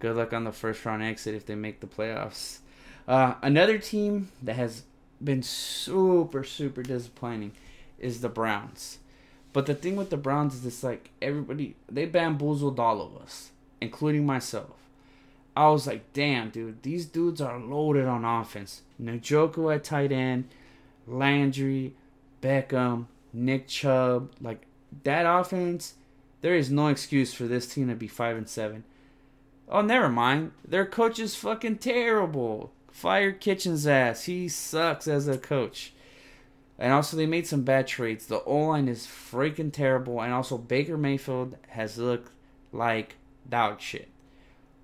Good 0.00 0.16
luck 0.16 0.32
on 0.32 0.44
the 0.44 0.52
first 0.52 0.84
round 0.84 1.02
exit 1.02 1.34
if 1.34 1.46
they 1.46 1.54
make 1.54 1.80
the 1.80 1.86
playoffs. 1.86 2.58
Uh, 3.06 3.34
another 3.42 3.78
team 3.78 4.28
that 4.42 4.56
has 4.56 4.82
been 5.22 5.42
super, 5.42 6.42
super 6.42 6.82
disappointing 6.82 7.52
is 7.98 8.20
the 8.20 8.28
Browns. 8.28 8.98
But 9.52 9.66
the 9.66 9.74
thing 9.74 9.96
with 9.96 10.10
the 10.10 10.16
Browns 10.16 10.54
is 10.54 10.66
it's 10.66 10.82
like 10.82 11.10
everybody, 11.20 11.76
they 11.88 12.06
bamboozled 12.06 12.80
all 12.80 13.02
of 13.02 13.16
us, 13.20 13.50
including 13.80 14.24
myself. 14.24 14.76
I 15.56 15.68
was 15.68 15.86
like, 15.86 16.12
damn, 16.12 16.50
dude, 16.50 16.82
these 16.82 17.06
dudes 17.06 17.40
are 17.40 17.58
loaded 17.58 18.06
on 18.06 18.24
offense. 18.24 18.82
Njoku 19.02 19.74
at 19.74 19.84
tight 19.84 20.12
end, 20.12 20.48
Landry, 21.06 21.94
Beckham, 22.40 23.06
Nick 23.32 23.68
Chubb, 23.68 24.30
like 24.40 24.62
that 25.04 25.26
offense. 25.26 25.94
There 26.40 26.54
is 26.54 26.70
no 26.70 26.86
excuse 26.86 27.34
for 27.34 27.44
this 27.44 27.66
team 27.66 27.88
to 27.88 27.94
be 27.94 28.08
five 28.08 28.36
and 28.36 28.48
seven. 28.48 28.84
Oh, 29.72 29.82
never 29.82 30.08
mind. 30.08 30.50
Their 30.66 30.84
coach 30.84 31.20
is 31.20 31.36
fucking 31.36 31.78
terrible. 31.78 32.72
Fire 32.90 33.30
Kitchens' 33.30 33.86
ass. 33.86 34.24
He 34.24 34.48
sucks 34.48 35.06
as 35.06 35.28
a 35.28 35.38
coach. 35.38 35.92
And 36.76 36.92
also, 36.92 37.16
they 37.16 37.26
made 37.26 37.46
some 37.46 37.62
bad 37.62 37.86
trades. 37.86 38.26
The 38.26 38.42
O 38.42 38.56
line 38.66 38.88
is 38.88 39.06
freaking 39.06 39.72
terrible. 39.72 40.20
And 40.20 40.32
also, 40.32 40.58
Baker 40.58 40.98
Mayfield 40.98 41.56
has 41.68 41.98
looked 41.98 42.32
like 42.72 43.14
dog 43.48 43.80
shit. 43.80 44.08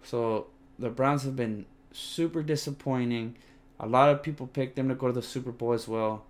So, 0.04 0.46
the 0.78 0.90
Browns 0.90 1.24
have 1.24 1.34
been 1.34 1.66
super 1.90 2.44
disappointing. 2.44 3.36
A 3.80 3.88
lot 3.88 4.10
of 4.10 4.22
people 4.22 4.46
picked 4.46 4.76
them 4.76 4.88
to 4.88 4.94
go 4.94 5.08
to 5.08 5.12
the 5.12 5.22
Super 5.22 5.50
Bowl 5.50 5.72
as 5.72 5.88
well. 5.88 6.26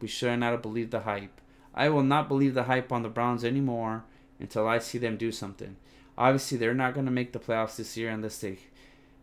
We 0.00 0.08
should 0.08 0.36
not 0.40 0.52
have 0.52 0.62
believed 0.62 0.90
the 0.90 1.00
hype. 1.00 1.40
I 1.72 1.88
will 1.90 2.02
not 2.02 2.26
believe 2.26 2.54
the 2.54 2.64
hype 2.64 2.90
on 2.90 3.02
the 3.02 3.08
Browns 3.08 3.44
anymore 3.44 4.04
until 4.40 4.66
I 4.66 4.78
see 4.78 4.98
them 4.98 5.16
do 5.16 5.30
something. 5.30 5.76
Obviously, 6.18 6.58
they're 6.58 6.74
not 6.74 6.94
going 6.94 7.06
to 7.06 7.12
make 7.12 7.32
the 7.32 7.38
playoffs 7.38 7.76
this 7.76 7.96
year 7.96 8.10
unless 8.10 8.38
they 8.38 8.58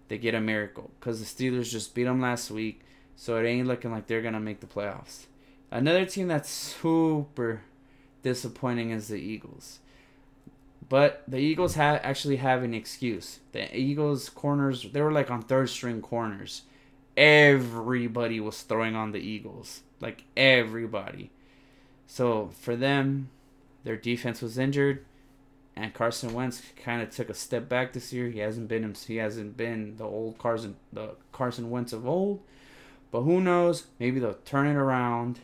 they 0.09 0.17
get 0.17 0.35
a 0.35 0.41
miracle 0.41 0.91
because 0.99 1.19
the 1.19 1.25
Steelers 1.25 1.71
just 1.71 1.95
beat 1.95 2.03
them 2.03 2.21
last 2.21 2.51
week, 2.51 2.81
so 3.15 3.37
it 3.37 3.47
ain't 3.47 3.67
looking 3.67 3.91
like 3.91 4.07
they're 4.07 4.21
going 4.21 4.33
to 4.33 4.39
make 4.39 4.59
the 4.59 4.67
playoffs. 4.67 5.25
Another 5.71 6.05
team 6.05 6.27
that's 6.27 6.49
super 6.49 7.61
disappointing 8.21 8.91
is 8.91 9.07
the 9.07 9.15
Eagles. 9.15 9.79
But 10.89 11.23
the 11.27 11.37
Eagles 11.37 11.75
have 11.75 12.01
actually 12.03 12.35
have 12.37 12.61
an 12.61 12.73
excuse. 12.73 13.39
The 13.51 13.75
Eagles 13.75 14.29
corners 14.29 14.83
they 14.83 15.01
were 15.01 15.11
like 15.11 15.31
on 15.31 15.41
third 15.41 15.69
string 15.69 16.01
corners. 16.01 16.63
Everybody 17.15 18.39
was 18.39 18.61
throwing 18.61 18.95
on 18.95 19.11
the 19.11 19.19
Eagles. 19.19 19.81
like 19.99 20.25
everybody. 20.35 21.31
So 22.05 22.51
for 22.59 22.75
them, 22.75 23.29
their 23.83 23.97
defense 23.97 24.41
was 24.41 24.57
injured, 24.57 25.05
and 25.75 25.93
Carson 25.93 26.33
Wentz 26.33 26.61
kind 26.83 27.01
of 27.01 27.09
took 27.09 27.29
a 27.29 27.33
step 27.33 27.67
back 27.67 27.93
this 27.93 28.13
year. 28.13 28.29
He 28.29 28.39
hasn't 28.39 28.67
been 28.67 28.95
he 29.07 29.17
hasn't 29.17 29.57
been 29.57 29.97
the 29.97 30.05
old 30.05 30.37
Carson 30.37 30.75
the 30.91 31.15
Carson 31.31 31.69
Wentz 31.69 31.93
of 31.93 32.07
old, 32.07 32.41
but 33.11 33.21
who 33.21 33.41
knows? 33.41 33.87
Maybe 33.99 34.19
they'll 34.19 34.35
turn 34.45 34.67
it 34.67 34.75
around. 34.75 35.39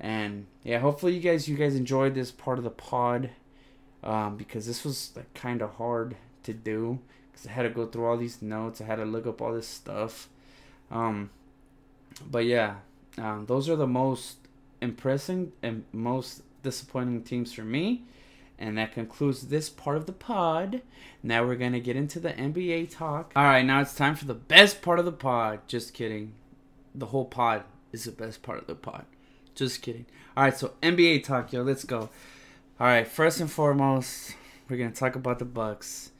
And 0.00 0.46
yeah, 0.62 0.78
hopefully 0.78 1.14
you 1.14 1.20
guys 1.20 1.48
you 1.48 1.56
guys 1.56 1.74
enjoyed 1.74 2.14
this 2.14 2.30
part 2.30 2.58
of 2.58 2.64
the 2.64 2.70
pod, 2.70 3.30
um, 4.02 4.36
because 4.36 4.66
this 4.66 4.84
was 4.84 5.12
like 5.16 5.32
kind 5.34 5.60
of 5.60 5.74
hard 5.74 6.16
to 6.44 6.54
do 6.54 7.00
because 7.30 7.46
I 7.46 7.50
had 7.50 7.62
to 7.62 7.70
go 7.70 7.86
through 7.86 8.06
all 8.06 8.16
these 8.16 8.40
notes. 8.40 8.80
I 8.80 8.84
had 8.84 8.96
to 8.96 9.04
look 9.04 9.26
up 9.26 9.42
all 9.42 9.52
this 9.52 9.68
stuff. 9.68 10.28
Um, 10.90 11.30
but 12.30 12.44
yeah, 12.46 12.76
um, 13.18 13.44
those 13.46 13.68
are 13.68 13.76
the 13.76 13.86
most 13.86 14.38
impressing 14.80 15.52
and 15.62 15.84
most 15.92 16.42
disappointing 16.62 17.22
teams 17.22 17.52
for 17.52 17.62
me. 17.62 18.02
And 18.58 18.76
that 18.76 18.92
concludes 18.92 19.48
this 19.48 19.68
part 19.68 19.96
of 19.96 20.06
the 20.06 20.12
pod. 20.12 20.82
Now 21.22 21.44
we're 21.44 21.56
going 21.56 21.72
to 21.72 21.80
get 21.80 21.96
into 21.96 22.18
the 22.18 22.32
NBA 22.32 22.90
talk. 22.90 23.32
All 23.36 23.44
right, 23.44 23.64
now 23.64 23.80
it's 23.80 23.94
time 23.94 24.16
for 24.16 24.24
the 24.24 24.34
best 24.34 24.82
part 24.82 24.98
of 24.98 25.04
the 25.04 25.12
pod. 25.12 25.60
Just 25.68 25.94
kidding. 25.94 26.34
The 26.94 27.06
whole 27.06 27.24
pod 27.24 27.64
is 27.92 28.04
the 28.04 28.12
best 28.12 28.42
part 28.42 28.58
of 28.58 28.66
the 28.66 28.74
pod. 28.74 29.04
Just 29.54 29.82
kidding. 29.82 30.06
All 30.36 30.44
right, 30.44 30.56
so 30.56 30.72
NBA 30.82 31.24
talk, 31.24 31.52
yo. 31.52 31.62
Let's 31.62 31.84
go. 31.84 32.10
All 32.80 32.86
right, 32.86 33.06
first 33.06 33.40
and 33.40 33.50
foremost, 33.50 34.34
we're 34.68 34.76
going 34.76 34.92
to 34.92 34.98
talk 34.98 35.14
about 35.14 35.38
the 35.38 35.44
Bucks. 35.44 36.10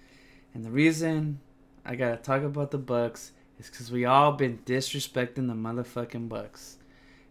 And 0.55 0.65
the 0.65 0.71
reason 0.71 1.41
I 1.85 1.95
got 1.95 2.11
to 2.11 2.17
talk 2.17 2.43
about 2.43 2.71
the 2.71 2.79
Bucks 2.79 3.33
is 3.59 3.71
cuz 3.71 3.91
we 3.91 4.05
all 4.05 4.33
been 4.33 4.59
disrespecting 4.65 5.47
the 5.47 5.55
motherfucking 5.55 6.29
Bucks. 6.29 6.79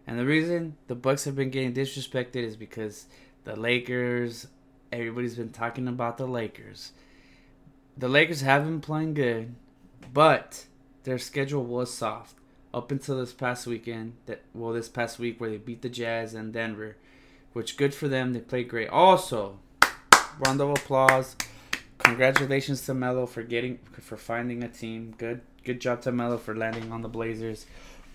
And 0.06 0.18
the 0.18 0.24
reason 0.24 0.76
the 0.86 0.94
Bucks 0.94 1.24
have 1.24 1.36
been 1.36 1.50
getting 1.50 1.74
disrespected 1.74 2.36
is 2.36 2.56
because 2.56 3.06
the 3.44 3.54
Lakers, 3.54 4.46
everybody's 4.92 5.36
been 5.36 5.50
talking 5.50 5.88
about 5.88 6.18
the 6.18 6.26
Lakers. 6.26 6.92
The 7.96 8.08
Lakers 8.08 8.42
have 8.42 8.64
been 8.64 8.80
playing 8.80 9.14
good, 9.14 9.54
but 10.12 10.66
their 11.04 11.18
schedule 11.18 11.64
was 11.64 11.92
soft 11.92 12.34
up 12.72 12.90
until 12.90 13.18
this 13.18 13.32
past 13.32 13.66
weekend. 13.66 14.14
That 14.26 14.42
well, 14.54 14.72
this 14.72 14.88
past 14.88 15.18
week 15.18 15.40
where 15.40 15.50
they 15.50 15.56
beat 15.56 15.82
the 15.82 15.88
Jazz 15.88 16.34
and 16.34 16.52
Denver, 16.52 16.96
which 17.52 17.76
good 17.76 17.94
for 17.94 18.08
them. 18.08 18.32
They 18.32 18.40
played 18.40 18.68
great. 18.68 18.88
Also, 18.88 19.58
round 20.46 20.60
of 20.60 20.70
applause. 20.70 21.36
Congratulations 21.98 22.86
to 22.86 22.94
Melo 22.94 23.26
for 23.26 23.42
getting 23.42 23.78
for 24.00 24.16
finding 24.16 24.62
a 24.62 24.68
team. 24.68 25.14
Good 25.18 25.40
good 25.64 25.80
job 25.80 26.02
to 26.02 26.12
Melo 26.12 26.38
for 26.38 26.54
landing 26.54 26.92
on 26.92 27.02
the 27.02 27.08
Blazers. 27.08 27.66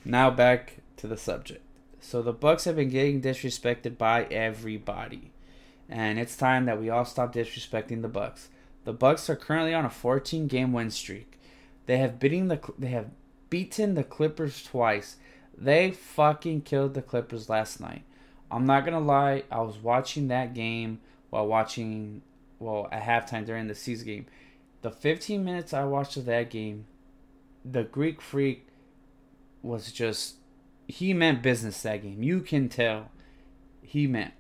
Now 0.06 0.30
back 0.30 0.78
to 0.98 1.08
the 1.08 1.18
subject. 1.18 1.62
So 2.00 2.22
the 2.22 2.34
Bucks 2.34 2.64
have 2.66 2.78
been 2.78 2.90
getting 2.90 3.22
disrespected 3.22 3.98
by 3.98 4.24
everybody. 4.26 5.33
And 5.90 6.18
it's 6.18 6.38
time 6.38 6.66
that 6.66 6.80
we 6.80 6.90
all 6.90 7.06
stop 7.06 7.34
disrespecting 7.34 8.02
the 8.02 8.08
Bucks. 8.08 8.50
The 8.86 8.94
Bucks 8.94 9.30
are 9.30 9.36
currently 9.36 9.74
on 9.74 9.86
a 9.86 9.90
14 9.90 10.48
game 10.48 10.74
win 10.74 10.92
streak. 10.92 11.40
They 11.86 11.98
have 11.98 12.20
beaten 12.20 12.48
the 12.48 12.60
they 12.78 12.88
have 12.88 13.10
beaten 13.50 13.96
the 13.96 14.04
Clippers 14.04 14.64
twice. 14.64 15.18
They 15.58 15.92
fucking 15.92 16.62
killed 16.62 16.94
the 16.94 17.02
Clippers 17.02 17.50
last 17.50 17.80
night. 17.80 18.04
I'm 18.50 18.66
not 18.66 18.86
to 18.86 19.00
lie, 19.00 19.44
I 19.52 19.62
was 19.62 19.78
watching 19.78 20.28
that 20.28 20.54
game 20.54 21.00
while 21.30 21.48
watching 21.48 22.22
well 22.60 22.88
at 22.92 23.04
halftime 23.04 23.46
during 23.46 23.68
the 23.68 23.76
season 23.76 24.08
game. 24.08 24.26
The 24.82 24.92
15 24.92 25.44
minutes 25.44 25.74
I 25.74 25.86
watched 25.86 26.18
of 26.18 26.26
that 26.26 26.50
game, 26.50 26.86
the 27.64 27.84
Greek 27.84 28.22
Freak 28.22 28.68
was 29.62 29.92
just 29.92 30.36
he 30.88 31.14
meant 31.14 31.42
business 31.42 31.82
that 31.84 32.04
game. 32.04 32.22
You 32.22 32.42
can 32.42 32.70
tell 32.70 33.10
he 33.82 34.08
meant 34.08 34.34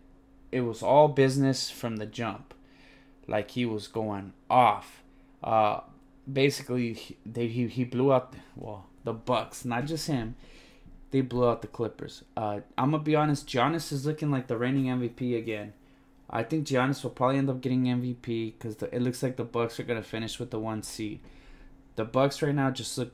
it 0.53 0.61
was 0.61 0.83
all 0.83 1.07
business 1.07 1.69
from 1.69 1.97
the 1.97 2.05
jump. 2.05 2.53
Like 3.27 3.51
he 3.51 3.65
was 3.65 3.87
going 3.87 4.33
off. 4.49 5.01
Uh, 5.43 5.81
basically, 6.31 6.93
he, 6.93 7.17
they, 7.25 7.47
he 7.47 7.67
he 7.67 7.83
blew 7.83 8.13
out 8.13 8.33
well 8.55 8.85
the 9.03 9.13
Bucks, 9.13 9.65
not 9.65 9.85
just 9.85 10.07
him. 10.07 10.35
They 11.11 11.21
blew 11.21 11.47
out 11.47 11.61
the 11.61 11.67
Clippers. 11.67 12.23
Uh, 12.35 12.61
I'm 12.77 12.91
gonna 12.91 13.03
be 13.03 13.15
honest. 13.15 13.47
Giannis 13.47 13.91
is 13.91 14.05
looking 14.05 14.31
like 14.31 14.47
the 14.47 14.57
reigning 14.57 14.85
MVP 14.85 15.37
again. 15.37 15.73
I 16.29 16.43
think 16.43 16.65
Giannis 16.65 17.03
will 17.03 17.11
probably 17.11 17.37
end 17.37 17.49
up 17.49 17.61
getting 17.61 17.83
MVP 17.83 18.53
because 18.53 18.81
it 18.81 19.01
looks 19.01 19.21
like 19.21 19.35
the 19.35 19.43
Bucks 19.43 19.79
are 19.79 19.83
gonna 19.83 20.03
finish 20.03 20.39
with 20.39 20.51
the 20.51 20.59
one 20.59 20.83
seed. 20.83 21.19
The 21.95 22.05
Bucks 22.05 22.41
right 22.41 22.55
now 22.55 22.71
just 22.71 22.97
look 22.97 23.11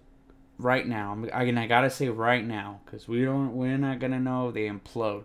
right 0.58 0.88
now. 0.88 1.12
I 1.34 1.46
mean, 1.46 1.58
I 1.58 1.68
gotta 1.68 1.90
say 1.90 2.10
right 2.10 2.46
now 2.46 2.82
because 2.86 3.08
we 3.08 3.24
don't. 3.24 3.54
We're 3.56 3.78
not 3.78 4.00
gonna 4.00 4.20
know 4.20 4.52
they 4.52 4.68
implode. 4.68 5.24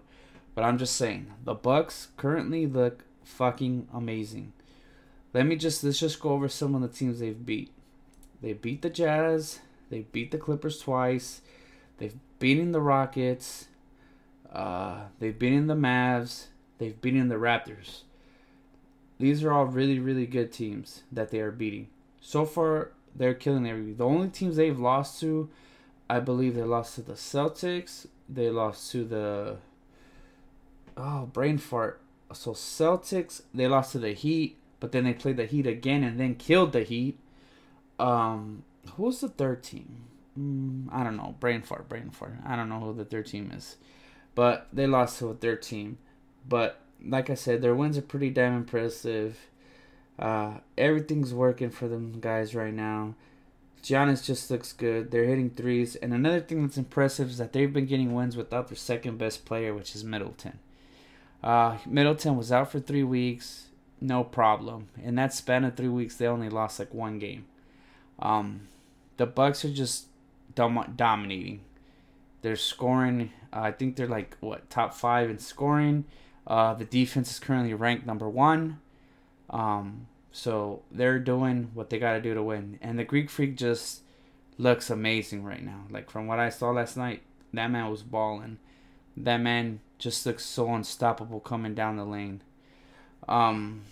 But 0.54 0.64
I'm 0.64 0.78
just 0.78 0.96
saying 0.96 1.32
the 1.44 1.54
Bucks 1.54 2.08
currently 2.16 2.66
look 2.66 3.04
fucking 3.24 3.88
amazing. 3.92 4.52
Let 5.32 5.46
me 5.46 5.56
just 5.56 5.82
let's 5.82 5.98
just 5.98 6.20
go 6.20 6.30
over 6.30 6.48
some 6.48 6.74
of 6.74 6.82
the 6.82 6.88
teams 6.88 7.18
they've 7.18 7.44
beat. 7.44 7.72
They 8.40 8.52
beat 8.52 8.82
the 8.82 8.90
Jazz. 8.90 9.60
They 9.90 10.00
beat 10.12 10.30
the 10.30 10.38
Clippers 10.38 10.78
twice. 10.78 11.40
They've 11.98 12.16
beaten 12.38 12.72
the 12.72 12.80
Rockets. 12.80 13.66
Uh, 14.52 15.04
they've 15.18 15.38
beaten 15.38 15.66
the 15.66 15.74
Mavs. 15.74 16.46
They've 16.78 17.00
beaten 17.00 17.28
the 17.28 17.36
Raptors. 17.36 18.02
These 19.18 19.42
are 19.44 19.52
all 19.52 19.66
really, 19.66 19.98
really 19.98 20.26
good 20.26 20.52
teams 20.52 21.02
that 21.10 21.30
they 21.30 21.40
are 21.40 21.50
beating. 21.50 21.88
So 22.20 22.44
far, 22.44 22.92
they're 23.14 23.34
killing 23.34 23.66
everybody. 23.66 23.94
The 23.94 24.04
only 24.04 24.28
teams 24.28 24.56
they've 24.56 24.78
lost 24.78 25.20
to, 25.20 25.48
I 26.10 26.20
believe 26.20 26.54
they 26.54 26.62
lost 26.62 26.96
to 26.96 27.02
the 27.02 27.12
Celtics. 27.12 28.06
They 28.28 28.50
lost 28.50 28.90
to 28.92 29.04
the 29.04 29.58
oh 30.96 31.26
brain 31.26 31.58
fart. 31.58 32.00
So 32.32 32.52
Celtics, 32.52 33.42
they 33.52 33.68
lost 33.68 33.92
to 33.92 33.98
the 33.98 34.12
Heat, 34.12 34.58
but 34.80 34.92
then 34.92 35.04
they 35.04 35.12
played 35.12 35.36
the 35.36 35.46
Heat 35.46 35.66
again 35.66 36.02
and 36.02 36.18
then 36.18 36.34
killed 36.34 36.72
the 36.72 36.82
Heat. 36.82 37.18
Um, 37.98 38.64
who 38.94 39.04
was 39.04 39.20
the 39.20 39.28
third 39.28 39.62
team? 39.62 40.04
Mm, 40.38 40.88
I 40.92 41.04
don't 41.04 41.16
know. 41.16 41.36
Brain 41.38 41.62
fart, 41.62 41.88
brain 41.88 42.10
fart. 42.10 42.34
I 42.44 42.56
don't 42.56 42.68
know 42.68 42.80
who 42.80 42.92
the 42.92 43.04
third 43.04 43.26
team 43.26 43.52
is, 43.54 43.76
but 44.34 44.66
they 44.72 44.86
lost 44.86 45.18
to 45.18 45.28
a 45.28 45.34
third 45.34 45.62
team. 45.62 45.98
But 46.48 46.80
like 47.04 47.30
I 47.30 47.34
said, 47.34 47.62
their 47.62 47.74
wins 47.74 47.96
are 47.96 48.02
pretty 48.02 48.30
damn 48.30 48.56
impressive. 48.56 49.38
Uh, 50.18 50.58
everything's 50.76 51.34
working 51.34 51.70
for 51.70 51.88
them 51.88 52.18
guys 52.20 52.54
right 52.54 52.74
now. 52.74 53.14
Giannis 53.82 54.24
just 54.24 54.50
looks 54.50 54.72
good. 54.72 55.10
They're 55.10 55.24
hitting 55.24 55.50
threes. 55.50 55.94
And 55.96 56.14
another 56.14 56.40
thing 56.40 56.62
that's 56.62 56.78
impressive 56.78 57.30
is 57.30 57.38
that 57.38 57.52
they've 57.52 57.72
been 57.72 57.86
getting 57.86 58.14
wins 58.14 58.36
without 58.36 58.68
their 58.68 58.76
second 58.76 59.18
best 59.18 59.44
player, 59.44 59.74
which 59.74 59.94
is 59.94 60.02
Middleton. 60.02 60.58
Uh, 61.42 61.78
Middleton 61.86 62.36
was 62.36 62.50
out 62.50 62.70
for 62.70 62.80
three 62.80 63.02
weeks, 63.02 63.66
no 64.00 64.24
problem. 64.24 64.88
In 65.02 65.14
that 65.16 65.34
span 65.34 65.64
of 65.64 65.76
three 65.76 65.88
weeks, 65.88 66.16
they 66.16 66.26
only 66.26 66.48
lost 66.48 66.78
like 66.78 66.94
one 66.94 67.18
game. 67.18 67.46
Um, 68.18 68.68
the 69.16 69.26
Bucks 69.26 69.64
are 69.64 69.72
just 69.72 70.06
dom- 70.54 70.94
dominating. 70.96 71.60
They're 72.42 72.56
scoring. 72.56 73.30
Uh, 73.52 73.60
I 73.60 73.72
think 73.72 73.96
they're 73.96 74.06
like 74.06 74.36
what 74.40 74.68
top 74.70 74.94
five 74.94 75.30
in 75.30 75.38
scoring. 75.38 76.04
Uh, 76.46 76.74
the 76.74 76.84
defense 76.84 77.30
is 77.30 77.38
currently 77.38 77.74
ranked 77.74 78.06
number 78.06 78.28
one. 78.28 78.80
Um, 79.50 80.06
so 80.32 80.82
they're 80.90 81.18
doing 81.18 81.70
what 81.74 81.90
they 81.90 81.98
got 81.98 82.14
to 82.14 82.20
do 82.20 82.34
to 82.34 82.42
win. 82.42 82.78
And 82.82 82.98
the 82.98 83.04
Greek 83.04 83.30
Freak 83.30 83.56
just 83.56 84.02
looks 84.58 84.90
amazing 84.90 85.44
right 85.44 85.64
now. 85.64 85.84
Like 85.90 86.10
from 86.10 86.26
what 86.26 86.38
I 86.38 86.48
saw 86.48 86.70
last 86.70 86.96
night, 86.96 87.22
that 87.52 87.70
man 87.70 87.90
was 87.90 88.02
balling. 88.02 88.58
That 89.16 89.38
man 89.38 89.80
just 90.04 90.26
looks 90.26 90.44
so 90.44 90.72
unstoppable 90.74 91.40
coming 91.40 91.74
down 91.74 91.96
the 91.96 92.04
lane. 92.04 92.42
Um, 93.26 93.84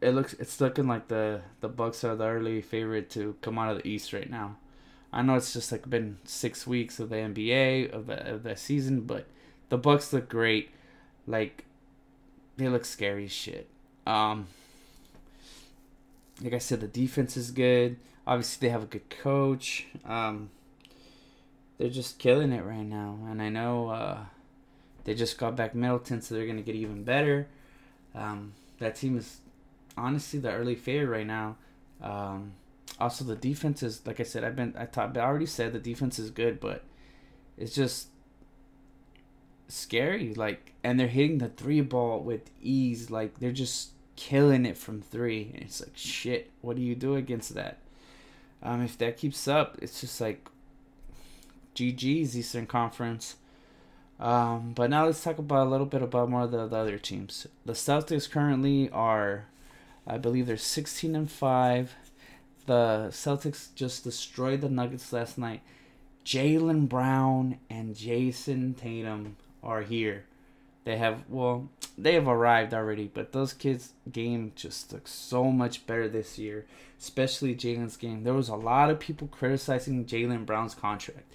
it 0.00 0.12
looks 0.12 0.32
it's 0.32 0.58
looking 0.58 0.88
like 0.88 1.08
the 1.08 1.42
the 1.60 1.68
Bucks 1.68 2.02
are 2.02 2.16
the 2.16 2.24
early 2.24 2.62
favorite 2.62 3.10
to 3.10 3.36
come 3.42 3.58
out 3.58 3.70
of 3.70 3.82
the 3.82 3.88
East 3.88 4.14
right 4.14 4.30
now. 4.30 4.56
I 5.12 5.20
know 5.20 5.34
it's 5.34 5.52
just 5.52 5.70
like 5.70 5.88
been 5.88 6.16
six 6.24 6.66
weeks 6.66 6.98
of 6.98 7.10
the 7.10 7.16
NBA 7.16 7.92
of 7.92 8.06
the 8.06 8.26
of 8.26 8.42
the 8.42 8.56
season, 8.56 9.02
but 9.02 9.26
the 9.68 9.76
Bucks 9.76 10.14
look 10.14 10.30
great. 10.30 10.70
Like 11.26 11.66
they 12.56 12.70
look 12.70 12.86
scary 12.86 13.26
as 13.26 13.32
shit. 13.32 13.68
Um, 14.06 14.46
like 16.40 16.54
I 16.54 16.58
said, 16.58 16.80
the 16.80 16.88
defense 16.88 17.36
is 17.36 17.50
good. 17.50 17.98
Obviously, 18.26 18.66
they 18.66 18.72
have 18.72 18.84
a 18.84 18.86
good 18.86 19.10
coach. 19.10 19.88
Um, 20.06 20.48
they're 21.76 21.90
just 21.90 22.18
killing 22.18 22.50
it 22.50 22.64
right 22.64 22.86
now, 22.86 23.18
and 23.28 23.42
I 23.42 23.50
know 23.50 23.90
uh, 23.90 24.18
they 25.04 25.14
just 25.14 25.38
got 25.38 25.56
back 25.56 25.74
Middleton, 25.74 26.22
so 26.22 26.34
they're 26.34 26.46
gonna 26.46 26.62
get 26.62 26.74
even 26.74 27.04
better. 27.04 27.48
Um, 28.14 28.52
that 28.78 28.96
team 28.96 29.16
is 29.16 29.38
honestly 29.96 30.38
the 30.38 30.52
early 30.52 30.74
favorite 30.74 31.18
right 31.18 31.26
now. 31.26 31.56
Um, 32.00 32.52
also, 32.98 33.24
the 33.24 33.36
defense 33.36 33.82
is 33.82 34.06
like 34.06 34.20
I 34.20 34.24
said. 34.24 34.44
I've 34.44 34.56
been 34.56 34.74
I 34.78 34.86
thought 34.86 35.16
I 35.16 35.20
already 35.20 35.46
said 35.46 35.72
the 35.72 35.78
defense 35.78 36.18
is 36.18 36.30
good, 36.30 36.60
but 36.60 36.84
it's 37.56 37.74
just 37.74 38.08
scary. 39.68 40.34
Like, 40.34 40.74
and 40.84 40.98
they're 41.00 41.08
hitting 41.08 41.38
the 41.38 41.48
three 41.48 41.80
ball 41.80 42.20
with 42.20 42.50
ease. 42.60 43.10
Like 43.10 43.38
they're 43.40 43.52
just 43.52 43.90
killing 44.16 44.66
it 44.66 44.76
from 44.76 45.00
three. 45.00 45.50
And 45.54 45.64
it's 45.64 45.80
like 45.80 45.96
shit. 45.96 46.50
What 46.60 46.76
do 46.76 46.82
you 46.82 46.94
do 46.94 47.16
against 47.16 47.54
that? 47.54 47.78
Um, 48.62 48.82
if 48.82 48.96
that 48.98 49.16
keeps 49.16 49.48
up, 49.48 49.78
it's 49.82 50.00
just 50.00 50.20
like 50.20 50.48
GG's 51.74 52.36
Eastern 52.36 52.66
Conference. 52.66 53.36
Um, 54.22 54.72
but 54.72 54.88
now 54.88 55.06
let's 55.06 55.20
talk 55.20 55.38
about 55.38 55.66
a 55.66 55.70
little 55.70 55.84
bit 55.84 56.00
about 56.00 56.30
more 56.30 56.42
of 56.42 56.52
the, 56.52 56.68
the 56.68 56.76
other 56.76 56.96
teams. 56.96 57.48
The 57.66 57.72
Celtics 57.72 58.30
currently 58.30 58.88
are, 58.90 59.46
I 60.06 60.16
believe, 60.16 60.46
they're 60.46 60.56
16 60.56 61.16
and 61.16 61.28
five. 61.28 61.96
The 62.66 63.08
Celtics 63.10 63.74
just 63.74 64.04
destroyed 64.04 64.60
the 64.60 64.68
Nuggets 64.68 65.12
last 65.12 65.38
night. 65.38 65.62
Jaylen 66.24 66.88
Brown 66.88 67.58
and 67.68 67.96
Jayson 67.96 68.74
Tatum 68.74 69.38
are 69.60 69.82
here. 69.82 70.24
They 70.84 70.98
have 70.98 71.24
well, 71.28 71.68
they 71.98 72.14
have 72.14 72.28
arrived 72.28 72.72
already, 72.72 73.10
but 73.12 73.32
those 73.32 73.52
kids' 73.52 73.92
game 74.10 74.52
just 74.54 74.92
looks 74.92 75.10
so 75.10 75.50
much 75.50 75.84
better 75.84 76.08
this 76.08 76.38
year, 76.38 76.64
especially 77.00 77.56
Jaylen's 77.56 77.96
game. 77.96 78.22
There 78.22 78.34
was 78.34 78.48
a 78.48 78.54
lot 78.54 78.88
of 78.88 79.00
people 79.00 79.26
criticizing 79.26 80.04
Jaylen 80.04 80.46
Brown's 80.46 80.76
contract. 80.76 81.32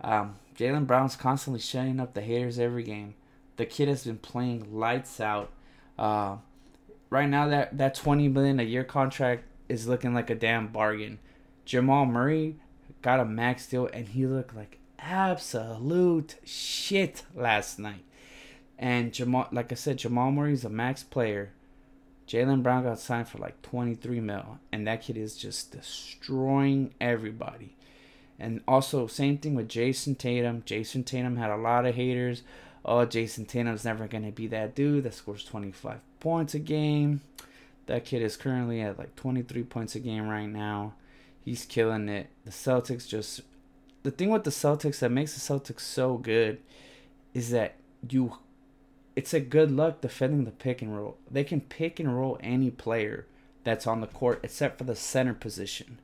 Um, 0.00 0.36
Jaylen 0.56 0.86
Brown's 0.86 1.16
constantly 1.16 1.60
shutting 1.60 2.00
up 2.00 2.14
the 2.14 2.22
haters 2.22 2.58
every 2.58 2.82
game. 2.82 3.14
The 3.56 3.66
kid 3.66 3.88
has 3.88 4.04
been 4.04 4.18
playing 4.18 4.78
lights 4.78 5.20
out. 5.20 5.50
Uh, 5.98 6.36
right 7.10 7.28
now, 7.28 7.48
that 7.48 7.76
that 7.78 7.94
twenty 7.94 8.28
million 8.28 8.60
a 8.60 8.64
year 8.64 8.84
contract 8.84 9.44
is 9.68 9.88
looking 9.88 10.14
like 10.14 10.30
a 10.30 10.34
damn 10.34 10.68
bargain. 10.68 11.18
Jamal 11.64 12.06
Murray 12.06 12.56
got 13.02 13.20
a 13.20 13.24
max 13.24 13.66
deal, 13.66 13.88
and 13.92 14.08
he 14.08 14.26
looked 14.26 14.54
like 14.54 14.78
absolute 14.98 16.36
shit 16.44 17.24
last 17.34 17.78
night. 17.78 18.04
And 18.78 19.12
Jamal, 19.12 19.48
like 19.52 19.72
I 19.72 19.74
said, 19.74 19.98
Jamal 19.98 20.30
Murray's 20.30 20.64
a 20.64 20.68
max 20.68 21.02
player. 21.02 21.52
Jaylen 22.28 22.62
Brown 22.62 22.82
got 22.82 22.98
signed 22.98 23.28
for 23.28 23.38
like 23.38 23.62
23 23.62 24.20
mil, 24.20 24.58
and 24.72 24.86
that 24.86 25.02
kid 25.02 25.16
is 25.16 25.36
just 25.36 25.72
destroying 25.72 26.92
everybody. 27.00 27.75
And 28.38 28.60
also, 28.68 29.06
same 29.06 29.38
thing 29.38 29.54
with 29.54 29.68
Jayson 29.68 30.16
Tatum. 30.16 30.62
Jayson 30.62 31.04
Tatum 31.04 31.36
had 31.36 31.50
a 31.50 31.56
lot 31.56 31.86
of 31.86 31.94
haters. 31.94 32.42
Oh, 32.84 33.06
Jayson 33.06 33.46
Tatum's 33.46 33.84
never 33.84 34.06
going 34.06 34.24
to 34.24 34.32
be 34.32 34.46
that 34.48 34.74
dude 34.74 35.04
that 35.04 35.14
scores 35.14 35.44
25 35.44 36.00
points 36.20 36.54
a 36.54 36.58
game. 36.58 37.22
That 37.86 38.04
kid 38.04 38.22
is 38.22 38.36
currently 38.36 38.80
at 38.80 38.98
like 38.98 39.16
23 39.16 39.62
points 39.64 39.94
a 39.94 40.00
game 40.00 40.28
right 40.28 40.46
now. 40.46 40.94
He's 41.44 41.64
killing 41.64 42.08
it. 42.08 42.28
The 42.44 42.50
Celtics 42.50 43.08
just. 43.08 43.40
The 44.02 44.10
thing 44.10 44.30
with 44.30 44.44
the 44.44 44.50
Celtics 44.50 45.00
that 45.00 45.10
makes 45.10 45.34
the 45.34 45.54
Celtics 45.54 45.80
so 45.80 46.16
good 46.16 46.58
is 47.34 47.50
that 47.50 47.74
you 48.08 48.38
it's 49.16 49.32
a 49.32 49.40
good 49.40 49.70
luck 49.70 50.02
defending 50.02 50.44
the 50.44 50.50
pick 50.50 50.82
and 50.82 50.94
roll. 50.94 51.16
They 51.30 51.42
can 51.42 51.62
pick 51.62 51.98
and 51.98 52.14
roll 52.14 52.38
any 52.40 52.70
player 52.70 53.26
that's 53.64 53.86
on 53.86 54.02
the 54.02 54.06
court 54.06 54.40
except 54.42 54.78
for 54.78 54.84
the 54.84 54.94
center 54.94 55.32
position. 55.32 55.98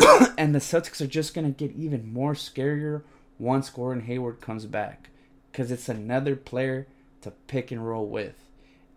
and 0.38 0.54
the 0.54 0.58
Celtics 0.58 1.00
are 1.00 1.06
just 1.06 1.34
going 1.34 1.52
to 1.52 1.66
get 1.66 1.76
even 1.76 2.12
more 2.12 2.34
scarier 2.34 3.02
once 3.38 3.70
Gordon 3.70 4.04
Hayward 4.04 4.40
comes 4.40 4.66
back 4.66 5.10
because 5.50 5.70
it's 5.70 5.88
another 5.88 6.36
player 6.36 6.86
to 7.22 7.32
pick 7.46 7.70
and 7.70 7.86
roll 7.86 8.06
with. 8.06 8.44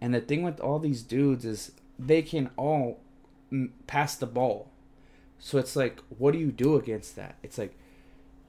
And 0.01 0.13
the 0.13 0.21
thing 0.21 0.43
with 0.43 0.59
all 0.59 0.79
these 0.79 1.01
dudes 1.01 1.45
is 1.45 1.71
they 1.97 2.21
can 2.21 2.49
all 2.57 2.99
pass 3.87 4.15
the 4.15 4.25
ball. 4.25 4.69
So 5.39 5.57
it's 5.57 5.75
like, 5.75 5.99
what 6.17 6.31
do 6.31 6.39
you 6.39 6.51
do 6.51 6.75
against 6.75 7.15
that? 7.15 7.35
It's 7.43 7.57
like, 7.57 7.75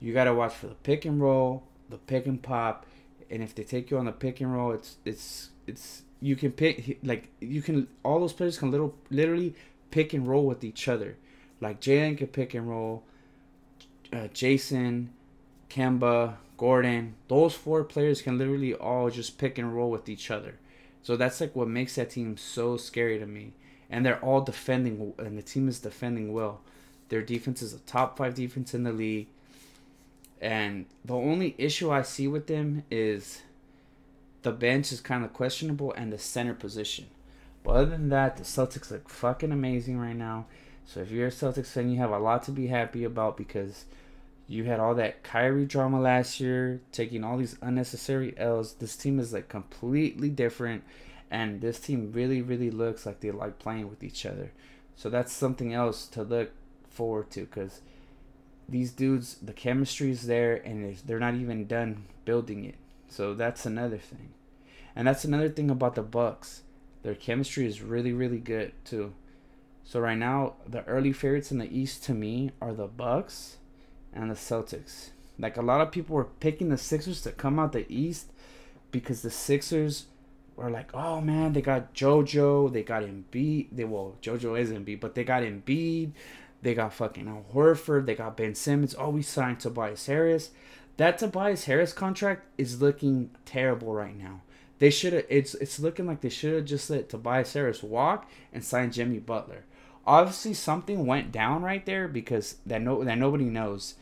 you 0.00 0.12
got 0.12 0.24
to 0.24 0.34
watch 0.34 0.54
for 0.54 0.66
the 0.66 0.74
pick 0.74 1.04
and 1.04 1.20
roll, 1.20 1.64
the 1.88 1.98
pick 1.98 2.26
and 2.26 2.42
pop, 2.42 2.86
and 3.30 3.42
if 3.42 3.54
they 3.54 3.64
take 3.64 3.90
you 3.90 3.98
on 3.98 4.04
the 4.04 4.12
pick 4.12 4.40
and 4.40 4.52
roll, 4.52 4.72
it's 4.72 4.96
it's 5.04 5.50
it's 5.66 6.02
you 6.20 6.36
can 6.36 6.52
pick 6.52 6.98
like 7.02 7.28
you 7.40 7.62
can 7.62 7.88
all 8.02 8.20
those 8.20 8.32
players 8.32 8.58
can 8.58 8.70
little 8.70 8.94
literally 9.10 9.54
pick 9.90 10.12
and 10.12 10.28
roll 10.28 10.46
with 10.46 10.62
each 10.62 10.88
other. 10.88 11.16
Like 11.60 11.80
Jaylen 11.80 12.18
can 12.18 12.26
pick 12.28 12.54
and 12.54 12.68
roll, 12.68 13.02
uh, 14.12 14.28
Jayson, 14.34 15.08
Kemba, 15.70 16.34
Gordon. 16.56 17.14
Those 17.28 17.54
four 17.54 17.84
players 17.84 18.22
can 18.22 18.38
literally 18.38 18.74
all 18.74 19.10
just 19.10 19.38
pick 19.38 19.58
and 19.58 19.74
roll 19.74 19.90
with 19.90 20.08
each 20.08 20.30
other. 20.30 20.56
So 21.02 21.16
that's 21.16 21.40
like 21.40 21.54
what 21.54 21.68
makes 21.68 21.96
that 21.96 22.10
team 22.10 22.36
so 22.36 22.76
scary 22.76 23.18
to 23.18 23.26
me. 23.26 23.52
And 23.90 24.04
they're 24.04 24.24
all 24.24 24.40
defending, 24.40 25.12
and 25.18 25.36
the 25.36 25.42
team 25.42 25.68
is 25.68 25.78
defending 25.78 26.32
well. 26.32 26.60
Their 27.10 27.22
defense 27.22 27.62
is 27.62 27.74
a 27.74 27.78
top 27.80 28.16
five 28.16 28.34
defense 28.34 28.74
in 28.74 28.84
the 28.84 28.92
league. 28.92 29.28
And 30.40 30.86
the 31.04 31.14
only 31.14 31.54
issue 31.58 31.90
I 31.90 32.02
see 32.02 32.26
with 32.26 32.46
them 32.46 32.84
is 32.90 33.42
the 34.42 34.52
bench 34.52 34.92
is 34.92 35.00
kind 35.00 35.24
of 35.24 35.32
questionable 35.32 35.92
and 35.92 36.12
the 36.12 36.18
center 36.18 36.54
position. 36.54 37.06
But 37.62 37.76
other 37.76 37.90
than 37.90 38.08
that, 38.10 38.36
the 38.36 38.44
Celtics 38.44 38.90
look 38.90 39.08
fucking 39.08 39.52
amazing 39.52 39.98
right 39.98 40.16
now. 40.16 40.46
So 40.86 41.00
if 41.00 41.10
you're 41.10 41.28
a 41.28 41.30
Celtics 41.30 41.68
fan, 41.68 41.90
you 41.90 41.98
have 41.98 42.10
a 42.10 42.18
lot 42.18 42.42
to 42.44 42.50
be 42.50 42.66
happy 42.66 43.04
about 43.04 43.36
because 43.36 43.84
you 44.46 44.64
had 44.64 44.80
all 44.80 44.94
that 44.96 45.22
Kyrie 45.22 45.64
drama 45.64 46.00
last 46.00 46.38
year, 46.38 46.80
taking 46.92 47.24
all 47.24 47.38
these 47.38 47.56
unnecessary 47.62 48.34
L's. 48.36 48.74
This 48.74 48.96
team 48.96 49.18
is 49.18 49.32
like 49.32 49.48
completely 49.48 50.28
different, 50.28 50.84
and 51.30 51.60
this 51.60 51.80
team 51.80 52.12
really, 52.12 52.42
really 52.42 52.70
looks 52.70 53.06
like 53.06 53.20
they 53.20 53.30
like 53.30 53.58
playing 53.58 53.88
with 53.88 54.04
each 54.04 54.26
other. 54.26 54.52
So 54.96 55.08
that's 55.08 55.32
something 55.32 55.72
else 55.72 56.06
to 56.08 56.22
look 56.22 56.50
forward 56.90 57.30
to 57.30 57.40
because 57.40 57.80
these 58.68 58.92
dudes, 58.92 59.36
the 59.42 59.52
chemistry 59.52 60.10
is 60.10 60.26
there, 60.26 60.54
and 60.54 60.96
they're 60.98 61.18
not 61.18 61.34
even 61.34 61.66
done 61.66 62.04
building 62.24 62.64
it. 62.64 62.76
So 63.08 63.34
that's 63.34 63.64
another 63.64 63.98
thing, 63.98 64.30
and 64.94 65.08
that's 65.08 65.24
another 65.24 65.48
thing 65.48 65.70
about 65.70 65.94
the 65.94 66.02
Bucks. 66.02 66.62
Their 67.02 67.14
chemistry 67.14 67.66
is 67.66 67.80
really, 67.80 68.12
really 68.12 68.38
good 68.38 68.72
too. 68.84 69.14
So 69.84 70.00
right 70.00 70.18
now, 70.18 70.54
the 70.66 70.84
early 70.84 71.12
favorites 71.12 71.52
in 71.52 71.58
the 71.58 71.72
East 71.76 72.04
to 72.04 72.14
me 72.14 72.50
are 72.60 72.72
the 72.72 72.86
Bucks 72.86 73.58
and 74.12 74.30
the 74.30 74.34
Celtics. 74.34 75.10
Like 75.38 75.56
a 75.56 75.62
lot 75.62 75.80
of 75.80 75.92
people 75.92 76.16
were 76.16 76.24
picking 76.24 76.70
the 76.70 76.78
Sixers 76.78 77.20
to 77.22 77.32
come 77.32 77.58
out 77.58 77.72
the 77.72 77.86
East 77.92 78.32
because 78.90 79.22
the 79.22 79.30
Sixers 79.30 80.06
were 80.56 80.70
like, 80.70 80.94
oh 80.94 81.20
man, 81.20 81.52
they 81.52 81.60
got 81.60 81.94
JoJo, 81.94 82.72
they 82.72 82.82
got 82.82 83.02
Embiid. 83.02 83.68
They 83.72 83.84
well, 83.84 84.16
JoJo 84.22 84.58
is 84.58 84.70
Embiid, 84.70 85.00
but 85.00 85.14
they 85.14 85.24
got 85.24 85.42
Embiid, 85.42 86.12
they 86.64 86.74
got 86.74 86.94
fucking 86.94 87.28
Al 87.28 87.44
Horford. 87.54 88.06
They 88.06 88.14
got 88.14 88.38
Ben 88.38 88.54
Simmons. 88.54 88.94
Oh, 88.98 89.10
we 89.10 89.20
signed 89.20 89.60
Tobias 89.60 90.06
Harris. 90.06 90.50
That 90.96 91.18
Tobias 91.18 91.64
Harris 91.64 91.92
contract 91.92 92.46
is 92.56 92.80
looking 92.80 93.30
terrible 93.44 93.92
right 93.92 94.16
now. 94.16 94.40
They 94.78 94.88
should 94.88 95.12
have. 95.12 95.26
It's 95.28 95.54
it's 95.54 95.78
looking 95.78 96.06
like 96.06 96.22
they 96.22 96.30
should 96.30 96.54
have 96.54 96.64
just 96.64 96.88
let 96.88 97.10
Tobias 97.10 97.52
Harris 97.52 97.82
walk 97.82 98.30
and 98.50 98.64
sign 98.64 98.92
Jimmy 98.92 99.18
Butler. 99.18 99.64
Obviously, 100.06 100.54
something 100.54 101.06
went 101.06 101.32
down 101.32 101.62
right 101.62 101.84
there 101.86 102.08
because 102.08 102.56
that 102.66 102.82
no 102.82 103.04
that 103.04 103.18
nobody 103.18 103.44
knows. 103.44 103.94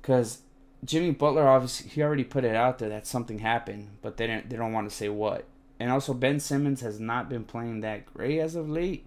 Because 0.00 0.42
Jimmy 0.84 1.10
Butler 1.10 1.48
obviously 1.48 1.90
he 1.90 2.02
already 2.02 2.24
put 2.24 2.44
it 2.44 2.56
out 2.56 2.78
there 2.78 2.88
that 2.88 3.06
something 3.06 3.40
happened, 3.40 3.90
but 4.02 4.16
they 4.16 4.26
don't 4.26 4.48
they 4.48 4.56
don't 4.56 4.72
want 4.72 4.88
to 4.88 4.94
say 4.94 5.08
what. 5.08 5.44
And 5.78 5.90
also 5.90 6.12
Ben 6.12 6.40
Simmons 6.40 6.82
has 6.82 7.00
not 7.00 7.28
been 7.28 7.44
playing 7.44 7.80
that 7.80 8.06
great 8.12 8.38
as 8.38 8.54
of 8.54 8.68
late, 8.68 9.06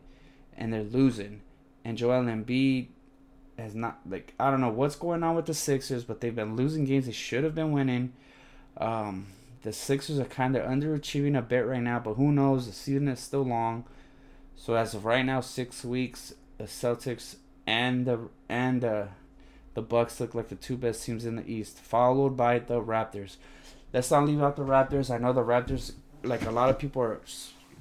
and 0.58 0.74
they're 0.74 0.84
losing 0.84 1.41
and 1.86 1.98
Joel 1.98 2.24
Embiid 2.24 2.88
has 3.58 3.76
not 3.76 4.00
like 4.10 4.34
I 4.39 4.50
don't 4.50 4.62
know 4.62 4.70
what's 4.70 4.96
going 4.96 5.24
on 5.24 5.36
with 5.36 5.46
the 5.46 5.54
Sixers, 5.54 6.04
but 6.04 6.22
they've 6.22 6.36
been 6.36 6.56
losing 6.56 6.86
games 6.86 7.06
they 7.06 7.12
should 7.12 7.44
have 7.44 7.56
been 7.56 7.72
winning. 7.72 8.14
Um, 8.78 9.28
the 9.62 9.74
Sixers 9.74 10.20
are 10.20 10.26
kind 10.26 10.56
of 10.56 10.64
underachieving 10.64 11.38
a 11.38 11.41
bit 11.41 11.66
right 11.66 11.82
now, 11.82 12.00
but 12.00 12.16
who 12.16 12.32
knows? 12.32 12.68
The 12.68 12.74
season 12.74 13.08
is 13.08 13.20
still 13.20 13.44
long. 13.44 13.86
So 14.56 14.76
as 14.76 14.93
of 14.93 15.06
right 15.06 15.26
now, 15.26 15.41
six 15.41 15.84
weeks, 15.84 16.34
the 16.58 16.66
Celtics 16.66 17.36
and 17.66 18.06
the 18.06 18.30
and 18.47 18.84
uh, 18.84 19.06
the 19.74 19.82
Bucks 19.82 20.20
look 20.20 20.36
like 20.36 20.49
the 20.49 20.56
two 20.56 20.78
best 20.78 21.06
teams 21.06 21.26
in 21.26 21.36
the 21.36 21.49
East, 21.49 21.80
followed 21.80 22.38
by 22.38 22.60
the 22.60 22.82
Raptors. 22.82 23.38
Let's 23.91 24.12
not 24.12 24.26
leave 24.26 24.41
out 24.41 24.56
the 24.56 24.64
Raptors. 24.64 25.14
I 25.14 25.18
know 25.18 25.34
the 25.34 25.41
Raptors, 25.41 25.93
like 26.24 26.45
a 26.45 26.51
lot 26.51 26.70
of 26.70 26.80
people 26.80 27.01
are 27.01 27.22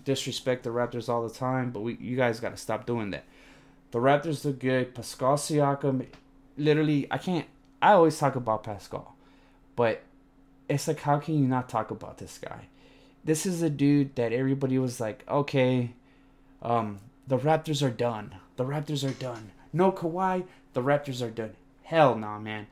disrespect 0.04 0.64
the 0.64 0.70
Raptors 0.70 1.08
all 1.08 1.26
the 1.26 1.34
time, 1.34 1.70
but 1.70 1.80
we 1.80 1.96
you 2.00 2.16
guys 2.16 2.40
got 2.40 2.50
to 2.50 2.56
stop 2.56 2.86
doing 2.86 3.10
that. 3.10 3.24
The 3.90 3.98
Raptors 3.98 4.44
look 4.44 4.58
good. 4.58 4.94
Pascal 4.94 5.36
Siakam, 5.36 6.06
literally, 6.56 7.06
I 7.10 7.18
can't. 7.18 7.46
I 7.80 7.92
always 7.92 8.18
talk 8.18 8.36
about 8.36 8.64
Pascal, 8.64 9.16
but 9.76 10.02
it's 10.68 10.88
like, 10.88 11.00
how 11.00 11.18
can 11.18 11.38
you 11.38 11.46
not 11.46 11.68
talk 11.68 11.90
about 11.90 12.18
this 12.18 12.38
guy? 12.38 12.68
This 13.24 13.44
is 13.46 13.62
a 13.62 13.70
dude 13.70 14.16
that 14.16 14.32
everybody 14.32 14.78
was 14.78 15.00
like, 15.00 15.24
okay, 15.28 15.94
um, 16.62 17.00
the 17.26 17.38
Raptors 17.38 17.84
are 17.86 17.90
done. 17.90 18.36
The 18.56 18.64
Raptors 18.64 19.08
are 19.08 19.14
done. 19.14 19.50
No 19.72 19.92
Kawhi, 19.92 20.44
the 20.72 20.82
Raptors 20.82 21.24
are 21.24 21.30
done. 21.30 21.56
Hell 21.82 22.14
nah, 22.16 22.38
man. 22.38 22.66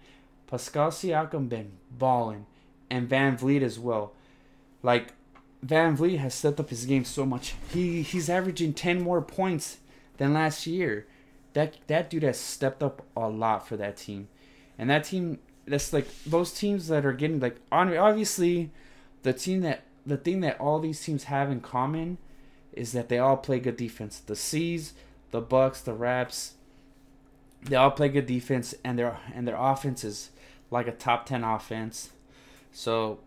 Pascal 0.46 0.90
Siakam 0.90 1.48
been 1.48 1.72
balling, 1.90 2.46
and 2.88 3.08
VanVleet 3.08 3.62
as 3.62 3.78
well. 3.78 4.12
Like 4.82 5.12
VanVleet 5.64 6.18
has 6.18 6.34
stepped 6.34 6.60
up 6.60 6.70
his 6.70 6.86
game 6.86 7.04
so 7.04 7.24
much. 7.24 7.54
He 7.72 8.02
he's 8.02 8.28
averaging 8.28 8.74
ten 8.74 9.02
more 9.02 9.22
points 9.22 9.78
than 10.16 10.34
last 10.34 10.66
year. 10.66 11.06
That 11.52 11.76
that 11.86 12.10
dude 12.10 12.22
has 12.22 12.38
stepped 12.38 12.82
up 12.82 13.04
a 13.16 13.28
lot 13.28 13.66
for 13.66 13.76
that 13.76 13.96
team, 13.96 14.28
and 14.78 14.88
that 14.90 15.04
team 15.04 15.38
that's 15.66 15.92
like 15.92 16.06
those 16.24 16.52
teams 16.52 16.88
that 16.88 17.06
are 17.06 17.12
getting 17.12 17.40
like 17.40 17.56
on 17.70 17.96
obviously 17.96 18.70
the 19.22 19.32
team 19.32 19.60
that 19.60 19.82
the 20.06 20.16
thing 20.16 20.40
that 20.40 20.58
all 20.58 20.80
these 20.80 21.02
teams 21.02 21.24
have 21.24 21.50
in 21.50 21.60
common 21.60 22.18
is 22.72 22.92
that 22.92 23.08
they 23.08 23.18
all 23.18 23.36
play 23.36 23.60
good 23.60 23.76
defense. 23.76 24.18
The 24.20 24.36
C's, 24.36 24.94
the 25.30 25.40
Bucks, 25.40 25.80
the 25.80 25.92
Raps, 25.92 26.54
they 27.62 27.76
all 27.76 27.90
play 27.90 28.08
good 28.08 28.26
defense, 28.26 28.74
and 28.84 28.98
their 28.98 29.18
and 29.34 29.46
their 29.46 29.56
offense 29.56 30.04
is 30.04 30.30
like 30.70 30.86
a 30.86 30.92
top 30.92 31.26
ten 31.26 31.44
offense. 31.44 32.10
So 32.72 33.20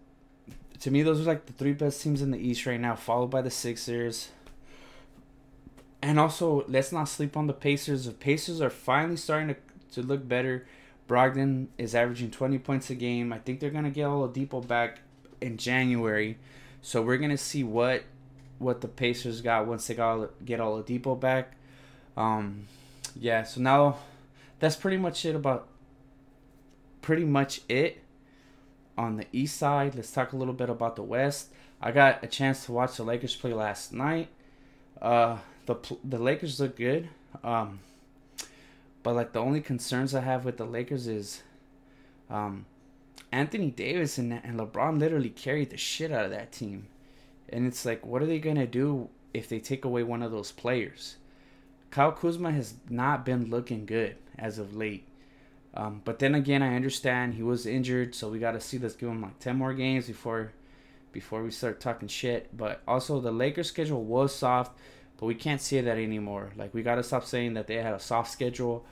to 0.79 0.91
me, 0.91 1.01
those 1.01 1.21
are 1.21 1.23
like 1.23 1.45
the 1.45 1.53
three 1.53 1.73
best 1.73 2.01
teams 2.01 2.21
in 2.21 2.31
the 2.31 2.37
East 2.37 2.65
right 2.65 2.79
now, 2.79 2.95
followed 2.95 3.29
by 3.29 3.41
the 3.41 3.51
Sixers. 3.51 4.29
And 6.01 6.19
also, 6.19 6.65
let's 6.67 6.91
not 6.91 7.07
sleep 7.07 7.37
on 7.37 7.47
the 7.47 7.53
Pacers. 7.53 8.05
The 8.05 8.11
Pacers 8.11 8.59
are 8.59 8.69
finally 8.69 9.15
starting 9.15 9.55
to, 9.55 9.55
to 9.93 10.05
look 10.05 10.27
better. 10.27 10.67
Brogdon 11.07 11.67
is 11.77 11.95
averaging 11.95 12.31
20 12.31 12.57
points 12.57 12.89
a 12.89 12.95
game. 12.95 13.31
I 13.31 13.39
think 13.39 13.61
they're 13.61 13.69
going 13.69 13.85
to 13.85 13.89
get 13.89 14.07
Oladipo 14.07 14.67
back 14.67 14.99
in 15.39 15.55
January. 15.55 16.37
So 16.81 17.01
we're 17.01 17.17
going 17.17 17.29
to 17.29 17.37
see 17.37 17.63
what 17.63 18.03
what 18.59 18.81
the 18.81 18.87
Pacers 18.87 19.41
got 19.41 19.67
once 19.67 19.87
they 19.87 19.95
got 19.95 20.29
get 20.45 20.59
Oladipo 20.59 21.19
back. 21.19 21.55
Um, 22.15 22.67
yeah, 23.15 23.43
so 23.43 23.61
now 23.61 23.97
that's 24.59 24.75
pretty 24.75 24.97
much 24.97 25.25
it 25.25 25.35
about 25.35 25.67
pretty 27.01 27.25
much 27.25 27.61
it 27.67 28.01
on 28.97 29.17
the 29.17 29.25
east 29.31 29.57
side. 29.57 29.95
Let's 29.95 30.11
talk 30.11 30.33
a 30.33 30.37
little 30.37 30.53
bit 30.53 30.69
about 30.69 30.95
the 30.95 31.03
west. 31.03 31.49
I 31.81 31.91
got 31.91 32.23
a 32.23 32.27
chance 32.27 32.65
to 32.65 32.71
watch 32.71 32.97
the 32.97 33.03
Lakers 33.03 33.35
play 33.35 33.53
last 33.53 33.93
night. 33.93 34.29
Uh, 35.01 35.37
the 35.65 35.75
the 36.03 36.17
Lakers 36.17 36.59
look 36.59 36.75
good. 36.75 37.09
Um, 37.43 37.79
but 39.03 39.15
like 39.15 39.33
the 39.33 39.39
only 39.39 39.61
concerns 39.61 40.15
I 40.15 40.21
have 40.21 40.45
with 40.45 40.57
the 40.57 40.65
Lakers 40.65 41.07
is 41.07 41.43
um, 42.29 42.65
Anthony 43.31 43.69
Davis 43.69 44.17
and, 44.17 44.31
and 44.31 44.59
LeBron 44.59 44.97
literally 44.97 45.29
carried 45.29 45.71
the 45.71 45.77
shit 45.77 46.11
out 46.11 46.25
of 46.25 46.31
that 46.31 46.51
team. 46.51 46.87
And 47.53 47.65
it's 47.67 47.85
like, 47.85 48.05
what 48.05 48.21
are 48.21 48.25
they 48.25 48.39
gonna 48.39 48.67
do 48.67 49.09
if 49.33 49.47
they 49.47 49.59
take 49.59 49.85
away 49.85 50.03
one 50.03 50.21
of 50.21 50.31
those 50.31 50.51
players? 50.51 51.17
Kyle 51.91 52.11
Kuzma 52.11 52.51
has 52.51 52.73
not 52.89 53.23
been 53.23 53.51
looking 53.51 53.85
good 53.85 54.15
as 54.37 54.57
of 54.57 54.75
late. 54.75 55.07
Um, 55.75 56.01
but 56.03 56.19
then 56.19 56.35
again, 56.35 56.61
I 56.63 56.75
understand 56.75 57.35
he 57.35 57.43
was 57.43 57.65
injured, 57.65 58.15
so 58.15 58.29
we 58.29 58.39
got 58.39 58.51
to 58.51 58.59
see. 58.59 58.77
Let's 58.77 58.95
give 58.95 59.09
him 59.09 59.21
like 59.21 59.39
ten 59.39 59.57
more 59.57 59.73
games 59.73 60.07
before 60.07 60.53
before 61.11 61.43
we 61.43 61.51
start 61.51 61.79
talking 61.79 62.07
shit. 62.07 62.55
But 62.55 62.81
also, 62.87 63.19
the 63.19 63.31
Lakers' 63.31 63.69
schedule 63.69 64.03
was 64.03 64.35
soft, 64.35 64.77
but 65.17 65.25
we 65.27 65.35
can't 65.35 65.61
say 65.61 65.81
that 65.81 65.97
anymore. 65.97 66.51
Like 66.55 66.73
we 66.73 66.83
got 66.83 66.95
to 66.95 67.03
stop 67.03 67.25
saying 67.25 67.53
that 67.55 67.67
they 67.67 67.75
had 67.75 67.93
a 67.93 67.99
soft 67.99 68.31
schedule. 68.31 68.85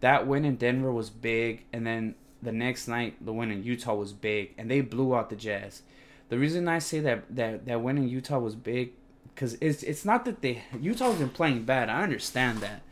That 0.00 0.26
win 0.26 0.44
in 0.44 0.56
Denver 0.56 0.92
was 0.92 1.10
big, 1.10 1.64
and 1.72 1.86
then 1.86 2.14
the 2.42 2.52
next 2.52 2.88
night, 2.88 3.24
the 3.24 3.32
win 3.32 3.50
in 3.50 3.62
Utah 3.62 3.94
was 3.94 4.12
big, 4.12 4.54
and 4.58 4.70
they 4.70 4.80
blew 4.80 5.14
out 5.14 5.30
the 5.30 5.36
Jazz. 5.36 5.82
The 6.28 6.38
reason 6.38 6.68
I 6.68 6.78
say 6.78 7.00
that 7.00 7.24
that 7.34 7.66
that 7.66 7.82
win 7.82 7.98
in 7.98 8.08
Utah 8.08 8.38
was 8.38 8.54
big, 8.54 8.92
because 9.34 9.54
it's 9.60 9.82
it's 9.82 10.04
not 10.04 10.24
that 10.24 10.40
they 10.42 10.62
Utah's 10.80 11.18
been 11.18 11.30
playing 11.30 11.64
bad. 11.64 11.88
I 11.88 12.02
understand 12.02 12.60
that. 12.60 12.82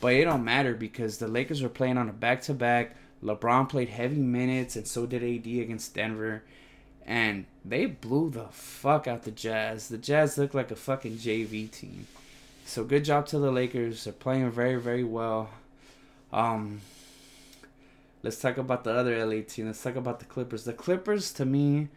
But 0.00 0.14
it 0.14 0.24
don't 0.24 0.44
matter 0.44 0.74
because 0.74 1.18
the 1.18 1.28
Lakers 1.28 1.62
were 1.62 1.68
playing 1.68 1.96
on 1.96 2.08
a 2.08 2.12
back 2.12 2.42
to 2.42 2.54
back. 2.54 2.96
LeBron 3.22 3.68
played 3.68 3.88
heavy 3.88 4.16
minutes, 4.16 4.74
and 4.74 4.86
so 4.86 5.06
did 5.06 5.22
AD 5.22 5.46
against 5.46 5.94
Denver. 5.94 6.42
And 7.06 7.46
they 7.64 7.86
blew 7.86 8.30
the 8.30 8.46
fuck 8.50 9.06
out 9.06 9.22
the 9.22 9.30
Jazz. 9.30 9.88
The 9.88 9.98
Jazz 9.98 10.36
looked 10.38 10.56
like 10.56 10.72
a 10.72 10.76
fucking 10.76 11.18
JV 11.18 11.70
team. 11.70 12.08
So 12.64 12.84
good 12.84 13.04
job 13.04 13.26
to 13.28 13.38
the 13.38 13.52
Lakers. 13.52 14.04
They're 14.04 14.12
playing 14.12 14.50
very, 14.50 14.76
very 14.80 15.04
well. 15.04 15.50
Um, 16.32 16.80
let's 18.22 18.40
talk 18.40 18.56
about 18.56 18.84
the 18.84 18.92
other 18.92 19.24
LA 19.24 19.42
team. 19.46 19.66
Let's 19.66 19.82
talk 19.82 19.96
about 19.96 20.18
the 20.18 20.24
Clippers. 20.24 20.64
The 20.64 20.72
Clippers, 20.72 21.32
to 21.34 21.44
me, 21.44 21.88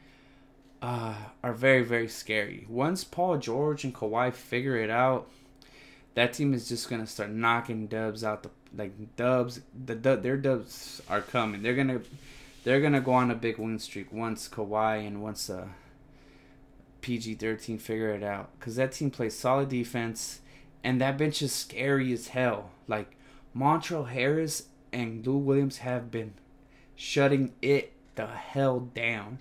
uh, 0.82 1.16
are 1.44 1.54
very, 1.54 1.84
very 1.84 2.08
scary. 2.08 2.66
Once 2.70 3.04
Paul 3.04 3.38
George 3.38 3.84
and 3.84 3.94
Kawhi 3.94 4.34
figure 4.34 4.78
it 4.78 4.90
out, 4.90 5.30
that 6.16 6.34
team 6.34 6.54
is 6.54 6.68
just 6.68 6.90
gonna 6.90 7.08
start 7.08 7.30
knocking 7.30 7.88
dubs 7.88 8.24
out 8.24 8.44
the 8.44 8.50
like 8.76 9.16
dubs. 9.16 9.62
The 9.86 9.96
their 9.96 10.38
dubs 10.38 11.02
are 11.10 11.22
coming. 11.22 11.62
They're 11.62 11.76
gonna 11.76 12.02
they're 12.64 12.82
gonna 12.82 13.02
go 13.02 13.14
on 13.14 13.32
a 13.32 13.36
big 13.36 13.58
win 13.58 13.80
streak 13.80 14.12
once 14.12 14.48
Kawhi 14.48 15.06
and 15.06 15.22
once 15.22 15.50
uh, 15.50 15.68
PG 17.02 17.36
thirteen 17.36 17.78
figure 17.78 18.12
it 18.12 18.24
out. 18.24 18.58
Cause 18.60 18.78
that 18.78 18.94
team 18.94 19.12
plays 19.12 19.38
solid 19.38 19.70
defense, 19.70 20.40
and 20.84 21.02
that 21.02 21.18
bench 21.18 21.42
is 21.42 21.52
scary 21.52 22.14
as 22.14 22.30
hell. 22.30 22.72
Like 22.88 23.16
Montrezl 23.56 24.10
Harris 24.10 24.64
and 24.94 25.26
Lou 25.26 25.38
Williams 25.38 25.80
have 25.80 26.12
been 26.12 26.34
shutting 26.96 27.54
it 27.62 27.92
the 28.16 28.28
hell 28.28 28.80
down. 28.80 29.40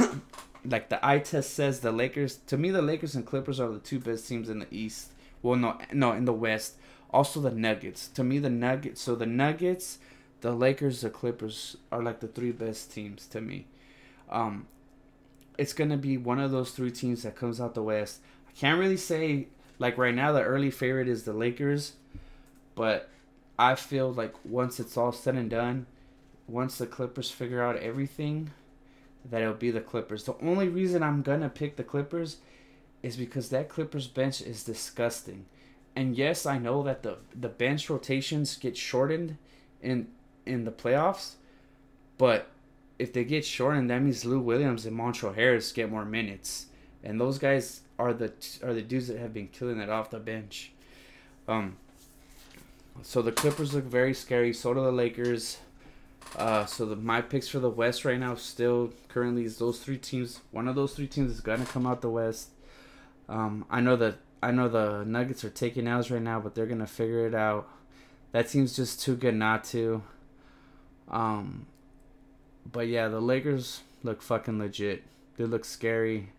like 0.64 0.88
the 0.88 1.04
eye 1.06 1.18
test 1.18 1.54
says 1.54 1.80
the 1.80 1.92
Lakers 1.92 2.36
to 2.46 2.56
me 2.56 2.70
the 2.70 2.82
Lakers 2.82 3.14
and 3.14 3.26
Clippers 3.26 3.60
are 3.60 3.70
the 3.70 3.78
two 3.78 3.98
best 3.98 4.28
teams 4.28 4.48
in 4.48 4.60
the 4.60 4.66
East. 4.70 5.12
Well 5.42 5.56
no 5.56 5.78
no 5.92 6.12
in 6.12 6.24
the 6.24 6.32
West. 6.32 6.76
Also 7.10 7.40
the 7.40 7.50
Nuggets. 7.50 8.08
To 8.08 8.24
me 8.24 8.38
the 8.38 8.50
Nuggets 8.50 9.00
so 9.00 9.14
the 9.14 9.26
Nuggets, 9.26 9.98
the 10.40 10.52
Lakers, 10.52 11.00
the 11.00 11.10
Clippers 11.10 11.76
are 11.90 12.02
like 12.02 12.20
the 12.20 12.28
three 12.28 12.52
best 12.52 12.92
teams 12.92 13.26
to 13.28 13.40
me. 13.40 13.66
Um 14.30 14.66
it's 15.58 15.72
gonna 15.72 15.96
be 15.96 16.16
one 16.16 16.40
of 16.40 16.50
those 16.50 16.70
three 16.72 16.90
teams 16.90 17.22
that 17.22 17.36
comes 17.36 17.60
out 17.60 17.74
the 17.74 17.82
West. 17.82 18.20
I 18.48 18.52
can't 18.52 18.78
really 18.78 18.96
say 18.96 19.48
like 19.78 19.98
right 19.98 20.14
now 20.14 20.32
the 20.32 20.42
early 20.42 20.70
favorite 20.70 21.08
is 21.08 21.24
the 21.24 21.32
Lakers, 21.32 21.92
but 22.74 23.08
I 23.58 23.74
feel 23.74 24.12
like 24.12 24.34
once 24.44 24.78
it's 24.78 24.96
all 24.96 25.12
said 25.12 25.34
and 25.34 25.48
done, 25.48 25.86
once 26.46 26.78
the 26.78 26.86
Clippers 26.86 27.30
figure 27.30 27.62
out 27.62 27.76
everything, 27.76 28.50
that 29.30 29.42
it'll 29.42 29.54
be 29.54 29.70
the 29.70 29.80
Clippers. 29.80 30.24
The 30.24 30.36
only 30.40 30.68
reason 30.68 31.02
I'm 31.02 31.22
gonna 31.22 31.48
pick 31.48 31.76
the 31.76 31.84
Clippers 31.84 32.38
is 33.02 33.16
because 33.16 33.50
that 33.50 33.68
Clippers 33.68 34.06
bench 34.06 34.40
is 34.40 34.64
disgusting. 34.64 35.46
And 35.94 36.16
yes, 36.16 36.46
I 36.46 36.58
know 36.58 36.82
that 36.82 37.02
the 37.02 37.18
the 37.38 37.48
bench 37.48 37.88
rotations 37.88 38.56
get 38.56 38.76
shortened 38.76 39.38
in 39.82 40.08
in 40.44 40.64
the 40.64 40.70
playoffs, 40.70 41.34
but 42.18 42.48
if 42.98 43.12
they 43.12 43.24
get 43.24 43.44
shortened, 43.44 43.90
that 43.90 44.02
means 44.02 44.24
Lou 44.24 44.40
Williams 44.40 44.86
and 44.86 44.96
Montrezl 44.98 45.36
Harrell 45.36 45.74
get 45.74 45.90
more 45.90 46.04
minutes, 46.04 46.66
and 47.02 47.20
those 47.20 47.38
guys 47.38 47.80
are 47.98 48.12
the 48.12 48.32
are 48.62 48.74
the 48.74 48.82
dudes 48.82 49.08
that 49.08 49.18
have 49.18 49.32
been 49.32 49.48
killing 49.48 49.80
it 49.80 49.88
off 49.88 50.10
the 50.10 50.18
bench. 50.18 50.72
Um. 51.48 51.76
So 53.02 53.20
the 53.20 53.32
Clippers 53.32 53.74
look 53.74 53.84
very 53.84 54.14
scary. 54.14 54.54
So 54.54 54.72
do 54.72 54.82
the 54.82 54.90
Lakers. 54.90 55.58
Uh, 56.34 56.66
so 56.66 56.84
the, 56.84 56.96
my 56.96 57.20
picks 57.20 57.48
for 57.48 57.58
the 57.58 57.70
West 57.70 58.04
right 58.04 58.18
now 58.18 58.34
still 58.34 58.92
currently 59.08 59.44
is 59.44 59.58
those 59.58 59.78
three 59.78 59.98
teams. 59.98 60.40
One 60.50 60.68
of 60.68 60.74
those 60.74 60.94
three 60.94 61.06
teams 61.06 61.30
is 61.30 61.40
gonna 61.40 61.64
come 61.64 61.86
out 61.86 62.02
the 62.02 62.10
West. 62.10 62.50
Um, 63.28 63.64
I 63.70 63.80
know 63.80 63.96
that 63.96 64.16
I 64.42 64.50
know 64.50 64.68
the 64.68 65.04
Nuggets 65.04 65.44
are 65.44 65.50
taking 65.50 65.86
L's 65.86 66.10
right 66.10 66.20
now, 66.20 66.40
but 66.40 66.54
they're 66.54 66.66
gonna 66.66 66.86
figure 66.86 67.26
it 67.26 67.34
out. 67.34 67.68
That 68.32 68.48
team's 68.48 68.76
just 68.76 69.00
too 69.00 69.16
good 69.16 69.34
not 69.34 69.64
to. 69.64 70.02
Um, 71.08 71.66
but 72.70 72.88
yeah, 72.88 73.08
the 73.08 73.20
Lakers 73.20 73.82
look 74.02 74.20
fucking 74.20 74.58
legit. 74.58 75.04
They 75.36 75.44
look 75.44 75.64
scary. 75.64 76.30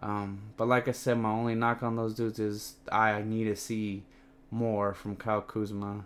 Um, 0.00 0.40
but 0.56 0.66
like 0.66 0.88
I 0.88 0.92
said, 0.92 1.18
my 1.18 1.30
only 1.30 1.54
knock 1.54 1.82
on 1.82 1.96
those 1.96 2.14
dudes 2.14 2.38
is 2.38 2.74
I 2.90 3.22
need 3.22 3.44
to 3.44 3.56
see 3.56 4.02
more 4.50 4.92
from 4.92 5.16
Kyle 5.16 5.40
Kuzma 5.40 6.04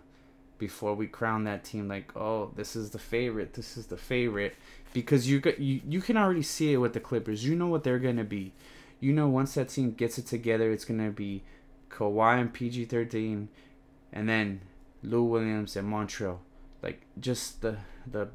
before 0.59 0.93
we 0.93 1.07
crown 1.07 1.45
that 1.45 1.63
team 1.63 1.87
like 1.87 2.15
oh 2.15 2.51
this 2.55 2.75
is 2.75 2.91
the 2.91 2.99
favorite 2.99 3.53
this 3.53 3.77
is 3.77 3.87
the 3.87 3.97
favorite. 3.97 4.55
Because 4.91 5.29
you 5.29 5.39
got 5.39 5.59
you, 5.59 5.81
you 5.87 6.01
can 6.01 6.17
already 6.17 6.41
see 6.41 6.73
it 6.73 6.77
with 6.77 6.93
the 6.93 6.99
Clippers. 6.99 7.45
You 7.45 7.55
know 7.55 7.67
what 7.67 7.83
they're 7.83 7.99
gonna 7.99 8.23
be. 8.23 8.53
You 8.99 9.13
know 9.13 9.27
once 9.27 9.55
that 9.55 9.69
team 9.69 9.93
gets 9.93 10.17
it 10.17 10.27
together 10.27 10.71
it's 10.71 10.85
gonna 10.85 11.09
be 11.09 11.43
Kawhi 11.89 12.39
and 12.39 12.53
PG 12.53 12.85
thirteen 12.85 13.49
and 14.11 14.27
then 14.27 14.61
Lou 15.01 15.23
Williams 15.23 15.75
and 15.75 15.91
Montrezl 15.91 16.39
like 16.83 17.01
just 17.19 17.61
the 17.61 17.77
the 18.05 18.29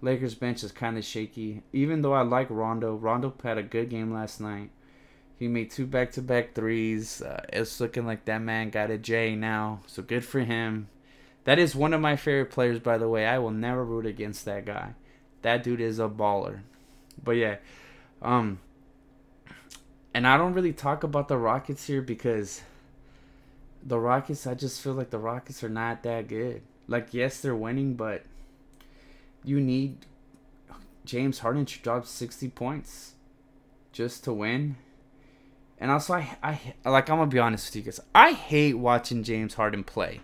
Lakers 0.00 0.34
bench 0.34 0.62
is 0.62 0.70
kind 0.70 0.96
of 0.96 1.04
shaky. 1.04 1.62
Even 1.72 2.02
though 2.02 2.12
I 2.12 2.22
like 2.22 2.48
Rondo 2.50 2.94
Rondo 2.94 3.34
had 3.42 3.58
a 3.58 3.62
good 3.62 3.90
game 3.90 4.12
last 4.12 4.40
night. 4.40 4.70
He 5.38 5.46
made 5.46 5.70
two 5.70 5.86
back 5.86 6.10
to 6.12 6.22
back 6.22 6.52
threes. 6.54 7.22
Uh, 7.22 7.44
it's 7.52 7.80
looking 7.80 8.04
like 8.04 8.24
that 8.24 8.42
man 8.42 8.70
got 8.70 8.90
a 8.90 8.98
J 8.98 9.36
now 9.36 9.80
so 9.86 10.02
good 10.02 10.24
for 10.24 10.40
him 10.40 10.88
that 11.44 11.58
is 11.58 11.74
one 11.74 11.94
of 11.94 12.00
my 12.00 12.16
favorite 12.16 12.50
players, 12.50 12.78
by 12.78 12.98
the 12.98 13.08
way. 13.08 13.26
I 13.26 13.38
will 13.38 13.50
never 13.50 13.84
root 13.84 14.06
against 14.06 14.44
that 14.44 14.64
guy. 14.66 14.94
That 15.42 15.62
dude 15.62 15.80
is 15.80 15.98
a 15.98 16.08
baller. 16.08 16.60
But 17.22 17.32
yeah, 17.32 17.56
um, 18.22 18.60
and 20.14 20.26
I 20.26 20.36
don't 20.36 20.54
really 20.54 20.72
talk 20.72 21.04
about 21.04 21.28
the 21.28 21.38
Rockets 21.38 21.86
here 21.86 22.02
because 22.02 22.62
the 23.82 23.98
Rockets. 23.98 24.46
I 24.46 24.54
just 24.54 24.80
feel 24.80 24.94
like 24.94 25.10
the 25.10 25.18
Rockets 25.18 25.62
are 25.62 25.68
not 25.68 26.02
that 26.02 26.28
good. 26.28 26.62
Like 26.86 27.12
yes, 27.12 27.40
they're 27.40 27.54
winning, 27.54 27.94
but 27.94 28.24
you 29.44 29.60
need 29.60 30.06
James 31.04 31.40
Harden 31.40 31.64
to 31.66 31.78
drop 31.80 32.06
sixty 32.06 32.48
points 32.48 33.14
just 33.92 34.24
to 34.24 34.32
win. 34.32 34.76
And 35.80 35.90
also, 35.90 36.14
I, 36.14 36.36
I 36.42 36.90
like 36.90 37.08
I'm 37.08 37.18
gonna 37.18 37.30
be 37.30 37.38
honest 37.38 37.68
with 37.68 37.76
you 37.76 37.82
guys. 37.82 38.00
I 38.14 38.32
hate 38.32 38.74
watching 38.74 39.22
James 39.22 39.54
Harden 39.54 39.84
play. 39.84 40.20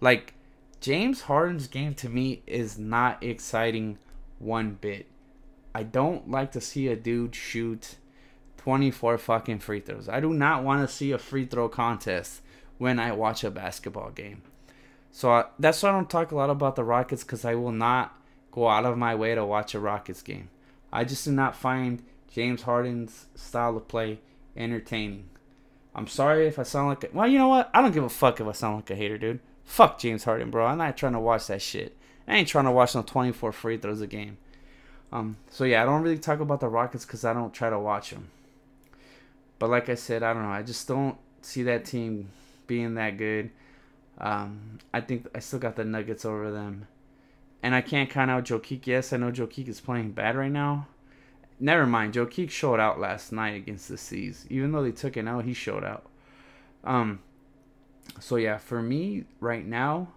Like 0.00 0.34
James 0.80 1.22
Harden's 1.22 1.66
game 1.66 1.94
to 1.94 2.08
me 2.08 2.42
is 2.46 2.78
not 2.78 3.22
exciting 3.22 3.98
one 4.38 4.78
bit. 4.80 5.06
I 5.74 5.82
don't 5.82 6.30
like 6.30 6.52
to 6.52 6.60
see 6.60 6.88
a 6.88 6.96
dude 6.96 7.34
shoot 7.34 7.96
24 8.58 9.18
fucking 9.18 9.58
free 9.58 9.80
throws. 9.80 10.08
I 10.08 10.20
do 10.20 10.32
not 10.32 10.62
want 10.62 10.88
to 10.88 10.94
see 10.94 11.12
a 11.12 11.18
free 11.18 11.46
throw 11.46 11.68
contest 11.68 12.42
when 12.78 12.98
I 12.98 13.12
watch 13.12 13.42
a 13.42 13.50
basketball 13.50 14.10
game. 14.10 14.42
So 15.10 15.32
uh, 15.32 15.46
that's 15.58 15.82
why 15.82 15.88
I 15.88 15.92
don't 15.92 16.08
talk 16.08 16.30
a 16.30 16.36
lot 16.36 16.50
about 16.50 16.76
the 16.76 16.84
Rockets 16.84 17.24
because 17.24 17.44
I 17.44 17.54
will 17.54 17.72
not 17.72 18.16
go 18.52 18.68
out 18.68 18.84
of 18.84 18.96
my 18.96 19.14
way 19.14 19.34
to 19.34 19.44
watch 19.44 19.74
a 19.74 19.80
Rockets 19.80 20.22
game. 20.22 20.48
I 20.92 21.04
just 21.04 21.24
do 21.24 21.32
not 21.32 21.56
find 21.56 22.02
James 22.30 22.62
Harden's 22.62 23.26
style 23.34 23.76
of 23.76 23.88
play 23.88 24.20
entertaining. 24.56 25.28
I'm 25.94 26.06
sorry 26.06 26.46
if 26.46 26.58
I 26.58 26.62
sound 26.62 26.88
like 26.88 27.04
a, 27.04 27.08
well, 27.12 27.26
you 27.26 27.38
know 27.38 27.48
what? 27.48 27.70
I 27.74 27.82
don't 27.82 27.92
give 27.92 28.04
a 28.04 28.08
fuck 28.08 28.40
if 28.40 28.46
I 28.46 28.52
sound 28.52 28.76
like 28.76 28.90
a 28.90 28.94
hater, 28.94 29.18
dude. 29.18 29.40
Fuck 29.68 29.98
James 29.98 30.24
Harden, 30.24 30.50
bro. 30.50 30.64
I'm 30.64 30.78
not 30.78 30.96
trying 30.96 31.12
to 31.12 31.20
watch 31.20 31.48
that 31.48 31.60
shit. 31.60 31.94
I 32.26 32.36
ain't 32.36 32.48
trying 32.48 32.64
to 32.64 32.70
watch 32.70 32.94
no 32.94 33.02
24 33.02 33.52
free 33.52 33.76
throws 33.76 34.00
a 34.00 34.06
game. 34.06 34.38
Um, 35.12 35.36
so 35.50 35.64
yeah, 35.64 35.82
I 35.82 35.84
don't 35.84 36.02
really 36.02 36.18
talk 36.18 36.40
about 36.40 36.60
the 36.60 36.68
Rockets 36.68 37.04
because 37.04 37.22
I 37.22 37.34
don't 37.34 37.52
try 37.52 37.68
to 37.68 37.78
watch 37.78 38.10
them. 38.10 38.30
But 39.58 39.68
like 39.68 39.90
I 39.90 39.94
said, 39.94 40.22
I 40.22 40.32
don't 40.32 40.42
know. 40.42 40.48
I 40.48 40.62
just 40.62 40.88
don't 40.88 41.18
see 41.42 41.64
that 41.64 41.84
team 41.84 42.30
being 42.66 42.94
that 42.94 43.18
good. 43.18 43.50
Um, 44.16 44.78
I 44.92 45.02
think 45.02 45.28
I 45.34 45.40
still 45.40 45.58
got 45.58 45.76
the 45.76 45.84
Nuggets 45.84 46.24
over 46.24 46.50
them. 46.50 46.88
And 47.62 47.74
I 47.74 47.82
can't 47.82 48.08
count 48.08 48.30
out 48.30 48.46
Jokic. 48.46 48.86
Yes, 48.86 49.12
I 49.12 49.18
know 49.18 49.30
Jokic 49.30 49.68
is 49.68 49.82
playing 49.82 50.12
bad 50.12 50.34
right 50.34 50.50
now. 50.50 50.88
Never 51.60 51.86
mind. 51.86 52.14
Jokic 52.14 52.48
showed 52.50 52.80
out 52.80 52.98
last 52.98 53.32
night 53.32 53.54
against 53.54 53.88
the 53.88 53.98
C's. 53.98 54.46
Even 54.48 54.72
though 54.72 54.82
they 54.82 54.92
took 54.92 55.18
it 55.18 55.28
out, 55.28 55.44
he 55.44 55.52
showed 55.52 55.84
out. 55.84 56.06
Um. 56.84 57.20
So 58.20 58.36
yeah, 58.36 58.58
for 58.58 58.82
me 58.82 59.24
right 59.40 59.64
now, 59.64 60.08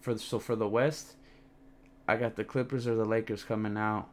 for 0.00 0.16
so 0.18 0.38
for 0.38 0.56
the 0.56 0.68
West, 0.68 1.14
I 2.06 2.16
got 2.16 2.36
the 2.36 2.44
Clippers 2.44 2.86
or 2.86 2.94
the 2.94 3.04
Lakers 3.04 3.42
coming 3.42 3.76
out. 3.76 4.08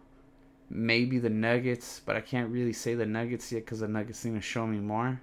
Maybe 0.69 1.19
the 1.19 1.29
Nuggets, 1.29 2.01
but 2.05 2.15
I 2.15 2.21
can't 2.21 2.49
really 2.49 2.73
say 2.73 2.95
the 2.95 3.05
Nuggets 3.05 3.51
yet 3.51 3.65
because 3.65 3.79
the 3.79 3.87
Nuggets 3.87 4.19
seem 4.19 4.35
to 4.35 4.41
show 4.41 4.65
me 4.65 4.79
more. 4.79 5.21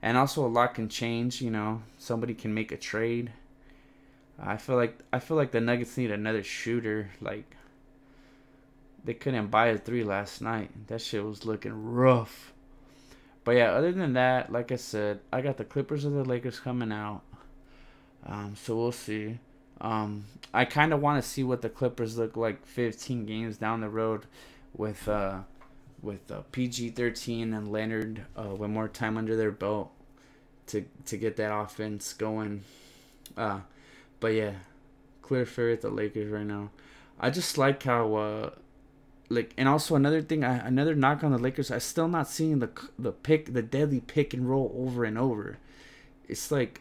And 0.00 0.16
also 0.16 0.46
a 0.46 0.48
lot 0.48 0.74
can 0.74 0.88
change. 0.88 1.42
You 1.42 1.50
know, 1.50 1.82
somebody 1.98 2.34
can 2.34 2.54
make 2.54 2.72
a 2.72 2.76
trade. 2.76 3.32
I 4.38 4.56
feel 4.56 4.76
like 4.76 4.98
I 5.12 5.18
feel 5.18 5.36
like 5.36 5.50
the 5.50 5.60
Nuggets 5.60 5.96
need 5.96 6.10
another 6.10 6.42
shooter. 6.42 7.10
Like 7.20 7.56
they 9.04 9.14
couldn't 9.14 9.48
buy 9.48 9.68
a 9.68 9.78
three 9.78 10.04
last 10.04 10.40
night. 10.40 10.70
That 10.86 11.00
shit 11.00 11.24
was 11.24 11.44
looking 11.44 11.92
rough. 11.92 12.52
But 13.44 13.52
yeah, 13.52 13.72
other 13.72 13.92
than 13.92 14.14
that, 14.14 14.50
like 14.50 14.72
I 14.72 14.76
said, 14.76 15.20
I 15.32 15.40
got 15.40 15.56
the 15.56 15.64
Clippers 15.64 16.04
or 16.04 16.10
the 16.10 16.24
Lakers 16.24 16.58
coming 16.58 16.90
out. 16.90 17.22
Um, 18.26 18.54
so 18.56 18.76
we'll 18.76 18.92
see. 18.92 19.38
Um, 19.80 20.24
I 20.52 20.64
kind 20.64 20.92
of 20.92 21.00
want 21.00 21.22
to 21.22 21.28
see 21.28 21.44
what 21.44 21.62
the 21.62 21.68
Clippers 21.68 22.18
look 22.18 22.36
like 22.36 22.66
15 22.66 23.26
games 23.26 23.58
down 23.58 23.80
the 23.80 23.88
road 23.88 24.26
with 24.74 25.08
uh, 25.08 25.40
with 26.02 26.30
uh, 26.30 26.42
PG 26.52 26.90
13 26.90 27.52
and 27.52 27.70
Leonard 27.70 28.24
uh, 28.36 28.54
with 28.54 28.70
more 28.70 28.88
time 28.88 29.16
under 29.16 29.36
their 29.36 29.50
belt 29.50 29.90
to 30.68 30.84
to 31.04 31.16
get 31.16 31.36
that 31.36 31.54
offense 31.54 32.12
going. 32.12 32.64
Uh, 33.36 33.60
but 34.18 34.28
yeah, 34.28 34.52
clear 35.22 35.46
favorite 35.46 35.82
the 35.82 35.90
Lakers 35.90 36.30
right 36.30 36.46
now. 36.46 36.70
I 37.20 37.30
just 37.30 37.58
like 37.58 37.82
how 37.82 38.14
uh, 38.14 38.50
like 39.28 39.52
and 39.56 39.68
also 39.68 39.94
another 39.94 40.22
thing 40.22 40.44
I, 40.44 40.66
another 40.66 40.94
knock 40.94 41.22
on 41.22 41.32
the 41.32 41.38
Lakers 41.38 41.70
I 41.70 41.78
still 41.78 42.08
not 42.08 42.28
seeing 42.28 42.58
the 42.60 42.70
the 42.98 43.12
pick 43.12 43.52
the 43.52 43.62
deadly 43.62 44.00
pick 44.00 44.34
and 44.34 44.48
roll 44.48 44.74
over 44.76 45.04
and 45.04 45.18
over. 45.18 45.58
It's 46.28 46.50
like 46.50 46.80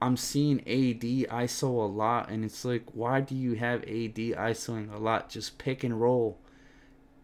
I'm 0.00 0.16
seeing 0.16 0.60
AD 0.60 1.00
ISO 1.00 1.68
a 1.68 1.86
lot 1.86 2.28
and 2.30 2.44
it's 2.44 2.64
like 2.64 2.84
why 2.92 3.20
do 3.20 3.34
you 3.34 3.54
have 3.54 3.82
AD 3.84 4.16
ISOing 4.16 4.92
a 4.92 4.98
lot? 4.98 5.30
Just 5.30 5.58
pick 5.58 5.82
and 5.82 6.00
roll. 6.00 6.38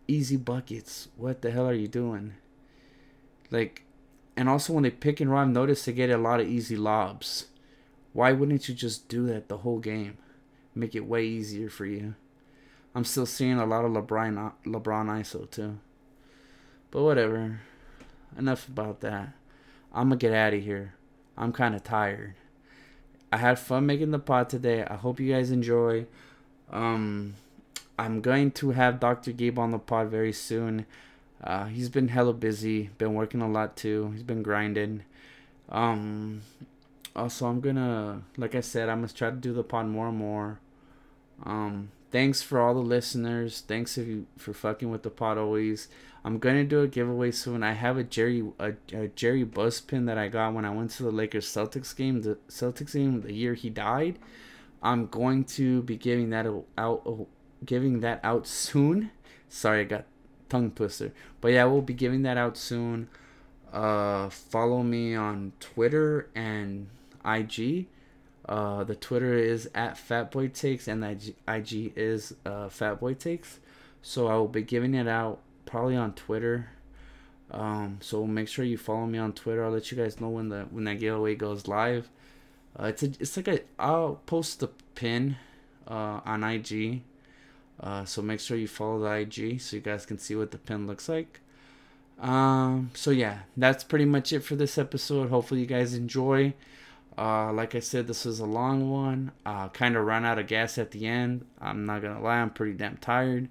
Easy 0.08 0.36
buckets. 0.36 1.08
What 1.16 1.42
the 1.42 1.50
hell 1.50 1.68
are 1.68 1.74
you 1.74 1.88
doing? 1.88 2.34
Like 3.50 3.84
and 4.36 4.48
also 4.48 4.72
when 4.72 4.84
they 4.84 4.90
pick 4.90 5.20
and 5.20 5.30
roll 5.30 5.40
I've 5.40 5.48
noticed 5.48 5.86
they 5.86 5.92
get 5.92 6.10
a 6.10 6.16
lot 6.16 6.40
of 6.40 6.48
easy 6.48 6.76
lobs. 6.76 7.46
Why 8.12 8.32
wouldn't 8.32 8.68
you 8.68 8.74
just 8.74 9.08
do 9.08 9.26
that 9.26 9.48
the 9.48 9.58
whole 9.58 9.78
game? 9.78 10.18
Make 10.74 10.94
it 10.94 11.06
way 11.06 11.24
easier 11.24 11.68
for 11.68 11.86
you. 11.86 12.14
I'm 12.94 13.04
still 13.04 13.26
seeing 13.26 13.58
a 13.58 13.66
lot 13.66 13.84
of 13.84 13.92
LeBron 13.92 14.52
LeBron 14.64 15.06
ISO 15.06 15.48
too. 15.50 15.78
But 16.90 17.02
whatever. 17.02 17.60
Enough 18.36 18.68
about 18.68 19.00
that. 19.00 19.32
I'm 19.92 20.08
gonna 20.08 20.16
get 20.16 20.32
out 20.32 20.54
of 20.54 20.62
here. 20.62 20.94
I'm 21.36 21.52
kind 21.52 21.74
of 21.74 21.82
tired. 21.82 22.34
I 23.32 23.36
had 23.36 23.58
fun 23.58 23.86
making 23.86 24.10
the 24.10 24.18
pod 24.18 24.48
today. 24.48 24.84
I 24.84 24.94
hope 24.96 25.20
you 25.20 25.32
guys 25.32 25.50
enjoy. 25.50 26.06
Um, 26.70 27.34
I'm 27.98 28.20
going 28.20 28.50
to 28.52 28.70
have 28.70 29.00
Dr. 29.00 29.32
Gabe 29.32 29.58
on 29.58 29.70
the 29.70 29.78
pod 29.78 30.08
very 30.08 30.32
soon. 30.32 30.86
Uh, 31.42 31.66
he's 31.66 31.88
been 31.88 32.08
hella 32.08 32.32
busy, 32.32 32.90
been 32.98 33.14
working 33.14 33.40
a 33.40 33.48
lot 33.48 33.76
too. 33.76 34.10
He's 34.12 34.22
been 34.22 34.42
grinding. 34.42 35.04
Um, 35.68 36.42
also, 37.14 37.46
I'm 37.46 37.60
gonna, 37.60 38.22
like 38.36 38.54
I 38.54 38.60
said, 38.60 38.88
I'm 38.88 38.98
gonna 38.98 39.12
try 39.12 39.30
to 39.30 39.36
do 39.36 39.52
the 39.52 39.62
pod 39.62 39.86
more 39.86 40.08
and 40.08 40.18
more. 40.18 40.58
Um, 41.44 41.90
thanks 42.10 42.42
for 42.42 42.60
all 42.60 42.74
the 42.74 42.80
listeners. 42.80 43.62
Thanks 43.66 43.98
if 43.98 44.06
you 44.06 44.26
for 44.36 44.52
fucking 44.52 44.90
with 44.90 45.02
the 45.02 45.10
pod 45.10 45.38
always. 45.38 45.88
I'm 46.24 46.38
gonna 46.38 46.64
do 46.64 46.82
a 46.82 46.88
giveaway 46.88 47.30
soon. 47.30 47.62
I 47.62 47.72
have 47.72 47.96
a 47.96 48.04
Jerry 48.04 48.44
a, 48.58 48.72
a 48.92 49.08
Jerry 49.08 49.44
Buss 49.44 49.80
pin 49.80 50.04
that 50.06 50.18
I 50.18 50.28
got 50.28 50.54
when 50.54 50.64
I 50.64 50.70
went 50.70 50.90
to 50.92 51.02
the 51.02 51.10
Lakers 51.10 51.46
Celtics 51.46 51.96
game. 51.96 52.22
The 52.22 52.38
Celtics 52.48 52.92
game 52.92 53.20
the 53.22 53.32
year 53.32 53.54
he 53.54 53.70
died. 53.70 54.18
I'm 54.82 55.06
going 55.06 55.44
to 55.44 55.82
be 55.82 55.96
giving 55.96 56.30
that 56.30 56.46
out, 56.78 57.26
giving 57.64 58.00
that 58.00 58.20
out 58.24 58.46
soon. 58.46 59.10
Sorry, 59.48 59.80
I 59.80 59.84
got 59.84 60.04
tongue 60.48 60.70
twister. 60.70 61.12
But 61.40 61.52
yeah, 61.52 61.64
we'll 61.64 61.82
be 61.82 61.94
giving 61.94 62.22
that 62.22 62.36
out 62.36 62.56
soon. 62.56 63.08
Uh, 63.72 64.28
follow 64.30 64.82
me 64.82 65.14
on 65.14 65.52
Twitter 65.60 66.28
and 66.34 66.88
IG. 67.24 67.86
Uh, 68.50 68.82
the 68.82 68.96
Twitter 68.96 69.32
is 69.34 69.70
at 69.76 69.94
Fatboy 69.94 70.52
Takes 70.52 70.88
and 70.88 71.04
the 71.04 71.34
IG 71.46 71.92
is 71.94 72.34
uh, 72.44 72.66
Fatboy 72.66 73.16
Takes. 73.16 73.60
So 74.02 74.26
I 74.26 74.34
will 74.34 74.48
be 74.48 74.62
giving 74.62 74.94
it 74.94 75.06
out 75.06 75.38
probably 75.66 75.94
on 75.94 76.14
Twitter. 76.14 76.70
Um, 77.52 77.98
so 78.00 78.26
make 78.26 78.48
sure 78.48 78.64
you 78.64 78.76
follow 78.76 79.06
me 79.06 79.18
on 79.18 79.34
Twitter. 79.34 79.64
I'll 79.64 79.70
let 79.70 79.92
you 79.92 79.96
guys 79.96 80.20
know 80.20 80.28
when 80.28 80.48
the 80.48 80.62
when 80.70 80.82
that 80.84 80.98
giveaway 80.98 81.36
goes 81.36 81.68
live. 81.68 82.10
Uh, 82.78 82.86
it's 82.86 83.04
a, 83.04 83.06
it's 83.20 83.36
like 83.36 83.46
a 83.46 83.60
I'll 83.78 84.20
post 84.26 84.58
the 84.58 84.68
pin 84.96 85.36
uh, 85.86 86.20
on 86.24 86.42
IG. 86.42 87.02
Uh, 87.78 88.04
so 88.04 88.20
make 88.20 88.40
sure 88.40 88.56
you 88.56 88.68
follow 88.68 88.98
the 88.98 89.10
IG 89.10 89.60
so 89.60 89.76
you 89.76 89.82
guys 89.82 90.04
can 90.04 90.18
see 90.18 90.34
what 90.34 90.50
the 90.50 90.58
pin 90.58 90.88
looks 90.88 91.08
like. 91.08 91.40
Um, 92.20 92.90
so 92.94 93.10
yeah, 93.12 93.40
that's 93.56 93.84
pretty 93.84 94.04
much 94.06 94.32
it 94.32 94.40
for 94.40 94.56
this 94.56 94.76
episode. 94.76 95.30
Hopefully 95.30 95.60
you 95.60 95.66
guys 95.66 95.94
enjoy. 95.94 96.52
Uh, 97.20 97.52
like 97.52 97.74
I 97.74 97.80
said, 97.80 98.06
this 98.06 98.24
is 98.24 98.40
a 98.40 98.46
long 98.46 98.90
one. 98.90 99.32
Uh, 99.44 99.68
kind 99.68 99.94
of 99.94 100.06
run 100.06 100.24
out 100.24 100.38
of 100.38 100.46
gas 100.46 100.78
at 100.78 100.90
the 100.90 101.06
end. 101.06 101.44
I'm 101.60 101.84
not 101.84 102.00
gonna 102.00 102.22
lie, 102.22 102.38
I'm 102.40 102.48
pretty 102.48 102.72
damn 102.72 102.96
tired. 102.96 103.50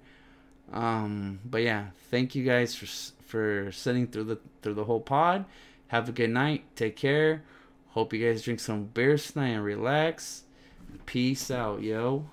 Um, 0.72 1.38
but 1.44 1.62
yeah, 1.62 1.86
thank 2.10 2.34
you 2.34 2.44
guys 2.44 2.74
for 2.74 2.86
for 3.26 3.70
sitting 3.70 4.08
through 4.08 4.24
the 4.24 4.38
through 4.62 4.74
the 4.74 4.84
whole 4.84 5.00
pod. 5.00 5.44
Have 5.86 6.08
a 6.08 6.12
good 6.12 6.30
night. 6.30 6.64
Take 6.74 6.96
care. 6.96 7.44
Hope 7.90 8.12
you 8.12 8.26
guys 8.26 8.42
drink 8.42 8.58
some 8.58 8.84
beer 8.84 9.16
tonight 9.16 9.50
and 9.50 9.64
relax. 9.64 10.42
Peace 11.06 11.48
out, 11.50 11.82
yo. 11.82 12.26